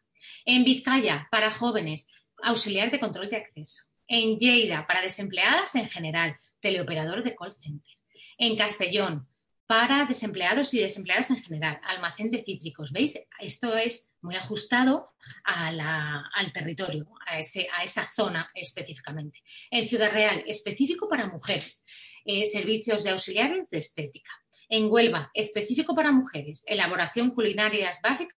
En 0.45 0.65
Vizcaya, 0.65 1.29
para 1.31 1.51
jóvenes, 1.51 2.13
auxiliar 2.43 2.91
de 2.91 3.01
control 3.01 3.29
de 3.29 3.37
acceso. 3.37 3.85
En 4.09 4.39
Lleida, 4.39 4.87
para 4.87 5.03
desempleadas 5.03 5.75
en 5.75 5.89
general, 5.89 6.37
teleoperador 6.61 7.23
de 7.23 7.35
call 7.35 7.53
center. 7.53 7.95
En 8.39 8.57
Castellón, 8.57 9.27
para 9.67 10.05
desempleados 10.05 10.73
y 10.75 10.81
desempleadas 10.81 11.31
en 11.31 11.43
general, 11.43 11.81
almacén 11.85 12.31
de 12.31 12.45
cítricos. 12.45 12.93
¿Veis? 12.93 13.21
Esto 13.41 13.77
es 13.77 14.13
muy 14.21 14.37
ajustado 14.37 15.11
al 15.45 16.53
territorio, 16.53 17.07
a, 17.27 17.39
esa 17.39 18.09
zona 18.09 18.51
específicamente. 18.55 19.43
En 19.71 19.89
Ciudad 19.89 20.13
Real, 20.13 20.45
específico 20.47 21.09
para 21.09 21.27
mujeres, 21.27 21.85
eh, 22.25 22.47
servicios 22.47 23.03
de 23.03 23.11
auxiliares 23.11 23.69
de 23.71 23.79
estética. 23.79 24.31
En 24.69 24.91
Huelva, 24.91 25.31
específico 25.35 25.95
para 25.95 26.13
mujeres, 26.13 26.65
elaboración 26.67 27.31
culinarias 27.31 28.01
básicas 28.03 28.37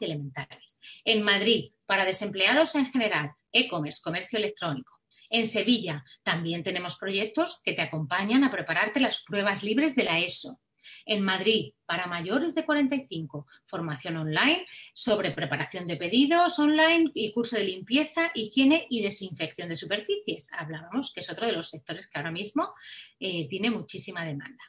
y 0.00 0.04
elementales. 0.04 0.80
En 1.04 1.22
Madrid, 1.22 1.72
para 1.86 2.04
desempleados 2.04 2.74
en 2.74 2.90
general, 2.90 3.32
e-commerce, 3.52 4.00
comercio 4.02 4.38
electrónico. 4.38 5.00
En 5.28 5.46
Sevilla 5.46 6.04
también 6.22 6.62
tenemos 6.62 6.96
proyectos 6.96 7.60
que 7.62 7.72
te 7.72 7.82
acompañan 7.82 8.44
a 8.44 8.50
prepararte 8.50 9.00
las 9.00 9.22
pruebas 9.22 9.62
libres 9.62 9.94
de 9.94 10.04
la 10.04 10.18
ESO. 10.18 10.60
En 11.06 11.22
Madrid, 11.22 11.72
para 11.86 12.06
mayores 12.06 12.54
de 12.54 12.64
45, 12.64 13.46
formación 13.66 14.16
online 14.16 14.66
sobre 14.94 15.32
preparación 15.32 15.86
de 15.86 15.96
pedidos 15.96 16.58
online 16.58 17.10
y 17.14 17.32
curso 17.32 17.56
de 17.56 17.64
limpieza, 17.64 18.30
higiene 18.34 18.86
y 18.90 19.02
desinfección 19.02 19.68
de 19.68 19.76
superficies. 19.76 20.52
Hablábamos 20.52 21.12
que 21.12 21.20
es 21.20 21.30
otro 21.30 21.46
de 21.46 21.52
los 21.52 21.70
sectores 21.70 22.08
que 22.08 22.18
ahora 22.18 22.30
mismo 22.30 22.74
eh, 23.18 23.48
tiene 23.48 23.70
muchísima 23.70 24.24
demanda. 24.24 24.62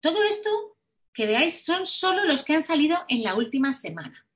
Todo 0.00 0.22
esto 0.24 0.50
que 1.12 1.26
veáis 1.26 1.64
son 1.64 1.86
solo 1.86 2.24
los 2.24 2.44
que 2.44 2.54
han 2.54 2.62
salido 2.62 2.98
en 3.08 3.22
la 3.22 3.34
última 3.34 3.72
semana. 3.72 4.26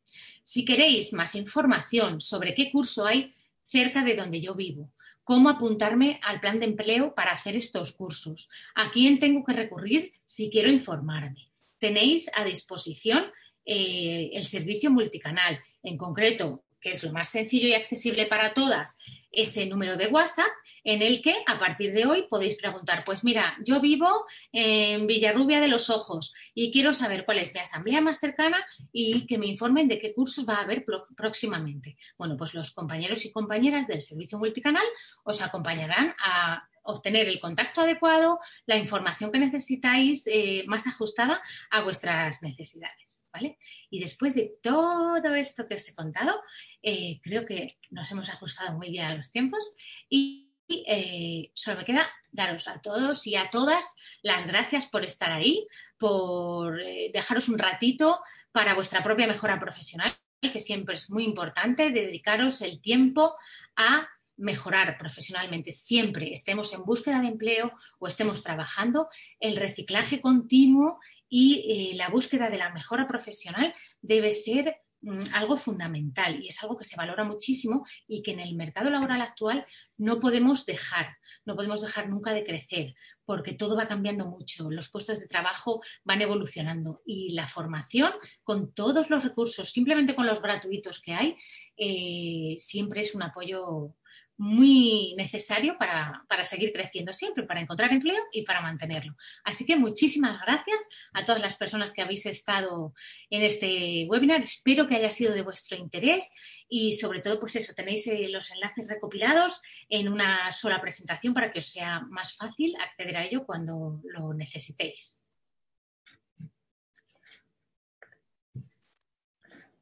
Si 0.42 0.64
queréis 0.64 1.12
más 1.12 1.34
información 1.34 2.20
sobre 2.20 2.54
qué 2.54 2.72
curso 2.72 3.06
hay 3.06 3.34
cerca 3.62 4.02
de 4.02 4.16
donde 4.16 4.40
yo 4.40 4.54
vivo, 4.54 4.90
cómo 5.30 5.48
apuntarme 5.48 6.18
al 6.24 6.40
plan 6.40 6.58
de 6.58 6.66
empleo 6.66 7.14
para 7.14 7.30
hacer 7.30 7.54
estos 7.54 7.92
cursos, 7.92 8.48
a 8.74 8.90
quién 8.90 9.20
tengo 9.20 9.44
que 9.44 9.52
recurrir 9.52 10.12
si 10.24 10.50
quiero 10.50 10.68
informarme. 10.68 11.52
Tenéis 11.78 12.28
a 12.34 12.44
disposición 12.44 13.26
eh, 13.64 14.30
el 14.32 14.42
servicio 14.42 14.90
multicanal, 14.90 15.60
en 15.84 15.96
concreto, 15.96 16.64
que 16.80 16.90
es 16.90 17.04
lo 17.04 17.12
más 17.12 17.28
sencillo 17.28 17.68
y 17.68 17.74
accesible 17.74 18.26
para 18.26 18.54
todas, 18.54 18.98
ese 19.30 19.66
número 19.66 19.96
de 19.96 20.08
WhatsApp 20.08 20.50
en 20.84 21.02
el 21.02 21.20
que 21.22 21.34
a 21.46 21.58
partir 21.58 21.92
de 21.92 22.06
hoy 22.06 22.26
podéis 22.28 22.56
preguntar, 22.56 23.04
pues 23.04 23.24
mira, 23.24 23.56
yo 23.64 23.80
vivo 23.80 24.26
en 24.52 25.06
Villarrubia 25.06 25.60
de 25.60 25.68
los 25.68 25.90
Ojos 25.90 26.32
y 26.54 26.72
quiero 26.72 26.94
saber 26.94 27.24
cuál 27.24 27.38
es 27.38 27.52
mi 27.54 27.60
asamblea 27.60 28.00
más 28.00 28.18
cercana 28.18 28.64
y 28.92 29.26
que 29.26 29.38
me 29.38 29.46
informen 29.46 29.88
de 29.88 29.98
qué 29.98 30.14
cursos 30.14 30.48
va 30.48 30.54
a 30.54 30.62
haber 30.62 30.84
próximamente. 31.16 31.96
Bueno, 32.16 32.36
pues 32.36 32.54
los 32.54 32.70
compañeros 32.70 33.24
y 33.24 33.32
compañeras 33.32 33.86
del 33.86 34.02
servicio 34.02 34.38
multicanal 34.38 34.84
os 35.24 35.42
acompañarán 35.42 36.14
a 36.22 36.69
obtener 36.82 37.28
el 37.28 37.40
contacto 37.40 37.82
adecuado, 37.82 38.38
la 38.66 38.76
información 38.76 39.30
que 39.32 39.38
necesitáis 39.38 40.26
eh, 40.26 40.64
más 40.66 40.86
ajustada 40.86 41.42
a 41.70 41.82
vuestras 41.82 42.42
necesidades. 42.42 43.26
¿vale? 43.32 43.58
Y 43.90 44.00
después 44.00 44.34
de 44.34 44.54
todo 44.62 45.34
esto 45.34 45.66
que 45.68 45.74
os 45.74 45.88
he 45.88 45.94
contado, 45.94 46.40
eh, 46.82 47.20
creo 47.22 47.44
que 47.44 47.78
nos 47.90 48.10
hemos 48.10 48.28
ajustado 48.28 48.76
muy 48.76 48.90
bien 48.90 49.06
a 49.06 49.16
los 49.16 49.30
tiempos 49.30 49.74
y 50.08 50.48
eh, 50.68 51.50
solo 51.54 51.78
me 51.78 51.84
queda 51.84 52.08
daros 52.30 52.68
a 52.68 52.80
todos 52.80 53.26
y 53.26 53.34
a 53.34 53.50
todas 53.50 53.96
las 54.22 54.46
gracias 54.46 54.86
por 54.86 55.04
estar 55.04 55.32
ahí, 55.32 55.66
por 55.98 56.80
dejaros 57.12 57.48
un 57.48 57.58
ratito 57.58 58.20
para 58.52 58.74
vuestra 58.74 59.02
propia 59.02 59.26
mejora 59.26 59.58
profesional, 59.58 60.16
que 60.40 60.60
siempre 60.60 60.94
es 60.94 61.10
muy 61.10 61.24
importante, 61.24 61.90
dedicaros 61.90 62.62
el 62.62 62.80
tiempo 62.80 63.34
a 63.76 64.08
mejorar 64.40 64.96
profesionalmente 64.98 65.70
siempre, 65.70 66.32
estemos 66.32 66.72
en 66.72 66.82
búsqueda 66.82 67.20
de 67.20 67.28
empleo 67.28 67.72
o 67.98 68.08
estemos 68.08 68.42
trabajando, 68.42 69.08
el 69.38 69.56
reciclaje 69.56 70.20
continuo 70.20 70.98
y 71.28 71.92
eh, 71.92 71.94
la 71.94 72.08
búsqueda 72.08 72.48
de 72.48 72.58
la 72.58 72.70
mejora 72.70 73.06
profesional 73.06 73.72
debe 74.00 74.32
ser 74.32 74.76
mm, 75.02 75.34
algo 75.34 75.58
fundamental 75.58 76.42
y 76.42 76.48
es 76.48 76.62
algo 76.62 76.78
que 76.78 76.86
se 76.86 76.96
valora 76.96 77.22
muchísimo 77.22 77.86
y 78.08 78.22
que 78.22 78.32
en 78.32 78.40
el 78.40 78.54
mercado 78.54 78.88
laboral 78.88 79.20
actual 79.20 79.66
no 79.98 80.18
podemos 80.20 80.64
dejar, 80.64 81.18
no 81.44 81.54
podemos 81.54 81.82
dejar 81.82 82.08
nunca 82.08 82.32
de 82.32 82.42
crecer 82.42 82.94
porque 83.26 83.52
todo 83.52 83.76
va 83.76 83.86
cambiando 83.86 84.26
mucho, 84.26 84.70
los 84.70 84.88
puestos 84.88 85.20
de 85.20 85.28
trabajo 85.28 85.82
van 86.02 86.22
evolucionando 86.22 87.02
y 87.04 87.34
la 87.34 87.46
formación 87.46 88.12
con 88.42 88.72
todos 88.72 89.10
los 89.10 89.22
recursos, 89.22 89.70
simplemente 89.70 90.16
con 90.16 90.26
los 90.26 90.40
gratuitos 90.40 91.00
que 91.00 91.12
hay, 91.12 91.36
eh, 91.76 92.56
siempre 92.58 93.02
es 93.02 93.14
un 93.14 93.22
apoyo 93.22 93.94
muy 94.40 95.14
necesario 95.18 95.76
para, 95.76 96.24
seguir 96.44 96.72
creciendo 96.72 97.12
siempre, 97.12 97.44
para 97.44 97.60
encontrar 97.60 97.92
empleo 97.92 98.22
y 98.32 98.42
para 98.46 98.62
mantenerlo. 98.62 99.14
Así 99.44 99.66
que 99.66 99.76
muchísimas 99.76 100.40
gracias 100.40 100.88
a 101.12 101.26
todas 101.26 101.42
las 101.42 101.56
personas 101.56 101.92
que 101.92 102.00
habéis 102.00 102.24
estado 102.24 102.94
en 103.28 103.42
este 103.42 104.06
webinar. 104.08 104.40
Espero 104.40 104.88
que 104.88 104.96
haya 104.96 105.10
sido 105.10 105.34
de 105.34 105.42
vuestro 105.42 105.76
interés 105.76 106.26
y 106.70 106.94
sobre 106.94 107.20
todo, 107.20 107.38
pues 107.38 107.54
eso, 107.56 107.74
tenéis 107.74 108.06
eh, 108.06 108.28
los 108.30 108.50
enlaces 108.50 108.88
recopilados 108.88 109.60
en 109.90 110.08
una 110.08 110.50
sola 110.52 110.80
presentación 110.80 111.34
para 111.34 111.52
que 111.52 111.58
os 111.58 111.66
sea 111.66 112.00
más 112.08 112.34
fácil 112.34 112.74
acceder 112.80 113.18
a 113.18 113.26
ello 113.26 113.44
cuando 113.44 114.00
lo 114.04 114.32
necesitéis. 114.32 115.22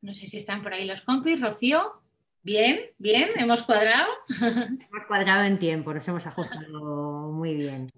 No 0.01 0.15
sé 0.15 0.27
si 0.27 0.39
están 0.39 0.65
por 0.65 0.75
ahí 0.75 0.85
los 0.85 1.03
compis. 1.03 1.41
Rocío. 1.41 2.08
Bien, 2.49 2.79
bien, 2.97 3.29
hemos 3.37 3.61
cuadrado. 3.61 4.09
Hemos 4.91 5.05
cuadrado 5.07 5.43
en 5.45 5.59
tiempo, 5.59 5.93
nos 5.93 6.09
hemos 6.09 6.27
ajustado 6.27 7.31
muy 7.31 7.55
bien. 7.55 7.93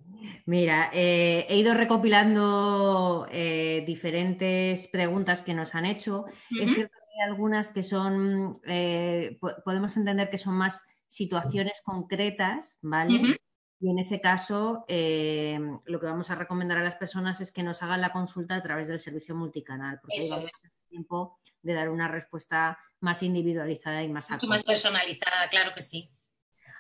Mira, 0.45 0.91
eh, 0.93 1.47
he 1.49 1.57
ido 1.57 1.73
recopilando 1.73 3.29
eh, 3.31 3.85
diferentes 3.87 4.89
preguntas 4.89 5.41
que 5.43 5.55
nos 5.55 5.77
han 5.77 5.87
hecho. 5.87 6.25
Es 6.51 6.75
cierto 6.75 6.97
que 6.99 7.23
hay 7.23 7.31
algunas 7.31 7.71
que 7.71 7.85
son, 7.85 8.59
eh, 8.67 9.39
podemos 9.65 9.97
entender 9.97 10.29
que 10.31 10.39
son 10.39 10.55
más 10.55 10.85
situaciones 11.07 11.81
concretas, 11.85 12.77
¿vale? 12.83 13.39
Y 13.81 13.91
en 13.91 13.99
ese 13.99 14.21
caso, 14.21 14.85
lo 14.89 16.01
que 16.01 16.07
vamos 16.07 16.31
a 16.31 16.35
recomendar 16.35 16.77
a 16.77 16.85
las 16.85 16.97
personas 16.97 17.41
es 17.41 17.51
que 17.51 17.63
nos 17.63 17.83
hagan 17.83 18.03
la 18.03 18.13
consulta 18.13 18.55
a 18.57 18.63
través 18.63 18.89
del 18.89 19.01
servicio 19.01 19.35
multicanal, 19.35 19.99
porque 20.01 20.19
Eso 20.19 20.39
es. 20.39 20.71
tiempo 20.89 21.39
de 21.63 21.73
dar 21.73 21.89
una 21.89 22.07
respuesta 22.07 22.79
más 23.01 23.23
individualizada 23.23 24.03
y 24.03 24.09
más 24.09 24.31
Mucho 24.31 24.49
más 24.49 24.65
personalizada, 24.65 25.49
claro 25.49 25.73
que 25.75 25.81
sí. 25.81 26.11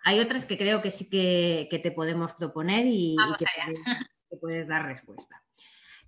Hay 0.05 0.21
otras 0.21 0.45
que 0.45 0.59
creo 0.59 0.83
que 0.83 0.91
sí 0.91 1.09
que, 1.09 1.81
te 1.83 1.91
podemos 1.91 2.35
proponer 2.35 2.87
y, 2.87 3.17
que, 3.39 4.37
puedes, 4.39 4.69
dar 4.69 4.85
respuesta. 4.85 5.43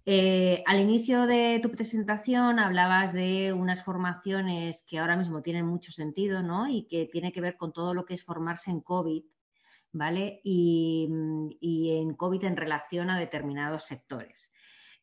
Eh, 0.04 0.62
al 0.66 0.80
inicio 0.80 1.26
de 1.26 1.60
tu 1.62 1.70
presentación 1.70 2.58
hablabas 2.58 3.12
de 3.12 3.52
unas 3.52 3.84
formaciones 3.84 4.82
que 4.86 4.98
ahora 4.98 5.16
mismo 5.16 5.42
tienen 5.42 5.64
mucho 5.64 5.92
sentido, 5.92 6.42
¿no? 6.42 6.68
Y 6.68 6.86
que 6.86 7.06
tiene 7.06 7.32
que 7.32 7.40
ver 7.40 7.56
con 7.56 7.72
todo 7.72 7.94
lo 7.94 8.04
que 8.04 8.14
es 8.14 8.24
formarse 8.24 8.70
en 8.70 8.80
COVID, 8.80 9.24
¿vale? 9.92 10.40
Y, 10.44 11.08
en 11.60 12.14
COVID 12.14 12.44
en 12.44 12.56
relación 12.56 13.10
a 13.10 13.18
determinados 13.18 13.84
sectores. 13.84 14.52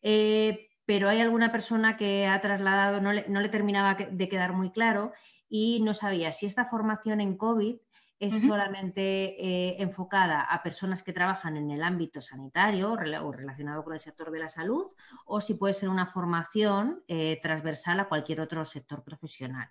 Eh, 0.01 0.69
pero 0.85 1.07
hay 1.09 1.21
alguna 1.21 1.51
persona 1.51 1.97
que 1.97 2.25
ha 2.25 2.41
trasladado, 2.41 2.99
no 2.99 3.11
le, 3.13 3.49
terminaba 3.49 3.95
de 3.95 4.29
quedar 4.29 4.53
muy 4.53 4.71
claro 4.71 5.13
y 5.47 5.81
no 5.81 5.93
sabía 5.93 6.31
si 6.31 6.45
esta 6.45 6.65
formación 6.65 7.21
en 7.21 7.37
COVID 7.37 7.75
es 8.19 8.41
solamente 8.41 9.01
eh, 9.01 9.77
enfocada 9.79 10.41
a 10.41 10.61
personas 10.61 11.03
que 11.03 11.13
trabajan 11.13 11.55
en 11.55 11.71
el 11.71 11.83
ámbito 11.83 12.21
sanitario 12.21 12.91
o 12.91 13.31
relacionado 13.31 13.83
con 13.83 13.93
el 13.93 14.01
sector 14.01 14.29
de 14.29 14.39
la 14.39 14.49
salud 14.49 14.87
o 15.25 15.39
si 15.39 15.53
puede 15.53 15.73
ser 15.73 15.87
una 15.87 16.07
formación 16.07 17.01
eh, 17.07 17.39
transversal 17.41 17.99
a 18.01 18.09
cualquier 18.09 18.41
otro 18.41 18.65
sector 18.65 19.03
profesional. 19.03 19.69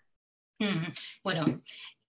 Bueno, 1.23 1.63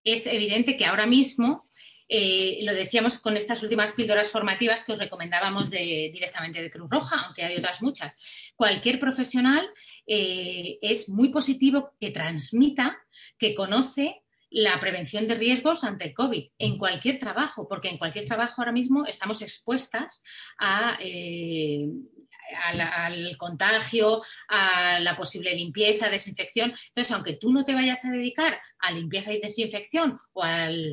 es 0.04 0.28
evidente 0.28 0.78
que 0.78 0.86
ahora 0.86 1.06
mismo 1.06 1.69
eh, 2.12 2.58
lo 2.64 2.74
decíamos 2.74 3.20
con 3.20 3.38
estas 3.38 3.62
últimas 3.62 3.94
píldoras 3.94 4.32
formativas 4.32 4.84
que 4.84 4.94
os 4.94 5.00
recomendábamos 5.00 5.70
directamente 5.70 6.62
de 6.62 6.72
Cruz 6.72 6.90
Roja, 6.90 7.22
aunque 7.26 7.44
hay 7.44 7.56
otras 7.56 7.84
muchas. 7.84 8.18
Cualquier 8.56 9.00
profesional 9.00 9.70
eh, 10.08 10.80
es 10.82 11.08
muy 11.08 11.30
positivo 11.30 11.94
que 12.00 12.10
transmita, 12.10 12.98
que 13.38 13.54
conoce 13.54 14.24
la 14.50 14.80
prevención 14.80 15.28
de 15.28 15.36
riesgos 15.36 15.84
ante 15.84 16.06
el 16.06 16.16
COVID 16.16 16.50
en 16.58 16.80
cualquier 16.80 17.20
trabajo, 17.20 17.68
porque 17.68 17.90
en 17.90 18.00
cualquier 18.00 18.26
trabajo 18.26 18.56
ahora 18.58 18.72
mismo 18.72 19.06
estamos 19.06 19.44
expuestas 19.44 20.24
a 20.58 20.98
eh, 21.00 21.88
al, 22.56 23.38
contagio, 23.38 24.22
a 24.48 25.00
la 25.00 25.16
posible 25.16 25.54
limpieza, 25.56 26.10
desinfección. 26.10 26.74
Entonces, 26.90 27.12
aunque 27.12 27.38
tú 27.38 27.52
no 27.52 27.66
te 27.66 27.74
vayas 27.74 28.06
a 28.06 28.12
dedicar 28.12 28.60
a 28.80 28.92
limpieza 28.92 29.34
y 29.34 29.42
desinfección 29.42 30.20
o 30.34 30.44
al, 30.44 30.92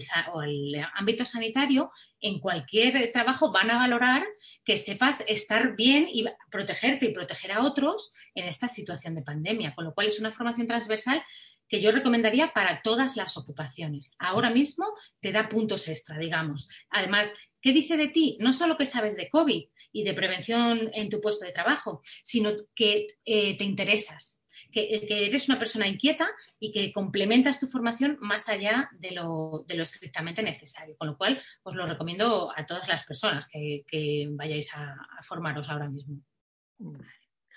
ámbito 0.95 1.25
sanitario, 1.25 1.91
en 2.21 2.41
cualquier 2.41 3.13
trabajo 3.13 3.53
van 3.53 3.71
a 3.71 3.79
valorar 3.79 4.25
que 4.65 4.77
sepas 4.77 5.23
estar 5.29 5.77
bien 5.77 6.09
y 6.13 6.25
protegerte 6.51 7.07
y 7.07 7.13
proteger 7.13 7.53
a 7.53 7.63
otros 7.63 8.13
en 8.35 8.47
esta 8.47 8.69
situación 8.69 9.15
de 9.15 9.23
pandemia, 9.23 9.75
con 9.75 9.85
lo 9.85 9.95
cual 9.95 10.09
es 10.09 10.19
una 10.19 10.31
formación 10.31 10.67
transversal 10.67 11.23
que 11.69 11.81
yo 11.81 11.91
recomendaría 11.91 12.53
para 12.53 12.81
todas 12.83 13.17
las 13.17 13.37
ocupaciones. 13.37 14.15
Ahora 14.19 14.51
mismo 14.51 14.87
te 15.21 15.33
da 15.33 15.49
puntos 15.49 15.89
extra, 15.89 16.19
digamos. 16.19 16.69
Además, 16.91 17.33
¿qué 17.61 17.73
dice 17.73 17.97
de 17.97 18.09
ti? 18.09 18.37
No 18.41 18.53
solo 18.53 18.77
que 18.77 18.87
sabes 18.87 19.17
de 19.17 19.29
COVID 19.29 19.65
y 19.97 20.05
de 20.05 20.13
prevención 20.13 20.91
en 20.93 21.09
tu 21.09 21.23
puesto 21.23 21.47
de 21.47 21.53
trabajo, 21.53 22.03
sino 22.23 22.51
que 22.75 23.07
eh, 23.25 23.57
te 23.57 23.65
interesas, 23.65 24.45
que, 24.71 25.07
eres 25.09 25.49
una 25.49 25.59
persona 25.59 25.89
inquieta 25.89 26.29
y 26.59 26.71
que 26.71 26.93
complementas 26.93 27.59
tu 27.59 27.67
formación 27.67 28.19
más 28.21 28.51
allá 28.51 28.91
de 29.01 29.13
lo, 29.13 29.65
estrictamente 29.69 30.43
necesario. 30.43 30.99
Con 30.99 31.09
lo 31.09 31.17
cual, 31.17 31.41
os 31.63 31.75
lo 31.75 31.87
recomiendo 31.87 32.53
a 32.55 32.67
todas 32.67 32.89
las 32.89 33.07
personas 33.07 33.49
que, 33.49 34.29
vayáis 34.33 34.75
a, 34.75 34.97
formaros 35.23 35.71
ahora 35.71 35.89
mismo. 35.89 36.21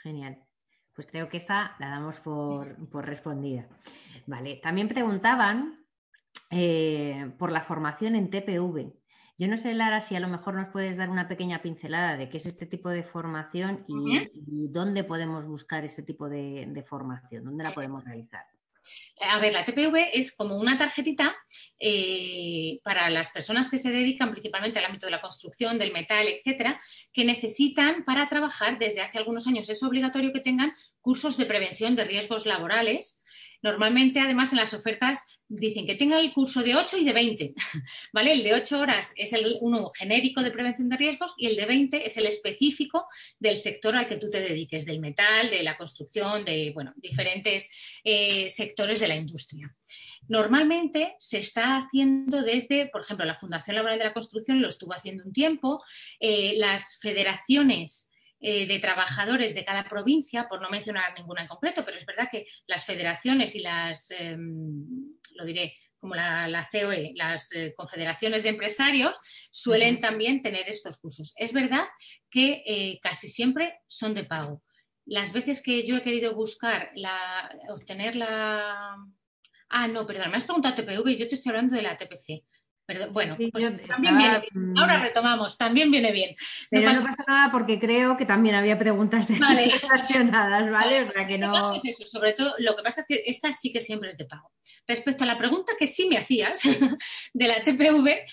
genial. 0.01 0.37
Pues 0.95 1.07
creo 1.07 1.27
que 1.27 1.37
esta 1.37 1.75
la 1.79 1.89
damos 1.89 2.21
por, 2.21 3.05
respondida. 3.05 3.67
Vale, 4.27 4.61
también 4.63 4.87
preguntaban 4.87 5.85
eh, 6.51 7.33
por 7.37 7.51
la 7.51 7.63
formación 7.63 8.15
en 8.15 8.29
TPV. 8.29 8.93
Yo 9.39 9.47
no 9.47 9.55
sé, 9.55 9.73
Lara, 9.73 10.01
si 10.01 10.17
a 10.17 10.19
lo 10.19 10.27
mejor 10.27 10.53
nos 10.53 10.67
puedes 10.67 10.97
dar 10.97 11.09
una 11.09 11.29
pequeña 11.29 11.61
pincelada 11.61 12.17
de 12.17 12.27
qué 12.27 12.37
es 12.37 12.45
este 12.45 12.65
tipo 12.65 12.89
de 12.89 13.03
formación 13.03 13.85
y, 13.87 14.27
dónde 14.67 15.05
podemos 15.05 15.45
buscar 15.47 15.85
ese 15.85 16.03
tipo 16.03 16.27
de, 16.27 16.83
formación, 16.85 17.45
dónde 17.45 17.63
la 17.63 17.73
podemos 17.73 18.03
realizar. 18.03 18.43
A 19.21 19.39
ver, 19.39 19.53
la 19.53 19.63
TPV 19.63 20.09
es 20.13 20.35
como 20.35 20.57
una 20.57 20.77
tarjetita 20.77 21.37
eh, 21.79 22.81
para 22.83 23.09
las 23.09 23.29
personas 23.29 23.69
que 23.69 23.79
se 23.79 23.91
dedican 23.91 24.31
principalmente 24.31 24.77
al 24.77 24.85
ámbito 24.85 25.05
de 25.07 25.11
la 25.11 25.21
construcción, 25.21 25.79
del 25.79 25.93
metal, 25.93 26.27
etcétera, 26.27 26.81
que 27.13 27.23
necesitan 27.23 28.03
para 28.03 28.27
trabajar 28.27 28.77
desde 28.77 29.01
hace 29.01 29.19
algunos 29.19 29.47
años. 29.47 29.69
Es 29.69 29.83
obligatorio 29.83 30.33
que 30.33 30.41
tengan 30.41 30.73
cursos 30.99 31.37
de 31.37 31.45
prevención 31.45 31.95
de 31.95 32.03
riesgos 32.03 32.45
laborales 32.45 33.18
Normalmente, 33.61 34.19
además, 34.19 34.51
en 34.51 34.59
las 34.59 34.73
ofertas 34.73 35.23
dicen 35.49 35.85
que 35.85 35.95
tenga 35.95 36.19
el 36.19 36.31
curso 36.31 36.61
de 36.61 36.75
8 36.75 36.97
y 36.97 37.03
de 37.03 37.13
20, 37.13 37.53
¿vale? 38.13 38.33
El 38.33 38.43
de 38.43 38.53
8 38.53 38.79
horas 38.79 39.13
es 39.17 39.33
el 39.33 39.57
uno 39.61 39.91
genérico 39.97 40.41
de 40.41 40.51
prevención 40.51 40.89
de 40.89 40.97
riesgos 40.97 41.33
y 41.37 41.47
el 41.47 41.55
de 41.55 41.65
20 41.65 42.07
es 42.07 42.17
el 42.17 42.27
específico 42.27 43.07
del 43.39 43.57
sector 43.57 43.95
al 43.95 44.07
que 44.07 44.17
tú 44.17 44.29
te 44.29 44.39
dediques, 44.39 44.85
del 44.85 44.99
metal, 44.99 45.49
de 45.49 45.63
la 45.63 45.77
construcción, 45.77 46.45
de, 46.45 46.71
bueno, 46.73 46.93
diferentes 46.97 47.69
eh, 48.03 48.49
sectores 48.49 48.99
de 48.99 49.07
la 49.07 49.15
industria. 49.15 49.75
Normalmente 50.27 51.15
se 51.17 51.39
está 51.39 51.77
haciendo 51.77 52.43
desde, 52.43 52.87
por 52.87 53.01
ejemplo, 53.01 53.25
la 53.25 53.35
Fundación 53.35 53.75
Laboral 53.75 53.97
de 53.97 54.05
la 54.05 54.13
Construcción 54.13 54.61
lo 54.61 54.69
estuvo 54.69 54.93
haciendo 54.93 55.23
un 55.23 55.33
tiempo, 55.33 55.83
eh, 56.19 56.53
las 56.57 56.99
federaciones 57.01 58.08
eh, 58.41 58.65
de 58.67 58.79
trabajadores 58.79 59.53
de 59.53 59.65
cada 59.65 59.83
provincia, 59.83 60.47
por 60.47 60.61
no 60.61 60.69
mencionar 60.69 61.13
ninguna 61.17 61.41
en 61.41 61.47
concreto, 61.47 61.83
pero 61.83 61.97
es 61.97 62.05
verdad 62.05 62.29
que 62.31 62.45
las 62.67 62.85
federaciones 62.85 63.53
y 63.53 63.59
las, 63.59 64.11
em, 64.11 64.85
lo 65.35 65.43
diré, 65.43 65.73
como 65.97 66.15
la, 66.15 66.67
COE, 66.71 67.11
las 67.15 67.51
eh, 67.53 67.73
confederaciones 67.75 68.43
de 68.43 68.49
empresarios, 68.49 69.19
suelen 69.51 69.99
también 69.99 70.41
tener 70.41 70.69
estos 70.69 70.97
cursos. 71.01 71.33
Es 71.35 71.51
verdad 71.51 71.85
que 72.29 72.63
eh, 72.65 72.99
casi 73.01 73.27
siempre 73.27 73.81
son 73.87 74.13
de 74.13 74.23
pago. 74.23 74.63
Las 75.05 75.33
veces 75.33 75.61
que 75.61 75.85
yo 75.85 75.97
he 75.97 76.01
querido 76.01 76.33
buscar 76.33 76.91
la, 76.95 77.51
obtener 77.69 78.15
la... 78.15 78.95
Ah, 79.67 79.87
no, 79.87 80.07
perdón, 80.07 80.31
me 80.31 80.37
has 80.37 80.45
preguntado 80.45 80.75
TPV 80.75 81.17
yo 81.17 81.27
te 81.27 81.35
estoy 81.35 81.49
hablando 81.49 81.75
de 81.75 81.81
la 81.81 81.97
TPC 81.97 82.45
bueno, 83.11 83.37
pues 83.51 83.87
también 83.87 84.17
viene 84.17 84.39
bien. 84.39 84.77
Ahora 84.77 84.97
mm, 84.97 85.01
retomamos, 85.01 85.57
también 85.57 85.91
viene 85.91 86.11
bien. 86.11 86.35
Pero 86.69 86.93
no 86.93 87.03
pasa, 87.03 87.23
nada 87.27 87.51
porque 87.51 87.79
creo 87.79 88.17
que 88.17 88.25
también 88.25 88.55
había 88.55 88.77
preguntas 88.77 89.27
relacionadas, 89.39 90.71
¿vale? 90.71 91.03
O 91.03 91.11
sea 91.11 91.25
que 91.25 91.37
no... 91.37 91.53
Sobre 92.05 92.33
todo, 92.33 92.53
lo 92.59 92.75
que 92.75 92.83
pasa 92.83 93.01
es 93.01 93.07
que 93.07 93.23
esta 93.25 93.53
sí 93.53 93.71
que 93.71 93.81
siempre 93.81 94.11
es 94.11 94.17
de 94.17 94.25
pago. 94.25 94.51
Respecto 94.87 95.23
a 95.23 95.27
la 95.27 95.37
pregunta 95.37 95.73
que 95.77 95.87
sí 95.87 96.07
me 96.07 96.17
hacías 96.17 96.61
de 97.33 97.47
la 97.47 97.61
TPV, 97.61 98.25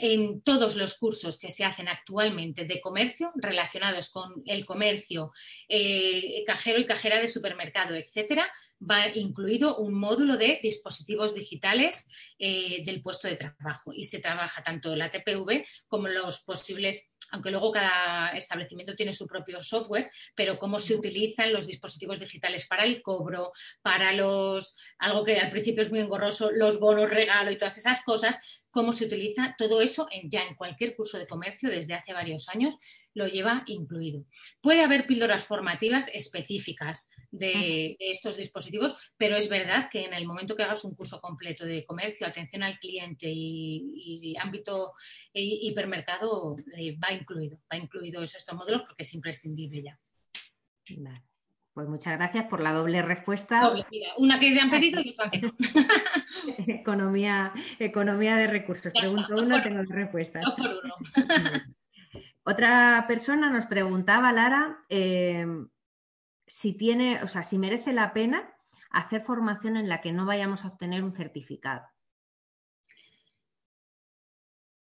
en 0.00 0.40
todos 0.40 0.76
los 0.76 0.94
cursos 0.94 1.38
que 1.38 1.50
se 1.50 1.64
hacen 1.64 1.88
actualmente 1.88 2.64
de 2.64 2.80
comercio 2.80 3.32
relacionados 3.34 4.08
con 4.10 4.42
el 4.46 4.64
comercio, 4.64 5.32
eh, 5.68 6.42
cajero 6.46 6.80
y 6.80 6.86
cajera 6.86 7.18
de 7.18 7.28
supermercado, 7.28 7.94
etcétera, 7.94 8.50
va 8.80 9.08
incluido 9.08 9.78
un 9.78 9.94
módulo 9.94 10.36
de 10.36 10.60
dispositivos 10.62 11.34
digitales 11.34 12.08
eh, 12.38 12.84
del 12.84 13.02
puesto 13.02 13.28
de 13.28 13.36
trabajo. 13.36 13.92
Y 13.92 14.04
se 14.04 14.18
trabaja 14.18 14.62
tanto 14.62 14.94
la 14.96 15.10
TPV 15.10 15.64
como 15.88 16.08
los 16.08 16.40
posibles 16.40 17.10
aunque 17.30 17.50
luego 17.50 17.72
cada 17.72 18.30
establecimiento 18.36 18.94
tiene 18.94 19.12
su 19.12 19.26
propio 19.26 19.60
software, 19.60 20.10
pero 20.36 20.58
cómo 20.58 20.78
se 20.78 20.94
utilizan 20.94 21.52
los 21.52 21.66
dispositivos 21.66 22.20
digitales 22.20 22.66
para 22.68 22.84
el 22.84 23.02
cobro, 23.02 23.52
para 23.82 24.12
los, 24.12 24.76
algo 24.98 25.24
que 25.24 25.40
al 25.40 25.50
principio 25.50 25.82
es 25.82 25.90
muy 25.90 26.00
engorroso, 26.00 26.52
los 26.52 26.78
bonos 26.78 27.10
regalo 27.10 27.50
y 27.50 27.56
todas 27.56 27.78
esas 27.78 28.04
cosas, 28.04 28.36
cómo 28.70 28.92
se 28.92 29.06
utiliza 29.06 29.54
todo 29.58 29.80
eso 29.80 30.06
ya 30.24 30.44
en 30.44 30.54
cualquier 30.54 30.94
curso 30.94 31.18
de 31.18 31.26
comercio 31.26 31.70
desde 31.70 31.94
hace 31.94 32.12
varios 32.12 32.48
años 32.48 32.76
lo 33.14 33.26
lleva 33.26 33.62
incluido. 33.66 34.24
Puede 34.60 34.82
haber 34.82 35.06
píldoras 35.06 35.46
formativas 35.46 36.10
específicas 36.12 37.10
de, 37.30 37.96
estos 37.98 38.36
dispositivos, 38.36 38.96
pero 39.16 39.36
es 39.36 39.48
verdad 39.48 39.88
que 39.90 40.04
en 40.04 40.12
el 40.12 40.26
momento 40.26 40.56
que 40.56 40.64
hagas 40.64 40.84
un 40.84 40.94
curso 40.94 41.20
completo 41.20 41.64
de 41.64 41.86
comercio, 41.86 42.26
atención 42.26 42.62
al 42.62 42.78
cliente 42.78 43.26
y, 43.30 44.34
ámbito 44.38 44.92
hipermercado, 45.32 46.56
eh, 46.76 46.96
va 46.98 47.12
incluido, 47.12 47.58
va 47.72 47.76
incluido 47.76 48.22
estos 48.22 48.54
módulos 48.54 48.82
porque 48.86 49.04
es 49.04 49.14
imprescindible 49.14 49.82
ya. 49.82 49.98
Pues 51.72 51.88
muchas 51.88 52.16
gracias 52.16 52.46
por 52.46 52.60
la 52.60 52.72
doble 52.72 53.02
respuesta. 53.02 53.74
una 54.18 54.38
que 54.38 54.50
le 54.50 54.60
han 54.60 54.70
pedido 54.70 55.00
y 55.00 55.10
otra 55.10 55.30
que 55.30 55.40
no. 55.40 55.52
economía, 56.68 57.52
economía 57.80 58.36
de 58.36 58.46
recursos. 58.46 58.92
Pregunto 58.92 59.34
uno, 59.36 59.60
tengo 59.60 59.82
respuestas. 59.82 60.44
Dos 60.44 60.54
por 60.54 60.70
uno. 60.70 60.94
Otra 62.44 63.04
persona 63.08 63.50
nos 63.50 63.66
preguntaba, 63.66 64.32
Lara, 64.32 64.84
eh, 64.88 65.46
si 66.46 66.74
tiene, 66.74 67.22
o 67.22 67.28
sea, 67.28 67.42
si 67.42 67.58
merece 67.58 67.92
la 67.92 68.12
pena 68.12 68.54
hacer 68.90 69.22
formación 69.22 69.76
en 69.76 69.88
la 69.88 70.00
que 70.00 70.12
no 70.12 70.26
vayamos 70.26 70.64
a 70.64 70.68
obtener 70.68 71.02
un 71.02 71.14
certificado. 71.14 71.86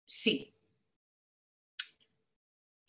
Sí, 0.05 0.51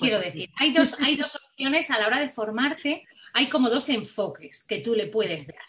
Quiero 0.02 0.20
decir, 0.20 0.50
hay 0.56 0.72
dos, 0.72 0.96
hay 0.98 1.16
dos 1.16 1.36
opciones 1.36 1.90
a 1.90 1.98
la 1.98 2.08
hora 2.08 2.18
de 2.18 2.28
formarte, 2.28 3.06
hay 3.32 3.48
como 3.48 3.70
dos 3.70 3.88
enfoques 3.88 4.64
que 4.64 4.80
tú 4.80 4.94
le 4.94 5.06
puedes 5.06 5.46
dar. 5.46 5.64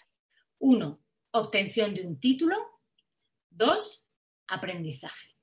Uno, 0.59 1.01
obtención 1.31 1.93
de 1.93 2.05
un 2.05 2.19
título. 2.19 2.57
Dos, 3.49 4.05
aprendizaje. 4.47 5.37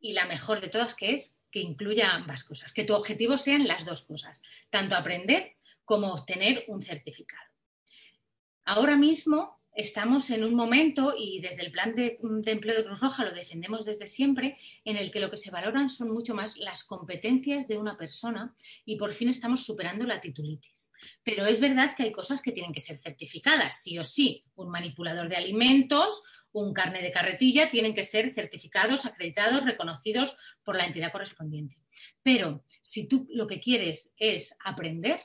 Y 0.00 0.12
la 0.14 0.26
mejor 0.26 0.60
de 0.60 0.68
todas 0.68 0.94
que 0.94 1.14
es 1.14 1.43
que 1.54 1.60
incluya 1.60 2.12
ambas 2.12 2.42
cosas, 2.42 2.72
que 2.72 2.82
tu 2.82 2.94
objetivo 2.94 3.38
sean 3.38 3.68
las 3.68 3.84
dos 3.84 4.02
cosas, 4.02 4.42
tanto 4.70 4.96
aprender 4.96 5.52
como 5.84 6.12
obtener 6.12 6.64
un 6.66 6.82
certificado. 6.82 7.48
Ahora 8.64 8.96
mismo 8.96 9.60
estamos 9.72 10.30
en 10.30 10.42
un 10.42 10.56
momento, 10.56 11.14
y 11.16 11.40
desde 11.40 11.62
el 11.62 11.70
plan 11.70 11.94
de, 11.94 12.18
empleo 12.46 12.76
de 12.76 12.84
Cruz 12.84 13.00
Roja 13.00 13.22
lo 13.22 13.30
defendemos 13.30 13.84
desde 13.84 14.08
siempre, 14.08 14.58
en 14.84 14.96
el 14.96 15.12
que 15.12 15.20
lo 15.20 15.30
que 15.30 15.36
se 15.36 15.52
valoran 15.52 15.88
son 15.88 16.12
mucho 16.12 16.34
más 16.34 16.56
las 16.56 16.82
competencias 16.82 17.68
de 17.68 17.78
una 17.78 17.96
persona 17.96 18.56
y 18.84 18.96
por 18.96 19.12
fin 19.12 19.28
estamos 19.28 19.64
superando 19.64 20.06
la 20.06 20.20
titulitis. 20.20 20.90
Pero 21.22 21.46
es 21.46 21.60
verdad 21.60 21.94
que 21.96 22.02
hay 22.02 22.10
cosas 22.10 22.42
que 22.42 22.50
tienen 22.50 22.72
que 22.72 22.80
ser 22.80 22.98
certificadas, 22.98 23.80
sí 23.80 23.96
o 23.96 24.04
sí. 24.04 24.42
Un 24.56 24.70
manipulador 24.70 25.28
de 25.28 25.36
alimentos, 25.36 26.24
un 26.54 26.72
carne 26.72 27.02
de 27.02 27.12
carretilla, 27.12 27.68
tienen 27.68 27.94
que 27.94 28.04
ser 28.04 28.32
certificados, 28.32 29.04
acreditados, 29.06 29.64
reconocidos 29.64 30.36
por 30.62 30.76
la 30.76 30.86
entidad 30.86 31.12
correspondiente. 31.12 31.76
Pero 32.22 32.64
si 32.80 33.08
tú 33.08 33.26
lo 33.30 33.46
que 33.46 33.60
quieres 33.60 34.14
es 34.16 34.56
aprender, 34.64 35.20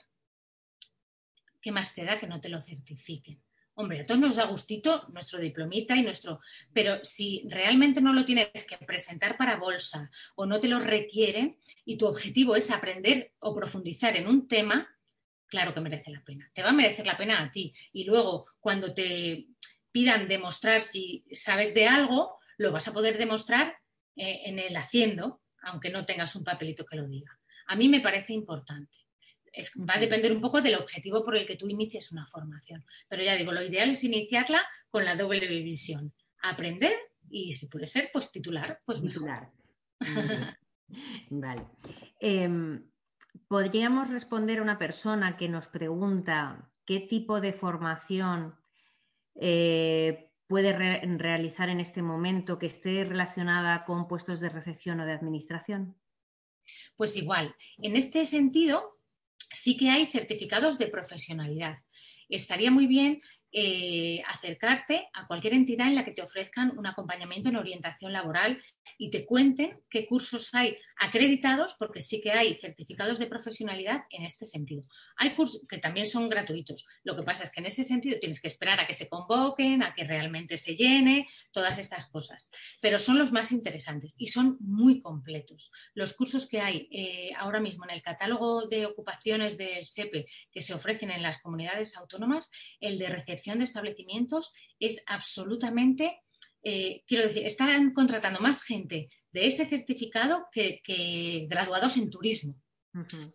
¿qué 1.62 1.72
más 1.72 1.94
te 1.94 2.04
da 2.04 2.18
que 2.18 2.28
no 2.28 2.42
te 2.42 2.50
lo 2.50 2.62
certifiquen? 2.62 3.42
Hombre, 3.76 4.02
a 4.02 4.06
todos 4.06 4.20
nos 4.20 4.36
da 4.36 4.46
gustito 4.46 5.08
nuestro 5.14 5.40
diplomita 5.40 5.96
y 5.96 6.02
nuestro, 6.02 6.42
pero 6.74 7.00
si 7.06 7.44
realmente 7.48 8.02
no 8.02 8.12
lo 8.12 8.26
tienes 8.26 8.66
que 8.68 8.78
presentar 8.86 9.38
para 9.38 9.58
bolsa 9.58 10.12
o 10.36 10.46
no 10.46 10.60
te 10.60 10.68
lo 10.68 10.80
requiere 10.80 11.60
y 11.86 11.98
tu 11.98 12.08
objetivo 12.08 12.56
es 12.56 12.72
aprender 12.72 13.34
o 13.40 13.54
profundizar 13.54 14.18
en 14.18 14.28
un 14.28 14.50
tema, 14.50 14.90
claro 15.46 15.74
que 15.74 15.80
merece 15.80 16.12
la 16.12 16.24
pena. 16.24 16.50
Te 16.54 16.64
va 16.64 16.70
a 16.70 16.74
merecer 16.74 17.06
la 17.06 17.18
pena 17.18 17.42
a 17.42 17.52
ti. 17.52 17.74
Y 17.94 18.04
luego, 18.04 18.48
cuando 18.60 18.94
te 18.94 19.48
pidan 19.92 20.28
demostrar 20.28 20.82
si 20.82 21.26
sabes 21.32 21.74
de 21.74 21.88
algo, 21.88 22.38
lo 22.58 22.72
vas 22.72 22.88
a 22.88 22.94
poder 22.94 23.18
demostrar 23.18 23.78
eh, 24.16 24.42
en 24.46 24.60
el 24.60 24.76
haciendo, 24.76 25.42
aunque 25.62 25.90
no 25.90 26.06
tengas 26.06 26.36
un 26.36 26.44
papelito 26.44 26.86
que 26.86 26.98
lo 26.98 27.08
diga. 27.08 27.40
A 27.68 27.76
mí 27.76 27.88
me 27.88 28.02
parece 28.02 28.34
importante 28.34 28.98
va 29.88 29.96
a 29.96 30.00
depender 30.00 30.32
un 30.32 30.42
poco 30.42 30.62
del 30.62 30.76
objetivo 30.76 31.24
por 31.24 31.36
el 31.36 31.46
que 31.46 31.56
tú 31.56 31.68
inicies 31.68 32.12
una 32.12 32.26
formación. 32.28 32.86
Pero 33.08 33.24
ya 33.24 33.36
digo, 33.36 33.52
lo 33.52 33.64
ideal 33.64 33.90
es 33.90 34.04
iniciarla 34.04 34.66
con 34.90 35.06
la 35.06 35.16
doble 35.16 35.48
visión. 35.62 36.14
Aprender 36.42 36.94
y 37.30 37.54
si 37.54 37.68
puede 37.68 37.86
ser, 37.86 38.10
pues 38.12 38.32
titular, 38.32 38.80
pues 38.86 39.02
titular. 39.02 39.50
vale. 41.30 41.66
Em, 42.20 42.84
¿Podríamos 43.48 44.10
responder 44.10 44.60
a 44.60 44.64
una 44.64 44.78
persona 44.78 45.38
que 45.38 45.50
nos 45.50 45.68
pregunta 45.68 46.72
qué 46.86 47.00
tipo 47.00 47.42
de 47.42 47.54
formación 47.54 48.56
eh, 49.40 50.30
puede 50.48 50.74
realizar 50.74 51.70
en 51.70 51.80
este 51.80 52.02
momento 52.02 52.58
que 52.60 52.68
esté 52.68 53.06
relacionada 53.06 53.86
con 53.86 54.08
puestos 54.08 54.40
de 54.40 54.50
recepción 54.50 55.00
o 55.00 55.06
de 55.06 55.14
administración? 55.14 55.96
Pues 56.98 57.16
igual, 57.16 57.56
en 57.78 57.96
este 57.96 58.26
sentido 58.26 58.98
sí 59.38 59.78
que 59.78 59.90
hay 59.90 60.08
certificados 60.08 60.78
de 60.78 60.88
profesionalidad. 60.88 61.80
Estaría 62.28 62.72
muy 62.72 62.88
bien 62.88 63.22
eh, 63.52 64.22
acercarte 64.28 65.10
a 65.14 65.26
cualquier 65.26 65.54
entidad 65.54 65.88
en 65.88 65.96
la 65.96 66.06
que 66.06 66.12
te 66.12 66.22
ofrezcan 66.22 66.78
un 66.78 66.86
acompañamiento 66.86 67.50
en 67.50 67.56
orientación 67.56 68.14
laboral 68.14 68.62
y 68.98 69.10
te 69.10 69.26
cuenten 69.26 69.82
qué 69.90 70.06
cursos 70.06 70.54
hay 70.54 70.78
acreditados, 71.00 71.76
porque 71.80 72.02
sí 72.02 72.22
que 72.22 72.32
hay 72.32 72.56
certificados 72.56 73.20
de 73.20 73.28
profesionalidad 73.28 74.04
en 74.10 74.24
este 74.24 74.46
sentido. 74.46 74.84
Hay 75.18 75.34
cursos 75.36 75.66
que 75.68 75.78
también 75.78 76.08
son 76.08 76.30
gratuitos. 76.30 76.86
Lo 77.04 77.16
que 77.16 77.24
pasa 77.24 77.44
es 77.44 77.52
que 77.52 77.62
en 77.62 77.68
ese 77.68 77.84
sentido 77.84 78.20
tienes 78.20 78.42
que 78.42 78.48
esperar 78.48 78.80
a 78.80 78.88
que 78.88 78.94
se 78.94 79.08
convoquen, 79.08 79.82
a 79.82 79.94
que 79.94 80.04
realmente 80.04 80.58
se 80.58 80.76
llene, 80.76 81.28
todas 81.52 81.78
estas 81.80 82.08
cosas. 82.08 82.52
Pero 82.82 83.00
son 83.00 83.18
los 83.18 83.32
más 83.32 83.52
interesantes 83.52 84.16
y 84.18 84.28
son 84.28 84.58
muy 84.60 85.00
completos. 85.00 85.72
Los 85.94 86.14
cursos 86.14 86.48
que 86.48 86.60
hay 86.60 86.88
eh, 86.92 87.32
ahora 87.38 87.60
mismo 87.60 87.86
en 87.86 87.92
el 87.92 88.02
catálogo 88.02 88.68
de 88.68 88.86
ocupaciones 88.86 89.58
del 89.58 89.86
SEPE 89.86 90.28
que 90.52 90.62
se 90.62 90.74
ofrecen 90.74 91.12
en 91.12 91.24
las 91.24 91.42
comunidades 91.42 91.96
autónomas, 91.96 92.52
el 92.80 92.98
de 92.98 93.08
recepción 93.08 93.60
de 93.60 93.64
establecimientos 93.66 94.54
es 94.80 95.04
absolutamente, 95.08 96.22
eh, 96.64 97.04
quiero 97.08 97.24
decir, 97.28 97.46
están 97.46 97.94
contratando 97.94 98.40
más 98.40 98.64
gente 98.64 99.10
de 99.32 99.48
ese 99.48 99.66
certificado 99.66 100.48
que, 100.52 100.82
graduados 101.50 101.98
en 101.98 102.10
turismo. 102.10 102.56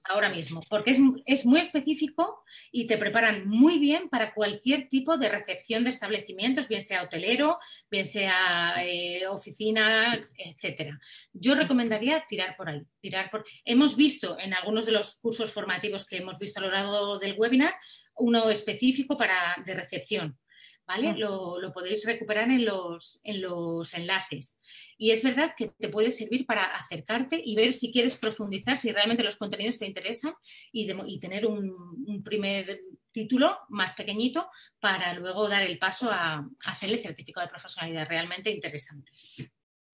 Ahora 0.03 0.31
mismo, 0.31 0.61
porque 0.69 0.91
es, 1.27 1.47
muy 1.47 1.61
específico 1.61 2.43
y 2.73 2.89
te 2.89 2.99
preparan 2.99 3.49
muy 3.49 3.79
bien 3.79 4.09
para 4.09 4.35
cualquier 4.35 4.89
tipo 4.89 5.17
de 5.17 5.29
recepción 5.29 5.85
de 5.85 5.91
establecimientos, 5.91 6.67
bien 6.67 6.83
sea 6.83 7.05
hotelero, 7.05 7.59
bien 7.89 8.05
sea 8.05 8.75
eh, 8.85 9.27
oficina, 9.29 10.21
etcétera. 10.37 10.99
Yo 11.33 11.55
recomendaría 11.55 12.25
tirar 12.29 12.57
por 12.57 12.69
ahí, 12.69 12.83
tirar 13.01 13.31
por. 13.31 13.47
Hemos 13.65 13.97
visto 13.97 14.37
en 14.41 14.55
algunos 14.55 14.87
de 14.87 14.93
los 14.93 15.19
cursos 15.21 15.53
formativos 15.53 16.05
que 16.05 16.17
hemos 16.17 16.41
visto 16.41 16.59
a 16.59 16.65
lo 16.65 16.71
largo 16.73 17.19
del 17.21 17.37
webinar 17.39 17.75
uno 18.17 18.51
específico 18.51 19.17
para, 19.17 19.57
de 19.65 19.75
recepción. 19.75 20.39
¿Vale? 20.87 21.17
Lo, 21.17 21.73
podéis 21.73 22.05
recuperar 22.05 22.51
en 22.51 22.65
los, 22.65 23.21
en 23.25 23.41
los 23.41 23.95
enlaces. 23.95 24.61
Y 24.99 25.13
es 25.13 25.23
verdad 25.23 25.55
que 25.57 25.69
te 25.69 25.89
puede 25.89 26.13
servir 26.13 26.45
para 26.45 26.77
acercarte 26.77 27.41
y 27.43 27.57
ver 27.57 27.73
si 27.73 27.91
quieres 27.91 28.17
profundizar, 28.17 28.77
si 28.77 28.93
realmente 28.93 29.25
los 29.25 29.37
contenidos 29.37 29.79
te 29.79 29.87
interesan 29.87 30.35
y, 30.73 30.91
y 31.07 31.21
tener 31.21 31.47
un, 31.47 32.23
primer 32.23 32.81
título 33.13 33.59
más 33.71 33.95
pequeñito 33.95 34.51
para 34.79 35.15
luego 35.15 35.49
dar 35.49 35.63
el 35.63 35.79
paso 35.79 36.11
a, 36.13 36.47
hacer 36.67 36.91
el 36.91 36.99
certificado 36.99 37.47
de 37.47 37.51
profesionalidad 37.51 38.09
realmente 38.09 38.51
interesante. 38.51 39.11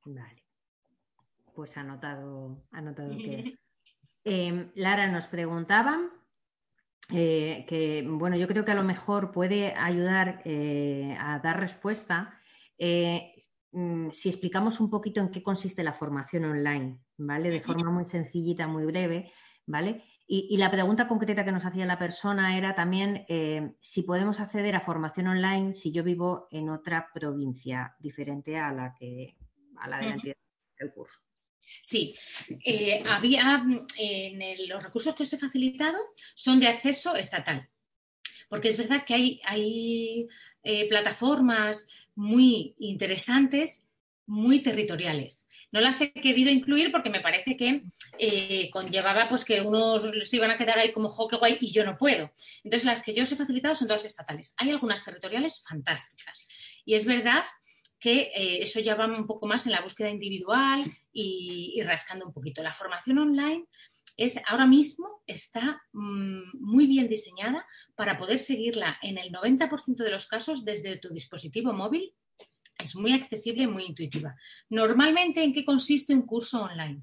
Vale. 0.04 0.42
Pues 1.54 1.76
anotado, 1.76 2.64
anotado 2.72 3.16
que. 3.16 3.58
Em, 4.22 4.70
Lara 4.74 5.10
nos 5.10 5.28
preguntaba 5.28 5.98
eh, 7.08 7.64
que, 7.68 8.06
bueno, 8.06 8.36
yo 8.36 8.46
creo 8.46 8.64
que 8.64 8.72
a 8.72 8.76
lo 8.76 8.84
mejor 8.84 9.32
puede 9.32 9.74
ayudar 9.74 10.42
eh, 10.44 11.16
a 11.18 11.40
dar 11.40 11.58
respuesta 11.58 12.38
eh, 12.78 13.34
mm, 13.72 14.10
si 14.10 14.28
explicamos 14.28 14.80
un 14.80 14.90
poquito 14.90 15.20
en 15.20 15.30
qué 15.30 15.42
consiste 15.42 15.82
la 15.82 15.92
formación 15.92 16.44
online, 16.44 17.00
¿vale? 17.16 17.50
De 17.50 17.60
forma 17.60 17.90
muy 17.90 18.04
sencillita, 18.04 18.68
muy 18.68 18.84
breve, 18.84 19.32
¿vale? 19.66 20.04
Y, 20.26 20.56
la 20.58 20.70
pregunta 20.70 21.08
concreta 21.08 21.44
que 21.44 21.50
nos 21.50 21.64
hacía 21.64 21.84
la 21.86 21.98
persona 21.98 22.56
era 22.56 22.76
también 22.76 23.26
si 23.80 24.02
podemos 24.04 24.38
acceder 24.38 24.76
a 24.76 24.80
formación 24.80 25.26
online 25.26 25.74
si 25.74 25.90
yo 25.90 26.04
vivo 26.04 26.46
en 26.52 26.70
otra 26.70 27.08
provincia 27.12 27.96
diferente 27.98 28.56
a 28.56 28.70
la 28.70 28.94
que 28.94 29.36
a 29.80 29.88
la 29.88 29.98
de 29.98 30.04
la 30.04 30.14
entidad 30.14 30.36
del 30.78 30.92
curso. 30.92 31.18
Sí, 31.82 32.14
eh, 32.64 33.02
había 33.08 33.64
en 33.98 34.68
los 34.68 34.82
recursos 34.82 35.14
que 35.14 35.22
os 35.22 35.32
he 35.32 35.38
facilitado 35.38 35.98
son 36.34 36.60
de 36.60 36.68
acceso 36.68 37.16
estatal, 37.16 37.68
porque 38.48 38.68
es 38.68 38.76
verdad 38.76 39.04
que 39.04 39.40
hay, 39.44 40.28
eh, 40.62 40.88
plataformas 40.88 41.88
muy 42.14 42.74
interesantes, 42.78 43.86
muy 44.26 44.62
territoriales. 44.62 45.46
No 45.72 45.80
las 45.80 46.00
he 46.00 46.12
querido 46.12 46.50
incluir 46.50 46.90
porque 46.90 47.10
me 47.10 47.20
parece 47.20 47.56
que 47.56 47.84
eh, 48.18 48.68
conllevaba 48.70 49.28
pues, 49.28 49.44
que 49.44 49.60
unos 49.60 50.02
se 50.28 50.36
iban 50.36 50.50
a 50.50 50.56
quedar 50.56 50.78
ahí 50.78 50.92
como 50.92 51.08
jo, 51.08 51.28
guay 51.28 51.58
y 51.60 51.72
yo 51.72 51.84
no 51.84 51.96
puedo. 51.96 52.32
Entonces, 52.64 52.84
las 52.84 53.00
que 53.02 53.14
yo 53.14 53.22
os 53.22 53.32
he 53.32 53.36
facilitado 53.36 53.74
son 53.76 53.86
todas 53.86 54.04
estatales. 54.04 54.52
Hay 54.58 54.70
algunas 54.70 55.04
territoriales 55.04 55.62
fantásticas. 55.66 56.46
Y 56.84 56.94
es 56.94 57.04
verdad 57.04 57.44
que 58.00 58.32
eh, 58.34 58.62
eso 58.62 58.80
ya 58.80 58.94
va 58.94 59.06
un 59.06 59.26
poco 59.26 59.46
más 59.46 59.66
en 59.66 59.72
la 59.72 59.82
búsqueda 59.82 60.08
individual 60.08 60.82
y, 61.12 61.80
rascando 61.82 62.26
un 62.26 62.32
poquito. 62.32 62.62
La 62.62 62.72
formación 62.72 63.18
online 63.18 63.66
es 64.16 64.40
ahora 64.46 64.66
mismo 64.66 65.22
está 65.26 65.82
mm, 65.92 66.58
muy 66.60 66.86
bien 66.86 67.08
diseñada 67.08 67.66
para 67.94 68.18
poder 68.18 68.38
seguirla 68.38 68.98
en 69.02 69.18
el 69.18 69.30
90% 69.30 69.96
de 69.96 70.10
los 70.10 70.26
casos 70.26 70.64
desde 70.64 70.98
tu 70.98 71.10
dispositivo 71.10 71.72
móvil. 71.72 72.14
Es 72.78 72.96
muy 72.96 73.12
accesible 73.12 73.64
y 73.64 73.66
muy 73.66 73.84
intuitiva. 73.84 74.34
Normalmente, 74.70 75.42
¿en 75.42 75.52
qué 75.52 75.64
consiste 75.64 76.14
un 76.14 76.22
curso 76.22 76.62
online? 76.62 77.02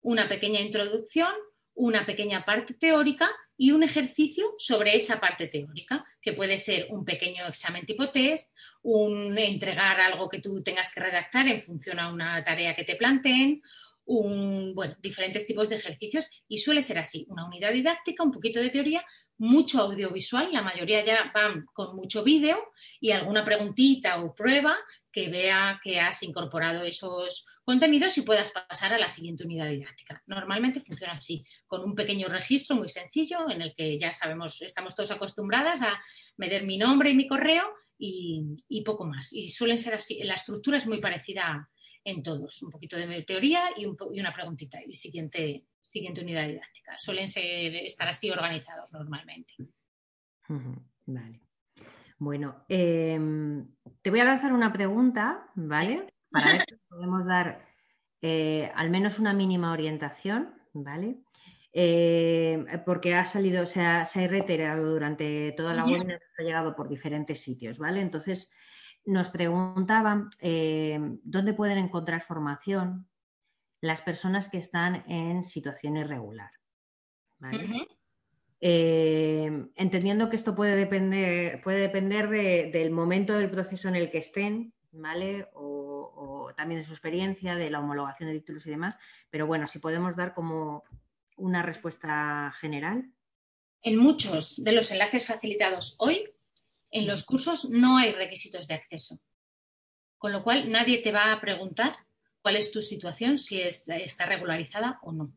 Una 0.00 0.26
pequeña 0.26 0.60
introducción, 0.60 1.32
una 1.74 2.06
pequeña 2.06 2.44
parte 2.44 2.74
teórica 2.74 3.30
y 3.56 3.70
un 3.70 3.82
ejercicio 3.82 4.54
sobre 4.58 4.96
esa 4.96 5.20
parte 5.20 5.46
teórica, 5.46 6.04
que 6.20 6.32
puede 6.32 6.58
ser 6.58 6.86
un 6.90 7.04
pequeño 7.04 7.46
examen 7.46 7.86
tipo 7.86 8.10
test, 8.10 8.56
un 8.82 9.36
entregar 9.38 10.00
algo 10.00 10.28
que 10.28 10.40
tú 10.40 10.62
tengas 10.62 10.92
que 10.92 11.00
redactar 11.00 11.46
en 11.46 11.62
función 11.62 11.98
a 11.98 12.12
una 12.12 12.42
tarea 12.42 12.74
que 12.74 12.84
te 12.84 12.96
planteen, 12.96 13.62
un, 14.06 14.74
bueno, 14.74 14.96
diferentes 15.00 15.46
tipos 15.46 15.68
de 15.68 15.76
ejercicios 15.76 16.28
y 16.48 16.58
suele 16.58 16.82
ser 16.82 16.98
así, 16.98 17.24
una 17.28 17.46
unidad 17.46 17.72
didáctica, 17.72 18.22
un 18.22 18.32
poquito 18.32 18.60
de 18.60 18.70
teoría, 18.70 19.04
mucho 19.38 19.80
audiovisual, 19.80 20.52
la 20.52 20.62
mayoría 20.62 21.04
ya 21.04 21.30
van 21.34 21.64
con 21.72 21.96
mucho 21.96 22.22
vídeo 22.22 22.56
y 23.00 23.10
alguna 23.10 23.44
preguntita 23.44 24.22
o 24.22 24.34
prueba 24.34 24.76
que 25.10 25.28
vea 25.28 25.80
que 25.82 26.00
has 26.00 26.22
incorporado 26.22 26.84
esos 26.84 27.46
contenidos 27.64 28.16
y 28.18 28.22
puedas 28.22 28.50
pasar 28.50 28.92
a 28.92 28.98
la 28.98 29.08
siguiente 29.08 29.44
unidad 29.44 29.68
didáctica. 29.68 30.22
Normalmente 30.26 30.80
funciona 30.80 31.14
así, 31.14 31.44
con 31.66 31.82
un 31.82 31.94
pequeño 31.94 32.28
registro 32.28 32.76
muy 32.76 32.88
sencillo 32.88 33.48
en 33.48 33.62
el 33.62 33.74
que 33.74 33.98
ya 33.98 34.12
sabemos, 34.12 34.60
estamos 34.62 34.94
todos 34.94 35.10
acostumbradas 35.10 35.82
a 35.82 36.00
meter 36.36 36.64
mi 36.64 36.78
nombre 36.78 37.10
y 37.10 37.14
mi 37.14 37.26
correo 37.26 37.64
y, 37.98 38.82
poco 38.84 39.04
más. 39.04 39.32
Y 39.32 39.50
suelen 39.50 39.78
ser 39.78 39.94
así, 39.94 40.18
la 40.22 40.34
estructura 40.34 40.76
es 40.76 40.86
muy 40.86 41.00
parecida 41.00 41.68
en 42.04 42.22
todos, 42.22 42.62
un 42.62 42.70
poquito 42.70 42.96
de 42.96 43.22
teoría 43.22 43.70
y, 43.76 43.86
una 43.86 44.32
preguntita 44.32 44.78
y 44.84 44.92
siguiente, 44.92 45.64
siguiente 45.84 46.22
unidad 46.22 46.48
didáctica. 46.48 46.96
Suelen 46.98 47.28
ser, 47.28 47.76
estar 47.76 48.08
así 48.08 48.30
organizados 48.30 48.92
normalmente. 48.92 49.52
Vale. 51.06 51.40
Bueno, 52.18 52.64
em, 52.68 53.66
te 54.00 54.10
voy 54.10 54.20
a 54.20 54.24
lanzar 54.24 54.52
una 54.52 54.72
pregunta, 54.72 55.50
¿vale? 55.54 56.12
Para 56.30 56.52
ver 56.52 56.64
si 56.68 56.76
podemos 56.88 57.26
dar 57.26 57.66
eh, 58.22 58.72
al 58.74 58.90
menos 58.90 59.18
una 59.18 59.34
mínima 59.34 59.72
orientación, 59.72 60.54
¿vale? 60.72 61.18
Eh, 61.72 62.64
porque 62.86 63.14
ha 63.14 63.26
salido, 63.26 63.66
se 63.66 63.80
ha, 63.80 64.04
reiterado 64.28 64.90
durante 64.90 65.52
toda 65.56 65.74
la 65.74 65.84
web 65.84 66.06
y 66.08 66.42
ha 66.42 66.44
llegado 66.44 66.74
por 66.76 66.88
diferentes 66.88 67.42
sitios, 67.42 67.78
¿vale? 67.78 68.00
Entonces, 68.00 68.50
nos 69.04 69.28
preguntaban 69.28 70.30
eh, 70.38 70.98
dónde 71.24 71.52
pueden 71.52 71.78
encontrar 71.78 72.22
formación 72.22 73.08
las 73.84 74.00
personas 74.00 74.48
que 74.48 74.56
están 74.56 75.04
en 75.10 75.44
situación 75.44 75.98
irregular. 75.98 76.50
¿vale? 77.38 77.86
Eh, 78.60 79.68
entendiendo 79.76 80.30
que 80.30 80.36
esto 80.36 80.54
puede 80.54 80.74
depender, 80.74 81.60
puede 81.60 81.80
depender 81.80 82.30
del 82.30 82.90
momento 82.90 83.34
del 83.34 83.50
proceso 83.50 83.88
en 83.88 83.96
el 83.96 84.10
que 84.10 84.18
estén, 84.18 84.72
¿vale? 84.90 85.48
O, 85.52 86.50
también 86.56 86.80
de 86.80 86.86
su 86.86 86.92
experiencia, 86.92 87.56
de 87.56 87.68
la 87.68 87.80
homologación 87.80 88.30
de 88.30 88.38
títulos 88.38 88.66
y 88.66 88.70
demás. 88.70 88.96
Pero 89.28 89.46
bueno, 89.46 89.66
si 89.66 89.80
podemos 89.80 90.16
dar 90.16 90.32
como 90.32 90.84
una 91.36 91.62
respuesta 91.62 92.52
general. 92.58 93.10
En 93.82 93.98
muchos 93.98 94.62
de 94.64 94.72
los 94.72 94.90
enlaces 94.92 95.26
facilitados 95.26 95.96
hoy, 95.98 96.24
en 96.90 97.06
los 97.06 97.24
cursos 97.24 97.68
no 97.68 97.98
hay 97.98 98.12
requisitos 98.12 98.66
de 98.66 98.74
acceso. 98.74 99.20
Con 100.16 100.32
lo 100.32 100.42
cual, 100.42 100.70
nadie 100.70 101.02
te 101.02 101.12
va 101.12 101.32
a 101.32 101.40
preguntar 101.40 102.03
cuál 102.44 102.56
es 102.56 102.70
tu 102.70 102.82
situación, 102.82 103.38
si 103.38 103.58
está 103.62 104.26
regularizada 104.26 104.98
o 105.02 105.12
no. 105.12 105.32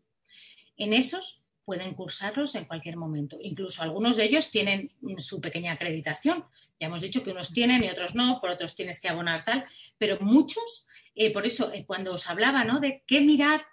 En 0.76 0.92
esos 0.92 1.46
pueden 1.64 1.94
cursarlos 1.94 2.54
en 2.56 2.66
cualquier 2.66 2.98
momento. 2.98 3.38
Incluso 3.40 3.82
algunos 3.82 4.18
de 4.18 4.26
ellos 4.26 4.52
tienen 4.52 4.90
su 5.18 5.40
pequeña 5.40 5.72
acreditación. 5.72 6.44
Ya 6.78 6.88
hemos 6.88 7.00
dicho 7.00 7.24
que 7.24 7.32
unos 7.32 7.54
tienen 7.54 7.82
y 7.82 7.88
otros 7.88 8.14
no, 8.14 8.42
por 8.42 8.50
otros 8.50 8.76
tienes 8.76 9.00
que 9.00 9.08
abonar 9.08 9.46
tal, 9.46 9.64
pero 9.98 10.18
muchos, 10.20 10.86
eh, 11.16 11.32
por 11.32 11.46
eso 11.46 11.72
eh, 11.72 11.86
cuando 11.86 12.14
os 12.14 12.30
hablaba 12.30 12.66
¿no? 12.66 12.82
de 12.82 13.02
qué 13.08 13.22
mirar 13.22 13.66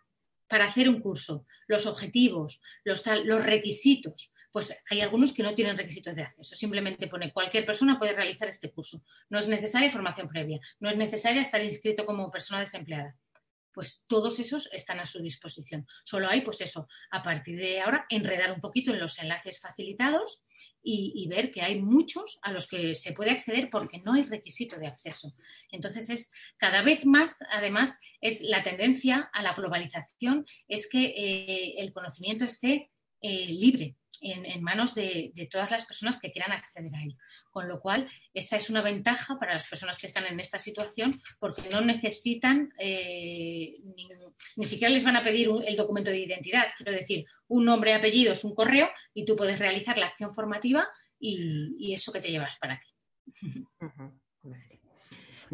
para 0.46 0.66
hacer 0.66 0.88
un 0.88 1.00
curso, 1.00 1.44
los 1.66 1.86
objetivos, 1.86 2.62
los, 2.84 3.02
los 3.24 3.44
requisitos, 3.44 4.32
pues 4.52 4.80
hay 4.88 5.00
algunos 5.00 5.32
que 5.32 5.42
no 5.42 5.56
tienen 5.56 5.76
requisitos 5.76 6.14
de 6.14 6.22
acceso. 6.22 6.54
Simplemente 6.54 7.08
pone 7.08 7.32
cualquier 7.32 7.66
persona 7.66 7.98
puede 7.98 8.12
realizar 8.12 8.46
este 8.46 8.70
curso. 8.70 9.04
No 9.28 9.40
es 9.40 9.48
necesaria 9.48 9.90
formación 9.90 10.28
previa, 10.28 10.60
no 10.78 10.88
es 10.88 10.96
necesaria 10.96 11.42
estar 11.42 11.64
inscrito 11.64 12.06
como 12.06 12.30
persona 12.30 12.60
desempleada 12.60 13.16
pues 13.74 14.04
todos 14.06 14.38
esos 14.38 14.68
están 14.72 15.00
a 15.00 15.06
su 15.06 15.20
disposición. 15.20 15.86
Solo 16.04 16.28
hay, 16.28 16.42
pues 16.42 16.60
eso, 16.60 16.86
a 17.10 17.22
partir 17.22 17.58
de 17.58 17.80
ahora, 17.80 18.06
enredar 18.08 18.52
un 18.52 18.60
poquito 18.60 18.92
en 18.92 19.00
los 19.00 19.18
enlaces 19.18 19.60
facilitados 19.60 20.44
y, 20.86 21.26
ver 21.28 21.50
que 21.50 21.62
hay 21.62 21.80
muchos 21.80 22.38
a 22.42 22.52
los 22.52 22.66
que 22.66 22.94
se 22.94 23.12
puede 23.12 23.30
acceder 23.30 23.70
porque 23.70 23.98
no 23.98 24.12
hay 24.12 24.24
requisito 24.24 24.78
de 24.78 24.86
acceso. 24.86 25.34
Entonces, 25.72 26.10
es 26.10 26.32
cada 26.58 26.82
vez 26.82 27.06
más, 27.06 27.38
además, 27.50 28.00
es 28.20 28.42
la 28.42 28.62
tendencia 28.62 29.30
a 29.32 29.42
la 29.42 29.54
globalización, 29.54 30.46
es 30.68 30.88
que 30.88 31.06
eh, 31.06 31.74
el 31.78 31.92
conocimiento 31.92 32.44
esté 32.44 32.90
eh, 33.22 33.46
libre, 33.46 33.96
en, 34.20 34.62
manos 34.62 34.94
de, 34.94 35.32
todas 35.50 35.70
las 35.70 35.84
personas 35.84 36.18
que 36.18 36.30
quieran 36.30 36.52
acceder 36.52 36.94
a 36.94 37.02
él. 37.02 37.16
Con 37.50 37.68
lo 37.68 37.80
cual, 37.80 38.08
esa 38.32 38.56
es 38.56 38.70
una 38.70 38.82
ventaja 38.82 39.38
para 39.38 39.54
las 39.54 39.66
personas 39.66 39.98
que 39.98 40.06
están 40.06 40.26
en 40.26 40.40
esta 40.40 40.58
situación 40.58 41.22
porque 41.38 41.68
no 41.70 41.80
necesitan, 41.80 42.72
eh, 42.78 43.76
ni, 44.56 44.64
siquiera 44.64 44.92
les 44.92 45.04
van 45.04 45.16
a 45.16 45.24
pedir 45.24 45.48
el 45.66 45.76
documento 45.76 46.10
de 46.10 46.18
identidad. 46.18 46.66
Quiero 46.76 46.92
decir, 46.92 47.26
un 47.48 47.64
nombre, 47.64 47.94
apellido 47.94 48.32
es 48.32 48.44
un 48.44 48.54
correo 48.54 48.88
y 49.12 49.24
tú 49.24 49.36
puedes 49.36 49.58
realizar 49.58 49.98
la 49.98 50.06
acción 50.06 50.34
formativa 50.34 50.88
y, 51.18 51.92
eso 51.92 52.12
que 52.12 52.20
te 52.20 52.30
llevas 52.30 52.56
para 52.58 52.80
ti. 52.80 53.64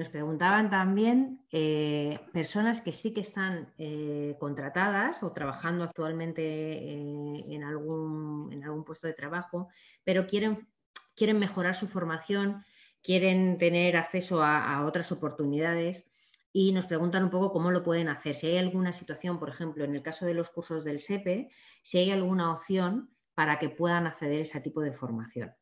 Nos 0.00 0.08
preguntaban 0.08 0.70
también 0.70 1.44
eh, 1.52 2.20
personas 2.32 2.80
que 2.80 2.94
sí 2.94 3.12
que 3.12 3.20
están 3.20 3.70
eh, 3.76 4.34
contratadas 4.40 5.22
o 5.22 5.30
trabajando 5.32 5.84
actualmente 5.84 6.42
eh, 6.42 7.44
en, 7.50 7.62
algún, 7.62 8.50
en, 8.50 8.64
algún, 8.64 8.82
puesto 8.82 9.08
de 9.08 9.12
trabajo, 9.12 9.68
pero 10.02 10.26
quieren, 10.26 10.66
quieren 11.14 11.38
mejorar 11.38 11.74
su 11.74 11.86
formación, 11.86 12.64
quieren 13.02 13.58
tener 13.58 13.98
acceso 13.98 14.42
a, 14.42 14.86
otras 14.86 15.12
oportunidades 15.12 16.06
y 16.50 16.72
nos 16.72 16.86
preguntan 16.86 17.24
un 17.24 17.30
poco 17.30 17.52
cómo 17.52 17.70
lo 17.70 17.82
pueden 17.82 18.08
hacer. 18.08 18.34
Si 18.34 18.46
hay 18.46 18.56
alguna 18.56 18.94
situación, 18.94 19.38
por 19.38 19.50
ejemplo, 19.50 19.84
en 19.84 19.94
el 19.94 20.02
caso 20.02 20.24
de 20.24 20.32
los 20.32 20.48
cursos 20.48 20.82
del 20.82 21.00
SEPE, 21.00 21.50
si 21.82 21.98
hay 21.98 22.10
alguna 22.10 22.50
opción 22.54 23.10
para 23.34 23.58
que 23.58 23.68
puedan 23.68 24.06
acceder 24.06 24.38
a 24.38 24.42
ese 24.44 24.60
tipo 24.62 24.80
de 24.80 24.92
formación. 24.92 25.52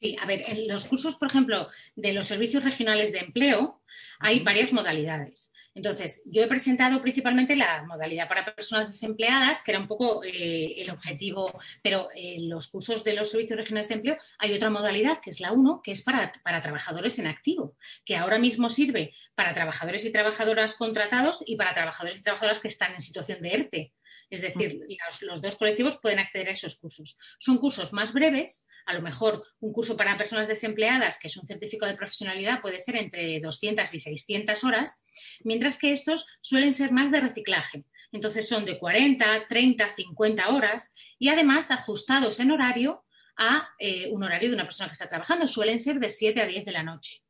Sí, 0.00 0.16
a 0.20 0.26
ver, 0.26 0.44
en 0.46 0.68
los 0.68 0.84
cursos, 0.84 1.16
por 1.16 1.28
ejemplo, 1.28 1.68
de 1.94 2.12
los 2.12 2.26
servicios 2.26 2.64
regionales 2.64 3.12
de 3.12 3.20
empleo, 3.20 3.82
hay 4.18 4.40
varias 4.40 4.72
modalidades. 4.72 5.52
Entonces, 5.74 6.22
yo 6.26 6.42
he 6.42 6.46
presentado 6.46 7.02
principalmente 7.02 7.56
la 7.56 7.84
modalidad 7.84 8.28
para 8.28 8.44
personas 8.54 8.86
desempleadas, 8.86 9.62
que 9.62 9.72
era 9.72 9.80
un 9.80 9.88
poco 9.88 10.22
eh, 10.22 10.74
el 10.76 10.90
objetivo, 10.90 11.58
pero 11.82 12.08
en 12.14 12.48
los 12.48 12.68
cursos 12.68 13.02
de 13.02 13.14
los 13.14 13.30
servicios 13.30 13.58
regionales 13.58 13.88
de 13.88 13.94
empleo 13.94 14.16
hay 14.38 14.54
otra 14.54 14.70
modalidad, 14.70 15.20
que 15.20 15.30
es 15.30 15.40
la 15.40 15.50
1, 15.50 15.80
que 15.82 15.90
es 15.90 16.02
para, 16.02 16.30
para, 16.44 16.62
trabajadores 16.62 17.18
en 17.18 17.26
activo, 17.26 17.76
que 18.04 18.16
ahora 18.16 18.38
mismo 18.38 18.70
sirve 18.70 19.14
para 19.34 19.52
trabajadores 19.52 20.04
y 20.04 20.12
trabajadoras 20.12 20.74
contratados 20.74 21.42
y 21.44 21.56
para 21.56 21.74
trabajadores 21.74 22.20
y 22.20 22.22
trabajadoras 22.22 22.60
que 22.60 22.68
están 22.68 22.94
en 22.94 23.00
situación 23.00 23.40
de 23.40 23.48
ERTE. 23.48 23.92
Es 24.30 24.42
decir, 24.42 24.80
los, 25.22 25.42
dos 25.42 25.56
colectivos 25.56 25.98
pueden 26.00 26.18
acceder 26.18 26.48
a 26.48 26.52
esos 26.52 26.76
cursos. 26.76 27.18
Son 27.38 27.58
cursos 27.58 27.92
más 27.92 28.12
breves, 28.12 28.66
a 28.86 28.94
lo 28.94 29.02
mejor 29.02 29.44
un 29.60 29.72
curso 29.72 29.96
para 29.96 30.16
personas 30.16 30.48
desempleadas, 30.48 31.18
que 31.18 31.28
es 31.28 31.36
un 31.36 31.46
certificado 31.46 31.90
de 31.90 31.98
profesionalidad, 31.98 32.60
puede 32.60 32.78
ser 32.78 32.96
entre 32.96 33.40
200 33.40 33.92
y 33.94 34.00
600 34.00 34.64
horas, 34.64 35.04
mientras 35.42 35.78
que 35.78 35.92
estos 35.92 36.26
suelen 36.40 36.72
ser 36.72 36.92
más 36.92 37.10
de 37.10 37.20
reciclaje. 37.20 37.84
Entonces 38.12 38.48
son 38.48 38.64
de 38.64 38.78
40, 38.78 39.46
30, 39.48 39.90
50 39.90 40.48
horas 40.50 40.94
y 41.18 41.28
además 41.28 41.70
ajustados 41.70 42.38
en 42.40 42.50
horario 42.50 43.04
a 43.36 43.68
eh, 43.78 44.08
un 44.10 44.22
horario 44.22 44.48
de 44.50 44.54
una 44.54 44.64
persona 44.64 44.88
que 44.88 44.92
está 44.92 45.08
trabajando. 45.08 45.48
Suelen 45.48 45.80
ser 45.80 45.98
de 45.98 46.10
7 46.10 46.40
a 46.40 46.46
10 46.46 46.64
de 46.64 46.72
la 46.72 46.82
noche 46.82 47.24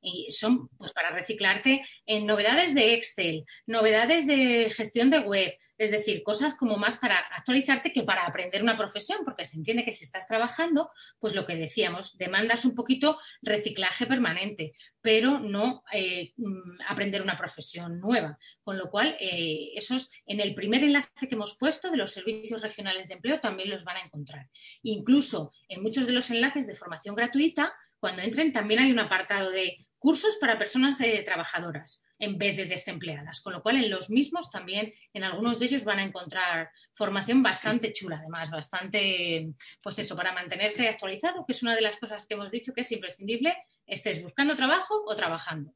y 0.00 0.30
son 0.30 0.68
pues 0.78 0.92
para 0.92 1.10
reciclarte 1.10 1.82
en 2.06 2.26
novedades 2.26 2.74
de 2.74 2.94
Excel, 2.94 3.44
novedades 3.66 4.26
de 4.26 4.72
gestión 4.74 5.10
de 5.10 5.20
web, 5.20 5.52
es 5.80 5.90
decir, 5.90 6.22
cosas 6.22 6.54
como 6.54 6.76
más 6.76 6.98
para 6.98 7.18
actualizarte 7.18 7.90
que 7.90 8.02
para 8.02 8.26
aprender 8.26 8.62
una 8.62 8.76
profesión, 8.76 9.20
porque 9.24 9.46
se 9.46 9.56
entiende 9.56 9.82
que 9.82 9.94
si 9.94 10.04
estás 10.04 10.26
trabajando, 10.26 10.90
pues 11.18 11.34
lo 11.34 11.46
que 11.46 11.56
decíamos, 11.56 12.18
demandas 12.18 12.66
un 12.66 12.74
poquito 12.74 13.18
reciclaje 13.40 14.04
permanente, 14.04 14.74
pero 15.00 15.38
no 15.38 15.82
eh, 15.90 16.34
mm, 16.36 16.82
aprender 16.86 17.22
una 17.22 17.34
profesión 17.34 17.98
nueva. 17.98 18.38
Con 18.62 18.76
lo 18.76 18.90
cual, 18.90 19.16
eh, 19.18 19.70
esos 19.74 20.10
en 20.26 20.40
el 20.40 20.54
primer 20.54 20.84
enlace 20.84 21.08
que 21.26 21.34
hemos 21.34 21.56
puesto 21.56 21.90
de 21.90 21.96
los 21.96 22.12
servicios 22.12 22.60
regionales 22.60 23.08
de 23.08 23.14
empleo 23.14 23.40
también 23.40 23.70
los 23.70 23.84
van 23.84 23.96
a 23.96 24.04
encontrar. 24.04 24.50
Incluso 24.82 25.50
en 25.66 25.82
muchos 25.82 26.06
de 26.06 26.12
los 26.12 26.30
enlaces 26.30 26.66
de 26.66 26.74
formación 26.74 27.14
gratuita, 27.14 27.72
cuando 27.98 28.20
entren 28.20 28.52
también 28.52 28.80
hay 28.80 28.92
un 28.92 28.98
apartado 28.98 29.50
de 29.50 29.86
cursos 29.98 30.36
para 30.36 30.58
personas 30.58 31.00
eh, 31.00 31.22
trabajadoras 31.24 32.04
en 32.20 32.38
vez 32.38 32.56
de 32.56 32.66
desempleadas, 32.66 33.40
con 33.40 33.54
lo 33.54 33.62
cual 33.62 33.76
en 33.76 33.90
los 33.90 34.10
mismos 34.10 34.50
también, 34.50 34.92
en 35.12 35.24
algunos 35.24 35.58
de 35.58 35.66
ellos 35.66 35.84
van 35.84 35.98
a 35.98 36.04
encontrar 36.04 36.70
formación 36.94 37.42
bastante 37.42 37.92
chula, 37.92 38.18
además, 38.18 38.50
bastante, 38.50 39.52
pues 39.82 39.98
eso, 39.98 40.14
para 40.14 40.32
mantenerte 40.32 40.86
actualizado, 40.88 41.44
que 41.46 41.52
es 41.52 41.62
una 41.62 41.74
de 41.74 41.80
las 41.80 41.96
cosas 41.96 42.26
que 42.26 42.34
hemos 42.34 42.50
dicho 42.50 42.74
que 42.74 42.82
es 42.82 42.92
imprescindible, 42.92 43.56
estés 43.86 44.22
buscando 44.22 44.54
trabajo 44.54 45.02
o 45.06 45.16
trabajando. 45.16 45.74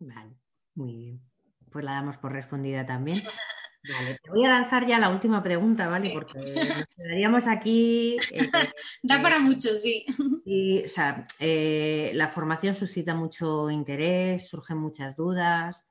Vale, 0.00 0.34
muy 0.74 0.96
bien. 0.96 1.22
Pues 1.70 1.84
la 1.84 1.92
damos 1.92 2.18
por 2.18 2.32
respondida 2.32 2.84
también. 2.84 3.22
Vale, 3.88 4.18
te 4.22 4.30
voy 4.30 4.44
a 4.44 4.50
lanzar 4.50 4.86
ya 4.86 4.98
la 4.98 5.10
última 5.10 5.42
pregunta, 5.42 5.88
¿vale? 5.88 6.10
Porque 6.12 6.38
nos 6.38 6.86
quedaríamos 6.96 7.46
aquí. 7.48 8.16
Eh, 8.30 8.48
da 9.02 9.20
para 9.20 9.40
mucho, 9.40 9.74
sí. 9.74 10.06
Y, 10.44 10.84
o 10.84 10.88
sea, 10.88 11.26
eh, 11.40 12.12
la 12.14 12.28
formación 12.28 12.74
suscita 12.74 13.14
mucho 13.14 13.70
interés, 13.70 14.48
surgen 14.48 14.78
muchas 14.78 15.16
dudas, 15.16 15.84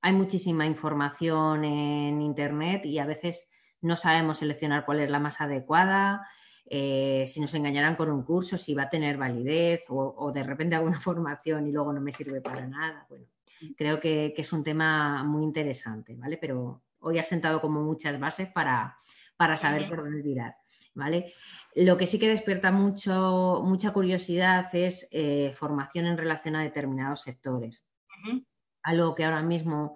hay 0.00 0.12
muchísima 0.14 0.64
información 0.64 1.64
en 1.64 2.22
Internet 2.22 2.86
y 2.86 2.98
a 2.98 3.06
veces 3.06 3.48
no 3.82 3.96
sabemos 3.96 4.38
seleccionar 4.38 4.86
cuál 4.86 5.00
es 5.00 5.10
la 5.10 5.18
más 5.18 5.40
adecuada, 5.40 6.26
eh, 6.64 7.24
si 7.28 7.40
nos 7.40 7.52
engañarán 7.54 7.96
con 7.96 8.10
un 8.10 8.22
curso, 8.22 8.56
si 8.56 8.74
va 8.74 8.84
a 8.84 8.90
tener 8.90 9.16
validez 9.16 9.84
o, 9.88 10.14
o, 10.16 10.32
de 10.32 10.42
repente 10.42 10.76
alguna 10.76 11.00
formación 11.00 11.66
y 11.66 11.72
luego 11.72 11.92
no 11.92 12.00
me 12.00 12.12
sirve 12.12 12.40
para 12.40 12.66
nada. 12.66 13.06
Bueno, 13.08 13.26
creo 13.76 14.00
que, 14.00 14.32
que 14.34 14.42
es 14.42 14.52
un 14.52 14.64
tema 14.64 15.24
muy 15.24 15.44
interesante, 15.44 16.14
¿vale? 16.14 16.38
Pero 16.38 16.82
hoy 17.00 17.18
ha 17.18 17.24
sentado 17.24 17.60
como 17.60 17.82
muchas 17.82 18.18
bases 18.18 18.48
para, 18.48 18.98
saber 19.56 19.88
por 19.88 20.02
dónde 20.02 20.22
tirar, 20.22 20.56
¿vale? 20.94 21.32
Lo 21.74 21.96
que 21.96 22.06
sí 22.06 22.18
que 22.18 22.28
despierta 22.28 22.72
mucho, 22.72 23.62
mucha 23.64 23.92
curiosidad 23.92 24.68
es 24.74 25.08
eh, 25.10 25.52
formación 25.54 26.06
en 26.06 26.18
relación 26.18 26.56
a 26.56 26.62
determinados 26.62 27.22
sectores. 27.22 27.84
Algo 28.82 29.14
que 29.14 29.24
ahora 29.24 29.42
mismo 29.42 29.94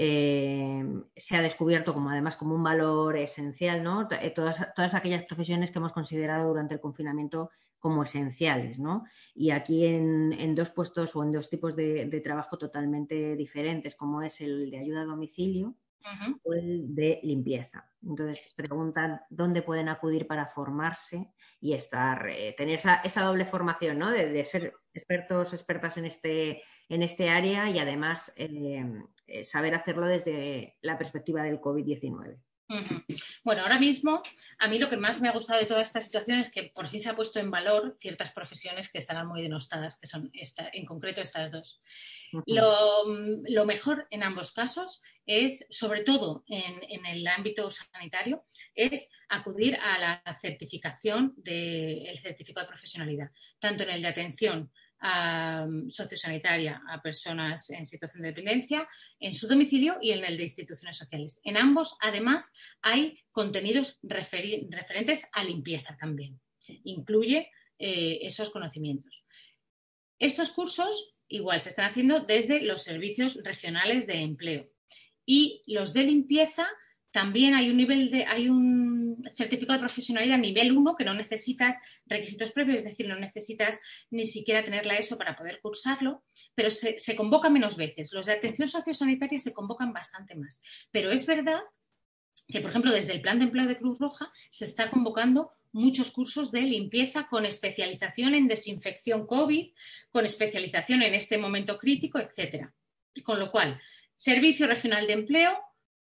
eh, 0.00 0.84
se 1.16 1.36
ha 1.36 1.42
descubierto 1.42 1.92
como 1.92 2.10
además 2.10 2.36
como 2.36 2.54
un 2.54 2.62
valor 2.62 3.16
esencial, 3.16 3.82
¿no? 3.82 4.08
Eh, 4.10 4.30
todas, 4.30 4.72
todas, 4.74 4.94
aquellas 4.94 5.24
profesiones 5.24 5.70
que 5.70 5.78
hemos 5.78 5.92
considerado 5.92 6.48
durante 6.48 6.74
el 6.74 6.80
confinamiento 6.80 7.50
como 7.80 8.04
esenciales, 8.04 8.78
¿no? 8.78 9.04
Y 9.34 9.50
aquí 9.50 9.86
en, 9.86 10.54
dos 10.54 10.70
puestos 10.70 11.14
o 11.16 11.22
en 11.24 11.32
dos 11.32 11.50
tipos 11.50 11.74
de, 11.74 12.06
de, 12.06 12.20
trabajo 12.20 12.58
totalmente 12.58 13.36
diferentes, 13.36 13.96
como 13.96 14.22
es 14.22 14.40
el 14.40 14.70
de 14.70 14.78
ayuda 14.78 15.02
a 15.02 15.06
domicilio, 15.06 15.74
de 16.44 17.20
limpieza. 17.22 17.88
Entonces 18.02 18.52
preguntan 18.56 19.20
dónde 19.28 19.62
pueden 19.62 19.88
acudir 19.88 20.26
para 20.26 20.46
formarse 20.46 21.32
y 21.60 21.74
estar, 21.74 22.28
eh, 22.28 22.54
tener 22.56 22.80
esa, 23.04 23.22
doble 23.22 23.44
formación, 23.44 23.98
¿no? 23.98 24.10
De, 24.10 24.44
ser 24.44 24.74
expertos, 24.94 25.52
expertas 25.52 25.96
en 25.96 26.04
este, 26.04 26.62
en 26.88 27.02
este 27.02 27.28
área 27.28 27.68
y 27.70 27.78
además 27.78 28.32
eh, 28.36 28.84
eh, 29.26 29.44
saber 29.44 29.74
hacerlo 29.74 30.06
desde 30.06 30.76
la 30.80 30.96
perspectiva 30.96 31.42
del 31.42 31.60
COVID-19. 31.60 32.38
Bueno, 33.44 33.62
ahora 33.62 33.78
mismo 33.78 34.22
a 34.58 34.68
mí 34.68 34.78
lo 34.78 34.90
que 34.90 34.98
más 34.98 35.20
me 35.20 35.28
ha 35.28 35.32
gustado 35.32 35.58
de 35.58 35.66
toda 35.66 35.80
esta 35.80 36.00
situación 36.00 36.40
es 36.40 36.50
que 36.50 36.64
por 36.64 36.86
fin 36.88 37.00
se 37.00 37.08
ha 37.08 37.16
puesto 37.16 37.40
en 37.40 37.50
valor 37.50 37.96
ciertas 37.98 38.30
profesiones 38.32 38.90
que 38.90 38.98
estaban 38.98 39.26
muy 39.26 39.42
denostadas, 39.42 39.98
que 39.98 40.06
son 40.06 40.30
en 40.32 40.84
concreto 40.84 41.22
estas 41.22 41.50
dos. 41.50 41.80
lo, 42.46 43.64
mejor 43.64 44.06
en 44.10 44.22
ambos 44.22 44.52
casos 44.52 45.02
es, 45.24 45.66
sobre 45.70 46.02
todo 46.02 46.44
en, 46.46 47.06
el 47.06 47.26
ámbito 47.26 47.70
sanitario, 47.70 48.44
es 48.74 49.10
acudir 49.30 49.76
a 49.76 49.98
la 49.98 50.36
certificación 50.38 51.32
del 51.36 52.18
certificado 52.18 52.66
de 52.66 52.72
profesionalidad, 52.72 53.30
tanto 53.58 53.84
en 53.84 53.90
el 53.90 54.02
de 54.02 54.08
atención 54.08 54.70
sociosanitaria 55.88 56.82
a 56.88 57.00
personas 57.00 57.70
en 57.70 57.86
situación 57.86 58.22
de 58.22 58.28
dependencia 58.28 58.88
en 59.20 59.34
su 59.34 59.46
domicilio 59.46 59.98
y 60.00 60.10
en 60.10 60.24
el 60.24 60.36
de 60.36 60.42
instituciones 60.42 60.96
sociales. 60.96 61.40
En 61.44 61.56
ambos, 61.56 61.96
además, 62.00 62.52
hay 62.82 63.20
contenidos 63.30 63.98
referentes 64.02 65.28
a 65.32 65.44
limpieza 65.44 65.96
también. 65.98 66.40
Incluye 66.84 67.50
eh, 67.78 68.18
esos 68.22 68.50
conocimientos. 68.50 69.24
Estos 70.18 70.50
cursos 70.50 71.14
igual 71.28 71.60
se 71.60 71.68
están 71.68 71.86
haciendo 71.86 72.20
desde 72.20 72.62
los 72.62 72.82
servicios 72.82 73.38
regionales 73.44 74.06
de 74.06 74.22
empleo 74.22 74.68
y 75.24 75.62
los 75.66 75.92
de 75.92 76.04
limpieza 76.04 76.66
también 77.10 77.54
hay 77.54 77.70
un 77.70 77.76
nivel 77.76 78.10
de, 78.10 78.24
hay 78.24 78.48
un 78.48 79.22
certificado 79.34 79.78
de 79.78 79.84
profesionalidad 79.84 80.38
nivel 80.38 80.76
1 80.76 80.96
que 80.96 81.04
no 81.04 81.14
necesitas 81.14 81.80
requisitos 82.06 82.52
previos, 82.52 82.78
es 82.78 82.84
decir, 82.84 83.08
no 83.08 83.16
necesitas 83.16 83.80
ni 84.10 84.24
siquiera 84.24 84.64
tener 84.64 84.86
la 84.86 84.96
ESO 84.96 85.16
para 85.16 85.34
poder 85.34 85.60
cursarlo, 85.60 86.24
pero 86.54 86.70
se, 86.70 87.16
convoca 87.16 87.48
menos 87.48 87.76
veces. 87.76 88.12
Los 88.12 88.26
de 88.26 88.32
atención 88.32 88.68
sociosanitaria 88.68 89.38
se 89.38 89.54
convocan 89.54 89.92
bastante 89.92 90.34
más. 90.34 90.62
Pero 90.90 91.10
es 91.10 91.26
verdad 91.26 91.60
que, 92.46 92.60
por 92.60 92.70
ejemplo, 92.70 92.92
desde 92.92 93.12
el 93.12 93.22
plan 93.22 93.38
de 93.38 93.46
empleo 93.46 93.66
de 93.66 93.78
Cruz 93.78 93.98
Roja 93.98 94.30
se 94.50 94.66
está 94.66 94.90
convocando 94.90 95.52
muchos 95.72 96.10
cursos 96.10 96.50
de 96.50 96.62
limpieza 96.62 97.26
con 97.28 97.44
especialización 97.46 98.34
en 98.34 98.48
desinfección 98.48 99.26
COVID, 99.26 99.72
con 100.10 100.24
especialización 100.24 101.02
en 101.02 101.14
este 101.14 101.38
momento 101.38 101.78
crítico, 101.78 102.18
etcétera. 102.18 102.72
Con 103.24 103.38
lo 103.38 103.50
cual, 103.50 103.80
Servicio 104.14 104.66
Regional 104.66 105.06
de 105.06 105.12
Empleo, 105.12 105.58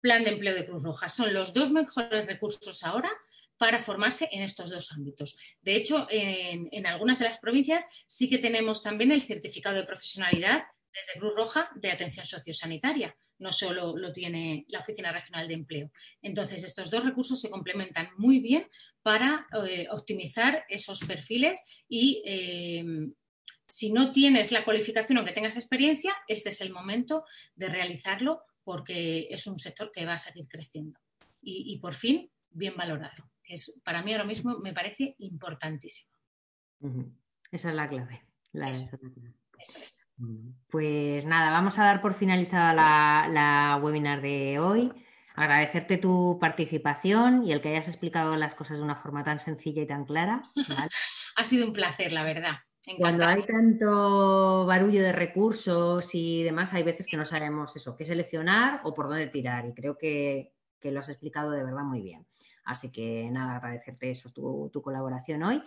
Plan 0.07 0.23
de 0.23 0.29
Empleo 0.29 0.55
de 0.55 0.65
Cruz 0.65 0.81
Roja 0.81 1.09
son 1.09 1.33
los 1.33 1.53
dos 1.53 1.69
mejores 1.69 2.25
recursos 2.25 2.81
ahora 2.85 3.11
para 3.57 3.77
formarse 3.77 4.29
en 4.31 4.41
estos 4.41 4.69
dos 4.69 4.93
ámbitos. 4.93 5.37
De 5.61 5.75
hecho, 5.75 6.07
en, 6.09 6.85
algunas 6.85 7.19
de 7.19 7.25
las 7.25 7.39
provincias 7.39 7.83
sí 8.05 8.29
que 8.29 8.37
tenemos 8.37 8.81
también 8.81 9.11
el 9.11 9.19
certificado 9.19 9.75
de 9.75 9.83
profesionalidad 9.83 10.63
desde 10.93 11.19
Cruz 11.19 11.35
Roja 11.35 11.69
de 11.75 11.91
atención 11.91 12.25
sociosanitaria. 12.25 13.17
No 13.37 13.51
solo 13.51 13.97
lo 13.97 14.13
tiene 14.13 14.63
la 14.69 14.79
Oficina 14.79 15.11
Regional 15.11 15.45
de 15.45 15.55
Empleo. 15.55 15.91
Entonces, 16.21 16.63
estos 16.63 16.89
dos 16.89 17.03
recursos 17.03 17.41
se 17.41 17.49
complementan 17.49 18.07
muy 18.15 18.39
bien 18.39 18.65
para 19.01 19.45
eh, 19.67 19.87
optimizar 19.91 20.63
esos 20.69 21.01
perfiles 21.01 21.59
y 21.89 22.23
eh, 22.25 22.85
si 23.67 23.91
no 23.91 24.13
tienes 24.13 24.53
la 24.53 24.63
cualificación 24.63 25.17
o 25.17 25.25
que 25.25 25.33
tengas 25.33 25.57
experiencia, 25.57 26.15
este 26.29 26.47
es 26.47 26.61
el 26.61 26.71
momento 26.71 27.25
de 27.55 27.67
realizarlo 27.67 28.43
porque 28.67 29.27
es 29.29 29.47
un 29.47 29.57
sector 29.59 29.93
que 29.93 30.05
va 30.05 30.15
a 30.15 30.19
seguir 30.19 30.45
creciendo. 30.49 30.99
Y, 31.41 31.73
y 31.73 31.79
por 31.79 31.93
fin, 31.93 32.29
bien 32.49 32.75
valorado. 32.75 33.31
Es, 33.45 33.79
para 33.81 34.03
mí 34.03 34.11
ahora 34.11 34.25
mismo 34.25 34.59
me 34.59 34.73
parece 34.73 35.15
importantísimo. 35.19 36.11
Esa 37.49 37.69
es 37.69 37.75
la 37.75 37.87
clave. 37.87 38.25
La 38.51 38.69
eso, 38.69 38.89
eso 39.57 39.79
es. 39.79 40.05
Pues 40.69 41.25
nada, 41.25 41.49
vamos 41.51 41.79
a 41.79 41.85
dar 41.85 42.01
por 42.01 42.13
finalizada 42.13 42.73
la, 42.73 43.29
la, 43.31 43.79
webinar 43.81 44.21
de 44.21 44.59
hoy. 44.59 44.91
Agradecerte 45.33 45.97
tu 45.97 46.37
participación 46.41 47.45
y 47.45 47.53
el 47.53 47.61
que 47.61 47.69
hayas 47.69 47.87
explicado 47.87 48.35
las 48.35 48.53
cosas 48.53 48.79
de 48.79 48.83
una 48.83 48.97
forma 48.97 49.23
tan 49.23 49.39
sencilla 49.39 49.83
y 49.83 49.87
tan 49.87 50.03
clara. 50.03 50.41
¿vale? 50.67 50.89
ha 51.37 51.43
sido 51.45 51.65
un 51.65 51.71
placer, 51.71 52.11
la 52.11 52.25
verdad. 52.25 52.57
Cuando 52.97 53.25
hay 53.25 53.45
tanto 53.45 54.65
barullo 54.65 55.01
de 55.01 55.11
recursos 55.11 56.15
y 56.15 56.43
demás, 56.43 56.73
hay 56.73 56.83
veces 56.83 57.05
que 57.05 57.17
no 57.17 57.25
sabemos 57.25 57.75
eso, 57.75 57.95
qué 57.97 58.05
seleccionar 58.05 58.81
o 58.83 58.93
por 58.93 59.09
dónde 59.09 59.27
tirar. 59.27 59.65
Y 59.65 59.73
creo 59.73 59.97
que, 59.97 60.53
que 60.79 60.91
lo 60.91 61.01
has 61.01 61.09
explicado 61.09 61.51
de 61.51 61.63
verdad 61.63 61.83
muy 61.83 62.01
bien. 62.01 62.25
Así 62.63 62.91
que 62.91 63.29
nada, 63.31 63.57
agradecerte 63.57 64.11
eso, 64.11 64.29
tu, 64.29 64.69
tu 64.71 64.81
colaboración 64.81 65.43
hoy. 65.43 65.61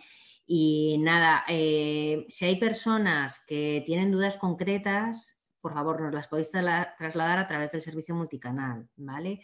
Y 0.46 0.98
nada, 0.98 1.44
eh, 1.48 2.26
si 2.28 2.44
hay 2.44 2.58
personas 2.58 3.44
que 3.46 3.82
tienen 3.86 4.10
dudas 4.10 4.36
concretas, 4.36 5.38
por 5.60 5.74
favor, 5.74 6.00
nos 6.00 6.12
las 6.14 6.26
podéis 6.26 6.50
tra 6.50 6.94
trasladar 6.96 7.38
a 7.38 7.46
través 7.46 7.72
del 7.72 7.82
servicio 7.82 8.14
multicanal, 8.14 8.88
¿vale? 8.96 9.42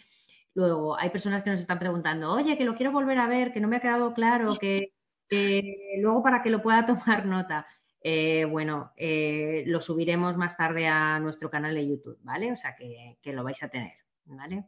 Luego, 0.55 0.99
hay 0.99 1.11
personas 1.11 1.43
que 1.43 1.51
nos 1.51 1.61
están 1.61 1.79
preguntando, 1.79 2.33
oye, 2.33 2.57
que 2.57 2.65
lo 2.65 2.75
quiero 2.75 2.91
volver 2.91 3.19
a 3.19 3.29
ver, 3.29 3.53
que 3.53 3.61
no 3.61 3.69
me 3.69 3.77
ha 3.77 3.81
quedado 3.81 4.15
claro, 4.15 4.57
que, 4.59 4.96
que 5.29 5.99
luego 6.01 6.23
para 6.23 6.43
que 6.43 6.51
lo 6.51 6.63
pueda 6.63 6.87
tomar 6.87 7.27
nota. 7.27 7.67
Eh, 8.01 8.45
bueno, 8.45 8.93
eh, 8.97 9.65
lo 9.67 9.81
subiremos 9.81 10.37
más 10.37 10.57
tarde 10.57 10.87
a 10.87 11.19
nuestro 11.19 11.51
canal 11.51 11.75
de 11.75 11.89
YouTube, 11.89 12.19
¿vale? 12.23 12.53
O 12.53 12.57
sea 12.57 12.77
que, 12.77 13.19
que 13.21 13.33
lo 13.33 13.43
vais 13.43 13.63
a 13.63 13.69
tener, 13.69 13.95
¿vale? 14.25 14.65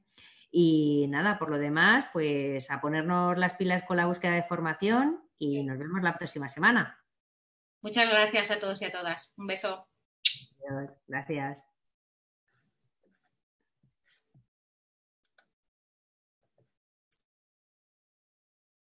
Y 0.50 1.06
nada, 1.08 1.38
por 1.38 1.50
lo 1.50 1.58
demás, 1.58 2.06
pues 2.12 2.70
a 2.70 2.80
ponernos 2.80 3.36
las 3.38 3.54
pilas 3.54 3.84
con 3.84 3.96
la 3.96 4.06
búsqueda 4.06 4.32
de 4.32 4.42
formación 4.42 5.22
y 5.38 5.62
nos 5.62 5.78
vemos 5.78 6.02
la 6.02 6.16
próxima 6.16 6.48
semana. 6.48 6.98
Muchas 7.80 8.08
gracias 8.08 8.50
a 8.50 8.58
todos 8.58 8.82
y 8.82 8.86
a 8.86 8.92
todas. 8.92 9.32
Un 9.36 9.46
beso. 9.46 9.86
Adiós. 10.68 10.96
Gracias. 11.06 11.77